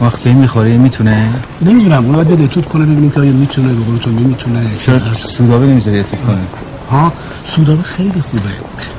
[0.01, 1.29] وقت به می‌خوره می‌تونه؟
[1.61, 4.75] نمی‌دونم اونا باید بده توت کنه ببینیم که آیا می‌تونه به قول تو نمی‌تونه.
[4.77, 6.39] چرا سودابه نمی‌ذاری کنه؟
[6.91, 7.13] ها
[7.45, 8.49] سودابه خیلی خوبه.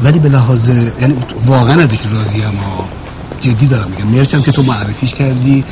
[0.04, 0.68] ولی به لحاظ
[1.00, 2.88] یعنی واقعا ازش راضی هم ها.
[3.40, 4.06] جدی دارم میگم.
[4.06, 5.64] مرسم که تو معرفیش کردی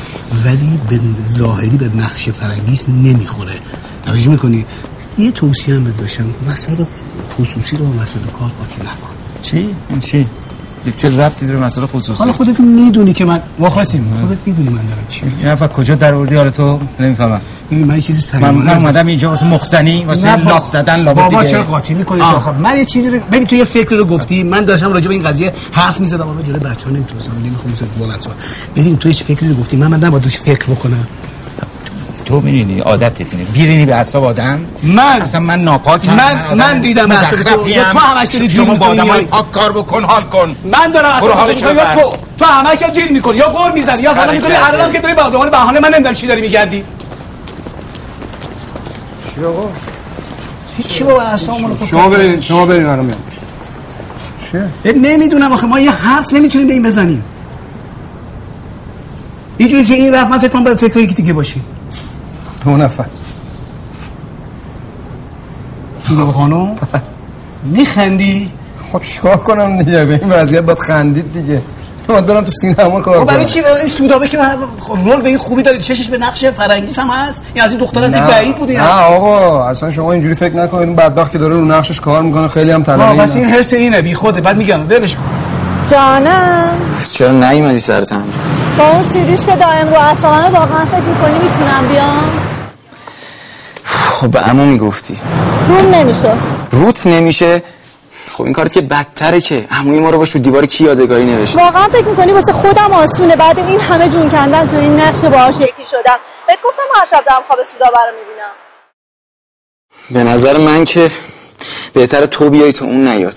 [0.45, 3.59] ولی به ظاهری به نقش فرنگیس نمی‌خوره.
[4.05, 4.65] توجه می‌کنی؟
[5.17, 6.25] یه توصیه هم داشتم.
[6.49, 6.83] مسائل
[7.37, 9.13] خصوصی رو مسائل کار قاطی نکن.
[9.41, 9.99] چی؟ این
[10.91, 14.13] چی؟ چه ربطی داره مسئله خصوصی؟ حالا خودت می‌دونی که من مخلصیم.
[14.21, 17.41] خودت می‌دونی من دارم چی حرف از کجا در آوردی حالا تو نمی‌فهمم.
[17.71, 21.43] ببین من یه چیزی سریع من اومدم اینجا واسه مخزنی واسه لاس زدن لابد بابا
[21.43, 22.19] چرا قاطی می‌کنی.
[22.19, 25.07] تو خب من یه چیزی رو ببین تو یه فکر رو گفتی من داشتم راجع
[25.07, 26.27] به این قضیه حرف می‌زدم.
[26.29, 28.19] اما جلوی بچه‌ها نمی‌تونستم نمی‌خوام مثلا بلند
[28.75, 29.77] ببین تو هیچ فکری رو گفتی.
[29.77, 31.07] من من نباید روش فکر بکنم.
[32.29, 33.43] تو میرینی عادت اینه.
[33.43, 37.53] بیرینی به اعصاب آدم؟ من؟ اصلا من ناپاکم من- من دیدم اعصاب تو.
[37.53, 37.83] مزخرفیم.
[37.83, 40.55] تو همش داری شما جیر با می‌کنی آدمای پاک کار بکن حال کن.
[40.71, 41.53] من دارم اصلا.
[41.93, 44.51] تو تو؟ همش یا جیر می‌کنی یا قور می‌زنی یا فلان می‌کنی.
[44.55, 46.83] الانم که داری با دهان بهانه من نمی‌دونم چی داری میگردی
[49.35, 49.69] چی آقا؟
[50.89, 53.15] چی بابا اعصابمون شما برین شما برین
[54.51, 57.23] چیه نمی‌دونم آخه ما یه حرف نمی‌تونیم به این بزنیم.
[59.57, 61.65] اینجوری که این رفت من فکر کنم باید فکر یکی دیگه باشیم
[62.65, 63.05] دو نفر.
[66.07, 66.75] تو خانم؟
[67.63, 68.51] میخندی؟
[68.91, 71.61] خب چیکار کنم دیگه؟ به این وضعیت باید خندید دیگه.
[72.09, 74.37] من دارم تو سینما کار خب برای چی؟ این سودابه که
[75.05, 77.41] رول به این خوبی داره چشش به نقش فرنگیس هم هست.
[77.53, 78.27] این از این دختر از این.
[78.27, 80.87] بعید بودی نه آقا اصلا شما اینجوری فکر نکنید.
[80.87, 84.01] اون بدبخت که داره رو نقشش کار می‌کنه خیلی هم طلبه بس این حرس اینه.
[84.01, 84.89] بی خوده بعد میگم.
[84.89, 85.21] ولش کن.
[85.87, 86.77] جانم.
[87.11, 88.33] چرا نیومدی سر تمرین
[88.77, 92.48] با اون سیریش که دائم رو اصلا واقعا فکر می‌کنی می‌تونم بیام؟
[94.19, 95.19] خب به عمو می‌گفتی.
[95.67, 96.37] روم نمیشه.
[96.71, 97.63] روت نمیشه؟
[98.31, 99.67] خب این کارت که بدتره که.
[99.71, 103.35] عموی ما رو باش رو دیوار کی یادگاری نوشته؟ واقعا فکر می‌کنی واسه خودم آسونه.
[103.35, 106.17] بعد این همه جون کندن تو این نقش که باهاش یکی شدم.
[106.47, 108.51] بهت گفتم هر شب دارم خواب سودابه رو می‌بینم.
[110.11, 111.11] به نظر من که
[111.93, 113.35] بهتر تو بیای تا اون نیاد.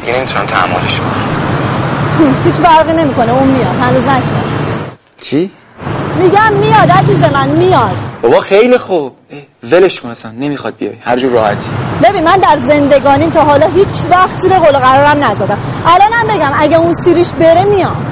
[0.00, 3.32] دیگه نمی‌تونم تحملش کنم هیچ فرقی نمی‌کنه.
[3.32, 3.76] اون میاد.
[3.80, 4.48] هنوز نشد.
[5.20, 5.50] چی؟
[6.18, 6.90] میگم میاد.
[6.90, 7.96] عزیز من میاد.
[8.22, 9.16] بابا خیلی خوب.
[9.30, 10.96] اه، ولش کن اصلا نمی‌خواد بیای.
[11.00, 11.70] هر جور راحتی.
[12.02, 15.58] ببین من در زندگانیم تا حالا هیچ وقت زیر قول و قرارم نزدم.
[15.86, 18.04] الانم بگم اگه اون سیریش بره میام.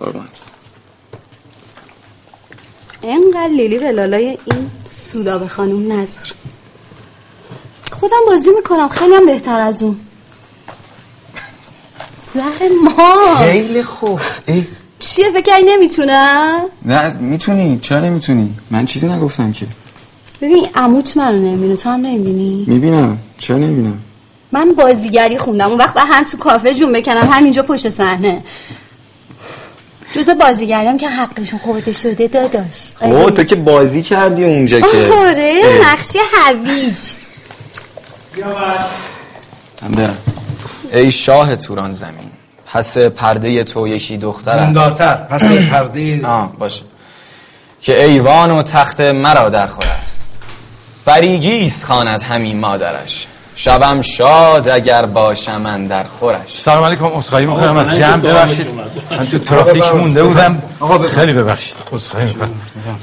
[0.00, 0.38] قربانت
[3.02, 6.22] اینقدر لیلی به لالای این سودا به خانوم نظر
[7.92, 10.00] خودم بازی می‌کنم خیلی هم بهتر از اون.
[12.24, 14.20] زهر ما خیلی خوب.
[14.48, 14.56] اه،
[14.98, 17.78] چیه؟ فکر نمی‌تونم؟ نه می‌تونی.
[17.82, 19.66] چرا نمی‌تونی؟ من چیزی نگفتم که.
[20.40, 21.76] ببین عموت منو نمی‌بینه.
[21.76, 23.18] تو هم نمی‌بینی؟ می‌بینم.
[23.38, 23.98] چرا نمی‌بینم؟
[24.52, 25.68] من بازیگری خوندم.
[25.68, 28.42] اون وقت با هم تو کافه جون بکنم همینجا پشت صحنه.
[30.14, 32.92] جز بازیگریم که حقشون خورده شده داداش.
[33.00, 35.10] او تو که بازی کردی اونجا که.
[35.14, 35.62] آره.
[35.82, 36.98] نقشی هویج.
[39.82, 40.18] من برم.
[40.92, 42.30] ای شاه توران زمین.
[42.72, 46.82] پس پرده تو یکی دختر زندارتر پس پرده آه باشه.
[47.80, 50.38] که ایوان و تخت مرا در خور است.
[51.04, 53.26] فریگیس خواند همین مادرش.
[53.56, 56.60] شبم شاد اگر باشم من در خورش.
[56.60, 57.76] سلام علیکم اسخایی می‌کنم.
[57.76, 58.66] از جمع من ببخشید.
[59.10, 60.62] من تو ترافیک مونده بودم.
[60.80, 60.98] آقا،.
[60.98, 61.76] خیلی ببخشید.
[61.92, 62.50] اسخایی می‌کنم.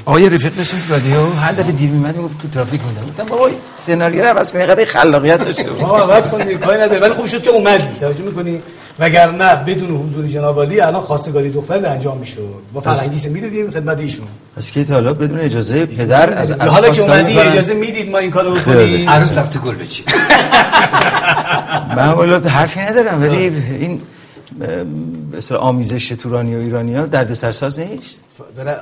[0.04, 1.30] آقا یه رفیق داشتم رادیو.
[1.32, 4.62] هر دفعه دیر میمد گفت تو ترافیک مونده بودم بابا سناریو رو عوض کنی.
[4.66, 6.54] قدر خلاقیت داشته آقا عوض کنی.
[6.54, 7.84] کاری نداره ولی خوب شد که اومدی.
[8.00, 8.62] توجه می‌کنی؟
[8.98, 12.62] وگرنه بدون حضور جناب عالی الان خواستگاری دختر انجام می‌شد.
[12.72, 14.26] با فرنگیس می‌دادیم خدمت ایشون.
[14.56, 17.38] پس که حالا بدون اجازه پدر از عروس حالا که اومدی.
[17.38, 19.08] اجازه می‌دید ما این کارو بکنیم.
[19.08, 20.04] عروس رفته گل بچی.
[21.96, 24.00] من والا حرفی ندارم ولی این
[25.30, 28.22] به اصطلاح آمیزش تورانی و ایرانی ها درد سرساز نیست.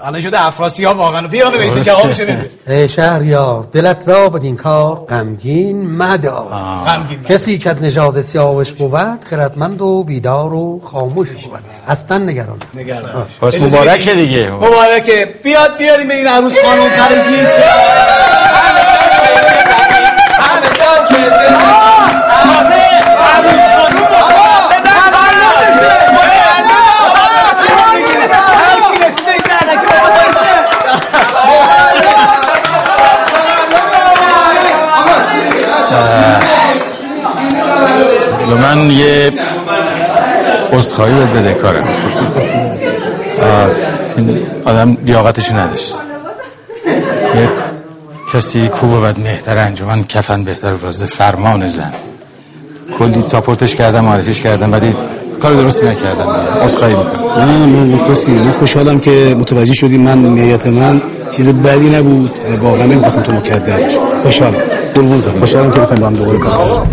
[0.05, 4.95] الان شده افراسی ها واقعا بیا بهش جوابش بده ای شهریار دلت را بدین کار
[4.95, 6.45] غمگین مدار.
[6.87, 11.59] غمگین کسی که از نژاد سیاوش بود خردمند و بیدار و خاموش بود.
[11.89, 13.27] اصلا نگران نگران.
[13.41, 14.15] پس مبارکه.
[14.15, 14.51] دیگه.
[14.51, 15.35] مبارکه.
[15.43, 17.49] بیاد بیاریم این عروس خانم فرنگیس
[38.55, 39.33] به من یه
[40.73, 41.85] عذرخواهی باید بده کارم.
[43.43, 43.71] آه،
[44.17, 45.95] این آدم لیاقتشو نداشت.
[47.35, 47.49] یه
[48.33, 51.93] کسی کو بود مهتر انجمن کفن بهتر راز فرمان زن.
[52.99, 54.95] کلی ساپورتش کردم معرفیش کردم ولی
[55.41, 56.29] کار درستی نکردم.
[56.63, 57.41] عذرخواهی می‌کنم.
[57.41, 62.63] نه من مخلصی من خوشحالم که متوجه شدی من نیت من چیز بدی نبود و
[62.63, 63.79] واقعا نمی‌خواستم تو مکدر
[64.23, 64.63] خوشحالم.
[65.41, 66.87] خوشحالم که بخوایم با هم دوباره کار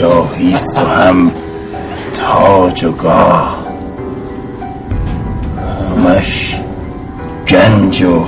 [0.00, 1.32] پادشاهیست و هم
[2.14, 3.58] تاج و گاه.
[5.96, 6.60] همش
[7.48, 8.26] گنج و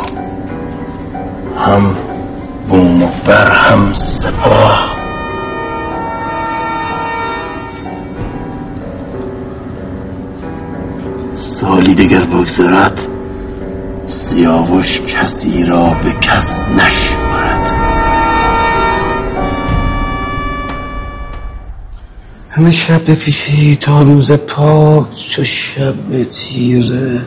[1.66, 1.96] هم
[2.68, 4.96] بوم و بر هم سپاه.
[11.34, 13.06] سالی دیگر بگذارد
[14.04, 18.01] سیاوش کسی را به کس نشمرد.
[22.54, 27.20] همه شب بپیچی تا روز پاک چو شب تیره.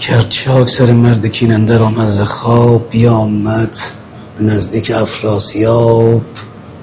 [0.00, 3.76] کرد چاک سر مرد کیننده را از خواب بیامد
[4.38, 6.24] به نزدیک افراسیاب.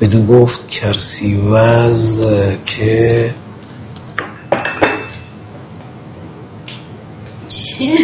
[0.01, 2.23] بدو گفت کرسی وز
[2.65, 3.33] که
[7.47, 7.97] چیه؟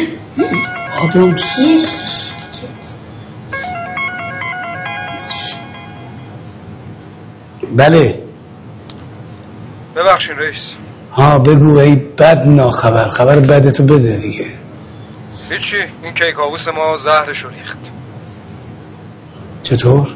[1.02, 1.36] آدم
[7.76, 8.27] بله.
[9.98, 10.74] ببخشین رئیس.
[11.14, 13.10] ها بگو ای بد ناخبر.
[13.10, 14.46] خبر بدتو بده دیگه.
[15.52, 17.78] هیچی این کیکاووس ما زهرش رو ریخت.
[19.62, 20.08] چطور؟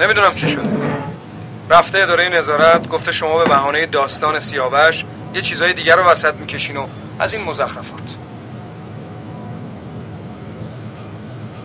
[0.00, 0.62] نمی‌دونم چی شده.
[1.70, 6.76] رفته اداره نظارت گفته شما به بهانه داستان سیاوش یه چیزای دیگر رو وسط می‌کشین
[6.76, 6.86] و
[7.18, 8.14] از این مزخرفات.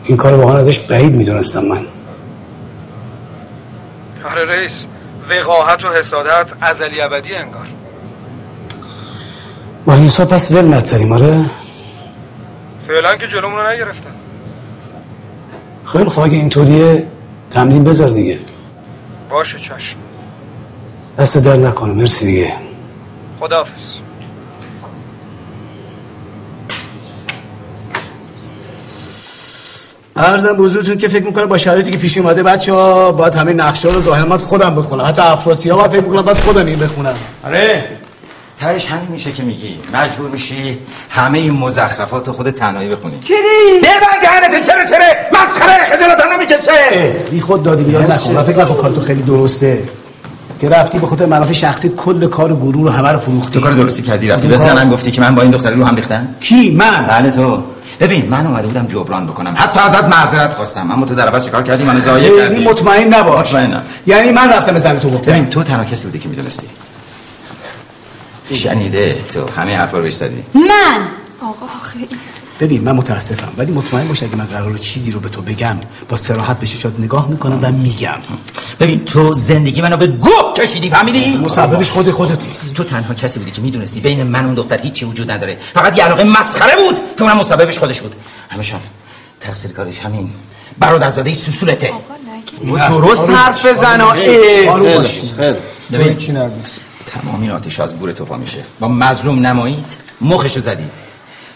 [0.03, 1.86] این کار واقعا ازش بعید می‌دونستم من.
[4.32, 4.88] آره رئیس
[5.30, 7.68] وقاحت و حسادت ازلی ابدی انگار.
[9.88, 11.45] حساب پس ول نتریم آره؟
[12.88, 14.11] فعلا که جلومون رو نگرفتن.
[15.85, 17.07] خیلی خوب اگه اینطوریه
[17.49, 18.39] تمرین بذار دیگه.
[19.30, 19.98] باشه چشم.
[21.18, 22.53] دست در نکنه مرسی دیگه.
[23.39, 24.01] خداحافظ.
[30.22, 33.53] ارزم به حضورتون که فکر می‌کنم با شرایطی که پیش اومده بچه ها باید همه
[33.53, 35.06] نقشه رو ظاهر من خودم بخونم.
[35.06, 37.14] حتی افراسی ها فکر می‌کنم باید خودم این بخونم.
[37.45, 37.84] آره.
[38.60, 39.80] تهش همین میشه که میگی.
[39.93, 40.77] مجبور میشی
[41.10, 43.19] همه این مزخرفات رو خود تنهایی بخونی.
[43.19, 43.38] چری؟
[43.80, 45.06] ببند دهنتو چرا چرا؟
[45.41, 46.72] مسخره خجالت نمی‌کشه.
[47.31, 48.31] بی خود دادی بیاد نکن.
[48.31, 49.84] من فکر نکن کار تو خیلی درسته.
[50.61, 53.53] که رفتی به خاطر منافع شخصیت کل کار گروه رو همه رو فروختی.
[53.53, 54.47] تو کار درستی کردی رفتی.
[54.47, 57.31] به کار- زنم گفتی که من با این دختری رو هم ریختم؟ کی؟ من؟ بله
[57.31, 57.63] تو.
[57.99, 59.53] ببین من اومده بودم جبران بکنم.
[59.57, 60.91] حتی ازت معذرت خواستم.
[60.91, 62.63] اما تو در عوض چیکار کردی؟ منو ضایع یعنی کردی.
[62.65, 63.47] مطمئن نباش.
[63.47, 63.81] مطمئنم.
[64.07, 65.31] یعنی من رفتم به زن تو گفتم.
[65.31, 66.67] ببین تو تنها کسی بودی که می‌دونستی.
[68.53, 69.45] شنیده تو.
[69.57, 70.43] همه حرفا رو بهش زدی.
[70.53, 71.01] من؟
[71.41, 72.07] آقا خیلی
[72.59, 73.49] ببین من متاسفم.
[73.57, 75.75] ولی مطمئن باش اگه من قرار چیزی رو به تو بگم
[76.09, 78.17] با سراحت به چشات نگاه می‌کنم و میگم.
[78.79, 82.47] ببین تو زندگی منو به گوه کشیدی فهمیدی مسببش خود خودتی.
[82.75, 85.57] تو تنها کسی بودی که می‌دونستی بین من و اون دختر هیچی وجود نداره.
[85.73, 88.15] فقط یه علاقه مسخره بود که اونم مسببش خودش بود.
[88.49, 88.75] همیشه
[89.41, 90.29] تقصیر کارش همین
[90.79, 91.93] برادرزاده سوسولته.
[92.89, 94.01] درست حرف بزن.
[95.91, 96.17] ببین.
[97.05, 98.59] تمام این آتش از گور تو پا میشه.
[98.79, 100.83] با مظلوم نمایید مخشو زدی.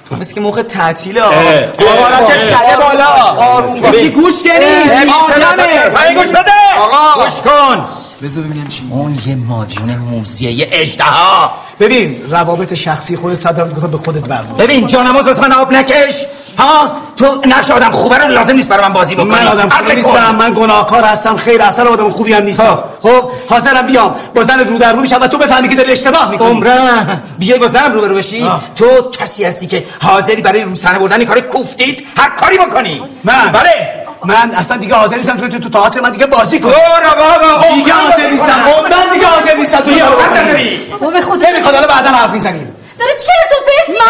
[0.10, 1.36] تو مثل که موقع تعطیله آقا.
[1.36, 3.06] اه، بالا.
[3.38, 3.80] آروم
[4.10, 4.52] گوش کنی.
[4.52, 6.52] اه، آدمه پایین گوش بده.
[6.80, 7.86] آقا گوش کن.
[8.26, 13.92] بذار ببینم چی اون یه مادیون موزیه یه اجدها ببین روابط شخصی خودت صدر می‌کنم
[13.92, 16.26] به خودت برمون ببین جانماز واسه من آب نکش.
[16.58, 19.30] ها؟ تو نقش آدم خوبه رو لازم نیست برای من بازی بکنی.
[19.30, 19.96] من آدم خوبی.
[19.96, 20.36] نیستم.
[20.36, 22.80] من گناهکار هستم خیر اصلا آدم خوبی هم نیستم.
[23.02, 24.16] خب حاضرم بیام.
[24.36, 26.50] با زن رو در رو میشم و تو بفهمی که داری اشتباه می‌کنی.
[26.50, 28.50] عمرم بیای با زن روبرو بشی.
[28.76, 28.86] تو
[29.20, 33.02] کسی هستی که حاضری برای روسنه بردن این کار کوفتید هر کاری بکنی.
[33.24, 34.05] من؟ بله.
[34.24, 36.72] من اصلا دیگه حاضر نیستم تو تو, تو تئاتر من دیگه بازی کنم.
[36.72, 36.80] برو
[37.18, 38.66] بابا دیگه حاضر نیستم.
[38.92, 39.80] من دیگه حاضر نیستم.
[39.80, 40.78] تو حق نداری.
[40.78, 41.50] بابا خدا.
[41.50, 42.76] نمی‌خواد حالا بعدا حرف می‌زنیم.
[43.00, 44.06] داره چرا تو پرت من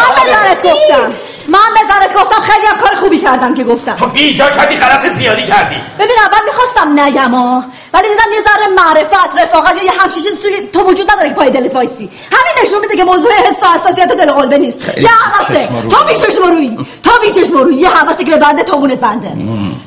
[0.48, 1.12] به زنت گفتم.
[1.48, 3.96] من به زنت گفتم خیلی هم کار خوبی کردم که گفتم.
[3.96, 5.76] تو بیجا کردی غلط زیادی کردی.
[5.98, 10.68] ببین اول می‌خواستم نگم ها ولی دیدم یه ذره معرفت رفاقت یا یه همچین چیزی
[10.72, 12.10] تو وجود نداره که پای دلت وایسی.
[12.32, 14.78] همین نشون میده که موضوع حس و حساسیت دل قلبه نیست.
[14.98, 15.68] یه حواسه.
[15.90, 16.14] تو روی.
[16.14, 16.78] میچشم روی.
[17.02, 17.74] تو میچشم روی.
[17.74, 19.32] یه حواسه که به بنده تو مونت بنده.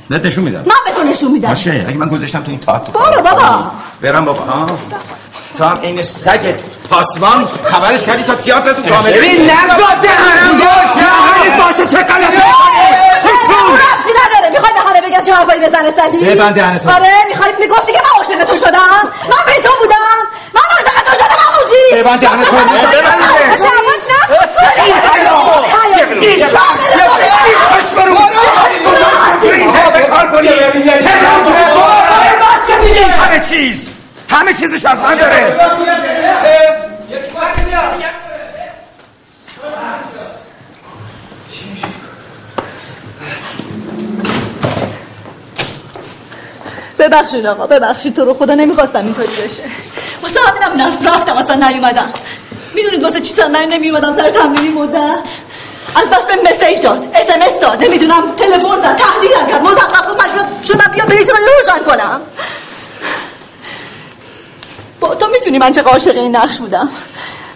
[0.09, 0.59] بهت نشون میدم.
[0.59, 1.49] من به تو نشون میدم.
[1.49, 1.85] باشه.
[1.87, 3.71] اگه من گذاشتم تو این تئاتر برو بابا.
[4.01, 4.41] برم بابا.
[4.41, 4.69] ها.
[5.57, 6.59] تو هم این سگت
[6.89, 9.11] پاسبان خبرش کردی تا تئاتر تو کامل.
[9.11, 11.05] ببین نزاد دهنم باشه.
[11.45, 12.89] دهنت باشه چه غلطی می‌کنی؟
[13.23, 14.49] چه سور؟ ربطی نداره.
[14.51, 15.91] می‌خوای بهانه بگم چه حرفایی بزنه
[16.35, 16.91] ببند دهنتو.
[16.91, 19.11] آره می‌خوای می‌گفتی که من عاشق تو شدم.
[19.29, 19.95] من به تو بودم.
[20.53, 21.85] من عاشق تو شدم آموزی.
[21.93, 22.55] ببند دهنتو.
[22.97, 23.19] ببند
[26.19, 26.51] بیخش
[27.97, 28.17] برو
[29.53, 30.49] این حرف کار کنی.
[33.09, 33.93] همه چیز.
[34.29, 35.55] همه چیزش از من داره.
[46.99, 48.15] ببخشید آقا ببخشید.
[48.15, 49.63] تو رو خدا نمی‌خواستم اینطوری بشه.
[50.21, 52.09] واسه همینم نرف رفتم اصلا نیومدم.
[52.73, 55.27] می‌دونید واسه چی سر نمیومدم سر تمرینی مدت؟
[55.95, 57.83] از بس بهم message داد اس ام اس داد.
[57.83, 59.61] نمی‌دونم تلفن زد تهدیدم کرد.
[59.61, 62.21] مزخرف گفت مجبور شدم بیا بهش رو روشن کنم.
[64.99, 66.89] با تو می‌دونی من چه عاشق این نقش بودم.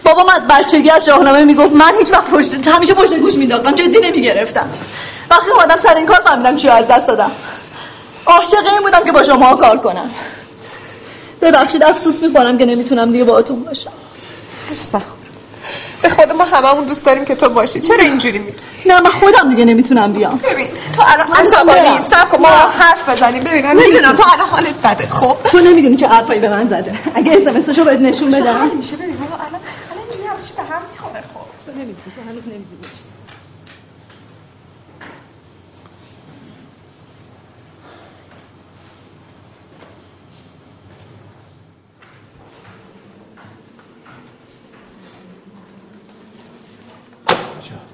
[0.04, 4.00] بابام از بچگی از شاهنامه می‌گفت من هیچ وقت پشت همیشه پشت گوش میداختم جدی
[4.00, 4.70] نمی‌گرفتم.
[5.30, 7.32] وقتی اومدم سر این کار فهمیدم چی از دست دادم.
[8.26, 10.10] عاشق این بودم که با شما کار کنم.
[11.42, 13.92] ببخشید افسوس می‌خورم که نمی‌تونم دیگه باهاتون باشم.
[16.02, 17.82] به خود ما هممون دوست داریم که تو باشی.
[17.82, 20.40] چرا اینجوری میگی؟ نه من خودم دیگه نمی‌تونم بیام.
[20.52, 23.44] ببین تو الان عصبانی سب کن ما حرف بزنیم.
[23.44, 27.00] ببین من می‌دونم تو الان حالت بده خب؟ تو نمی‌دونی چه حرفایی به من زده.
[27.16, 28.72] اگه اس ام اسشو بهت نشون بدم.
[28.78, 29.62] میشه؟ ببین الان الان
[30.04, 32.83] اینجوری همش به هم می‌خوره خب؟ تو نمی‌دونی تو هنوز نمی‌دونی.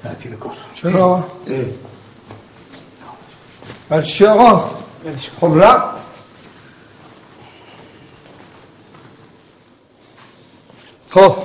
[0.04, 1.28] تعطیل کار چرا؟ آقا؟
[3.90, 4.70] برای چی آقا؟
[5.42, 6.00] خب رفت.
[11.10, 11.36] خب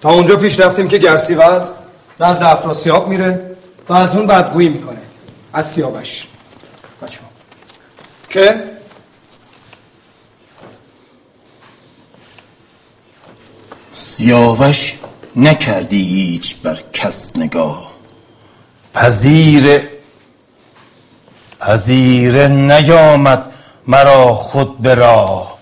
[0.00, 1.74] تا اونجا پیش رفتیم که گرسیغ است
[2.20, 3.56] نزد افراسیاب میره
[3.88, 5.00] و از اون بدگویی می‌کنه.
[5.52, 6.26] از سیاوش.
[7.02, 7.20] بچه
[8.28, 8.70] که؟
[13.94, 14.98] سیاوش
[15.36, 17.90] نکردی هیچ بر کس نگاه.
[18.94, 19.82] پذیر
[21.60, 23.52] پذیر نیامد
[23.86, 25.58] مرا خود به راه.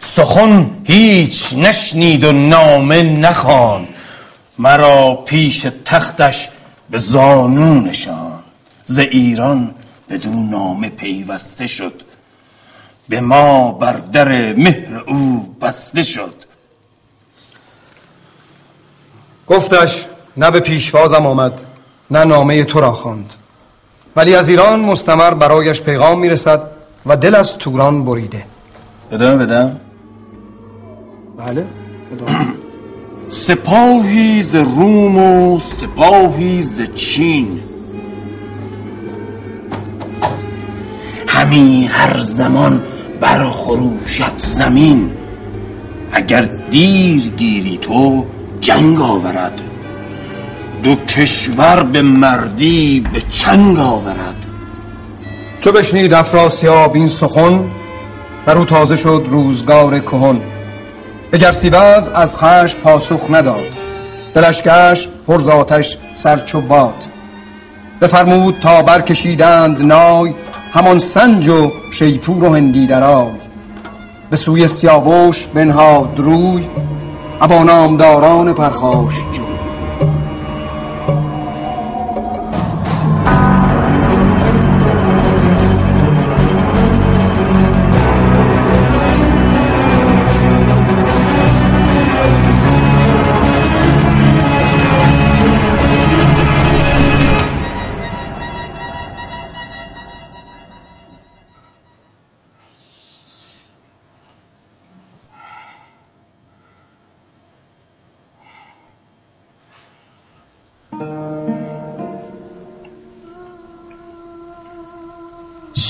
[0.00, 3.88] سخن هیچ نشنید و نامه نخوان.
[4.58, 6.48] مرا پیش تختش
[6.90, 8.40] به زانو نشان
[8.86, 9.74] ز ایران
[10.08, 12.02] بدون نامه پیوسته شد.
[13.08, 16.49] به ما بر در مهر او بسته شد.
[19.50, 20.06] گفتش
[20.36, 21.62] نه به پیشوازم آمد
[22.10, 23.32] نه نامه تو را خواند.
[24.16, 26.62] ولی از ایران مستمر برایش پیغام می‌رسد
[27.06, 28.44] و دل از توران بریده.
[29.12, 29.80] ادامه بدم؟
[31.38, 31.66] بله
[33.30, 37.60] سپاهی ز روم و سپاهی ز چین.
[41.26, 42.82] همی هر زمان
[43.20, 45.10] برخروشد زمین.
[46.12, 48.26] اگر دیر گیری تو
[48.60, 49.60] جنگ آورد.
[50.82, 54.46] دو کشور به مردی به چنگ آورد.
[55.60, 57.64] چو بشنید افراسیاب این سخن
[58.46, 60.40] بر او تازه شد روزگار کهن.
[61.30, 63.76] به گرسیوز از خشم پاسخ نداد.
[64.34, 67.04] دلش گشت پر آتش سرچو باد.
[68.00, 70.34] بفرمود تا برکشیدند نای
[70.72, 73.30] همان سنج و شیپور و هندی درای.
[74.30, 76.68] به سوی سیاوش بنهاد روی
[77.40, 79.49] ابا نامداران پرخاش جو.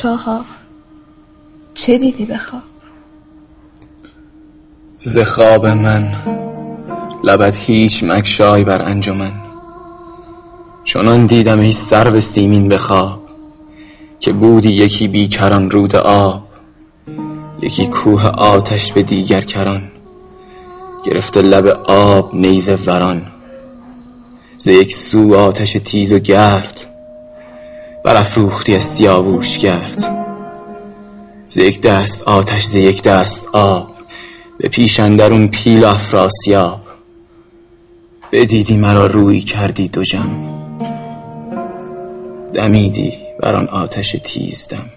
[0.03, 0.45] شاها
[1.75, 2.63] چه دیدی بخواب
[4.97, 6.15] ز خواب من
[7.25, 9.33] لبت هیچ مکشای بر انجمن.
[10.85, 13.29] چنان دیدم ای سرو سیمین به خواب
[14.21, 16.43] که بودی یکی بیکران رود آب
[17.63, 19.83] یکی کوه آتش به دیگر کران.
[21.05, 23.27] گرفته لب آب نیزه وران.
[24.59, 26.90] ز یک سو آتش تیز و گرد
[28.05, 30.21] برافروختی از سیاووش گرد
[31.49, 33.91] ز یک دست آتش ز یک دست آب.
[34.59, 36.81] به پیش اندرون پیل و افراسیاب.
[38.33, 40.31] بدیدی مرا روی کردی دو جم.
[42.53, 44.91] دمیدی بر آن آتش تیزدم.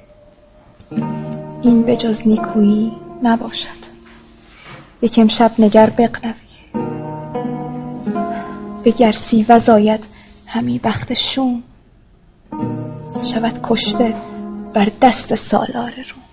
[1.62, 2.92] این به جز نیکویی
[3.24, 3.84] نباشد.
[5.02, 6.34] یک امشب نگر بقنوی.
[8.86, 10.06] بگرسی و زاید
[10.46, 11.64] همی بخت شوم.
[13.24, 14.14] شود کشته
[14.74, 16.24] بر دست سالار روم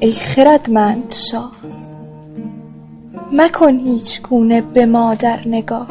[0.00, 1.52] ای خردمند شاه
[3.32, 5.88] مکن هیچ گونه به مادر نگاه.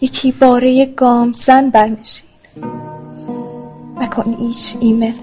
[0.00, 2.28] یکی باره گام زن برنشین
[4.00, 5.14] نکن هیچ ایمن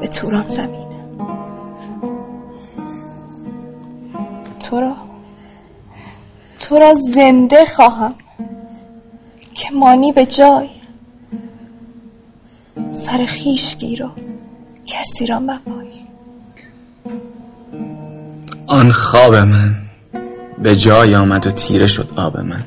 [0.00, 0.86] به توران زمینه
[4.60, 4.96] تو را
[6.60, 8.14] تو را زنده خواهم.
[9.56, 10.68] که مانی به جای.
[12.92, 14.10] سر خیش گیر و
[14.86, 15.90] کسی را مپای.
[18.66, 19.76] آن خواب من
[20.58, 22.64] به جای آمد و تیره شد آب من.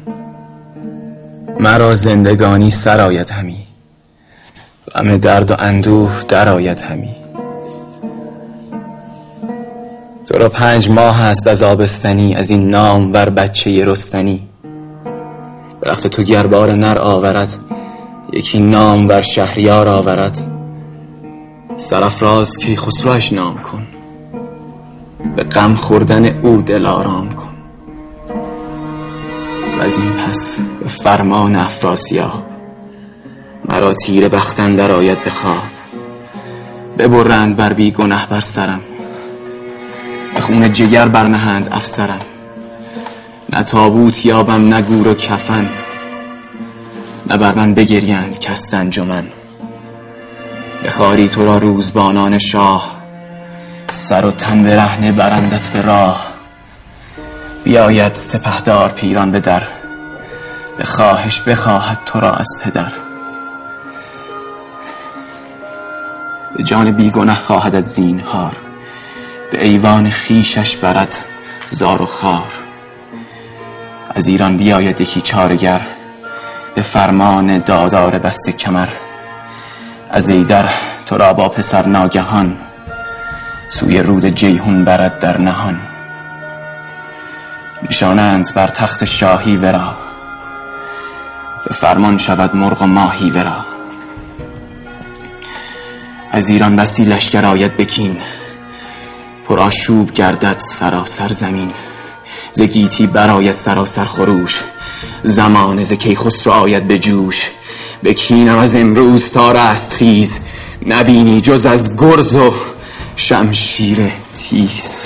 [1.59, 3.67] مرا زندگانی سرایت همی.
[4.95, 7.15] غم درد و اندوه درآید همی.
[10.25, 14.48] تو را پنج ماه هست از آبستنی از این نام بر بچه رستنی.
[15.81, 17.55] درخت تو گربار نر آورد.
[18.33, 20.41] یکی نام بر شهریار آورد.
[21.77, 23.87] سرفراز کی خسروش نام کن.
[25.35, 27.49] به غم خوردن او دل آرام کن.
[29.79, 32.43] و از این پس به فرمان افراسیاب.
[33.65, 35.63] مرا تیر بختن در آید به خواب.
[36.97, 38.81] ببرند بر بی گنه بر سرم.
[40.35, 42.19] به خون جگر برنهند افسرم.
[43.53, 45.69] نه تابوت یابم نه گور و کفن.
[47.27, 49.27] نه بر من بگریند کس انجمن.
[50.85, 52.99] بخاری تو را روزبانان شاه
[53.91, 56.27] سر و تن برهنه برندت به راه.
[57.63, 59.63] بیاید سپهدار پیران به در
[60.77, 62.91] به خواهش بخواهد تو را از پدر.
[66.57, 68.55] به جان بیگنه خواهدت زینهار
[69.51, 71.17] به ایوان خیشش برد
[71.67, 72.58] زار و خار.
[74.15, 75.81] از ایران بیاید یکی چارگر
[76.75, 78.87] به فرمان دادار بست کمر.
[80.09, 80.69] از ایدر
[81.05, 82.57] تو را با پسر ناگهان
[83.69, 85.79] سوی رود جیهون برد در نهان.
[87.89, 89.97] نشانند بر تخت شاهی ورا.
[91.67, 93.65] به فرمان شود مرغ و ماهی ورا.
[96.31, 98.17] از ایران بسی لشکر آید بکین.
[99.47, 101.73] پر آشوب گردد سراسر زمین.
[102.51, 104.61] ز گیتی برآید سراسر خروش.
[105.23, 107.49] زمان ز کیخسرو آید به جوش.
[108.03, 110.39] بکینم از امروز تا رستخیز
[110.85, 112.53] نبینی جز از گرز و
[113.15, 114.99] شمشیر تیز.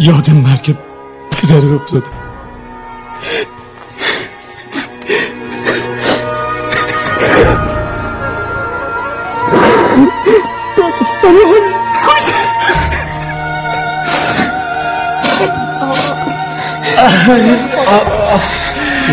[0.00, 0.76] یاد مرگ
[1.30, 2.10] پدر افتاده.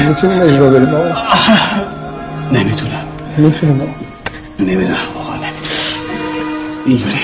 [0.07, 1.11] می‌تونیم اجرا بریم آقا
[2.52, 2.91] نمی‌تونم.
[3.38, 3.91] می‌تونیم آقا
[4.60, 4.98] نمی‌دونم.
[5.15, 5.77] آقا نمی‌تونم.
[6.85, 7.19] اینجوری.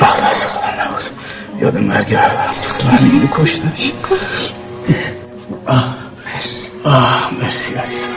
[0.00, 1.02] راه دست خودم نبود.
[1.60, 3.92] یاد مرگ هردم افتاد همین کشتنش
[5.66, 5.94] آه
[6.26, 6.70] مرسی.
[6.84, 8.08] آه مرسی عزیزم.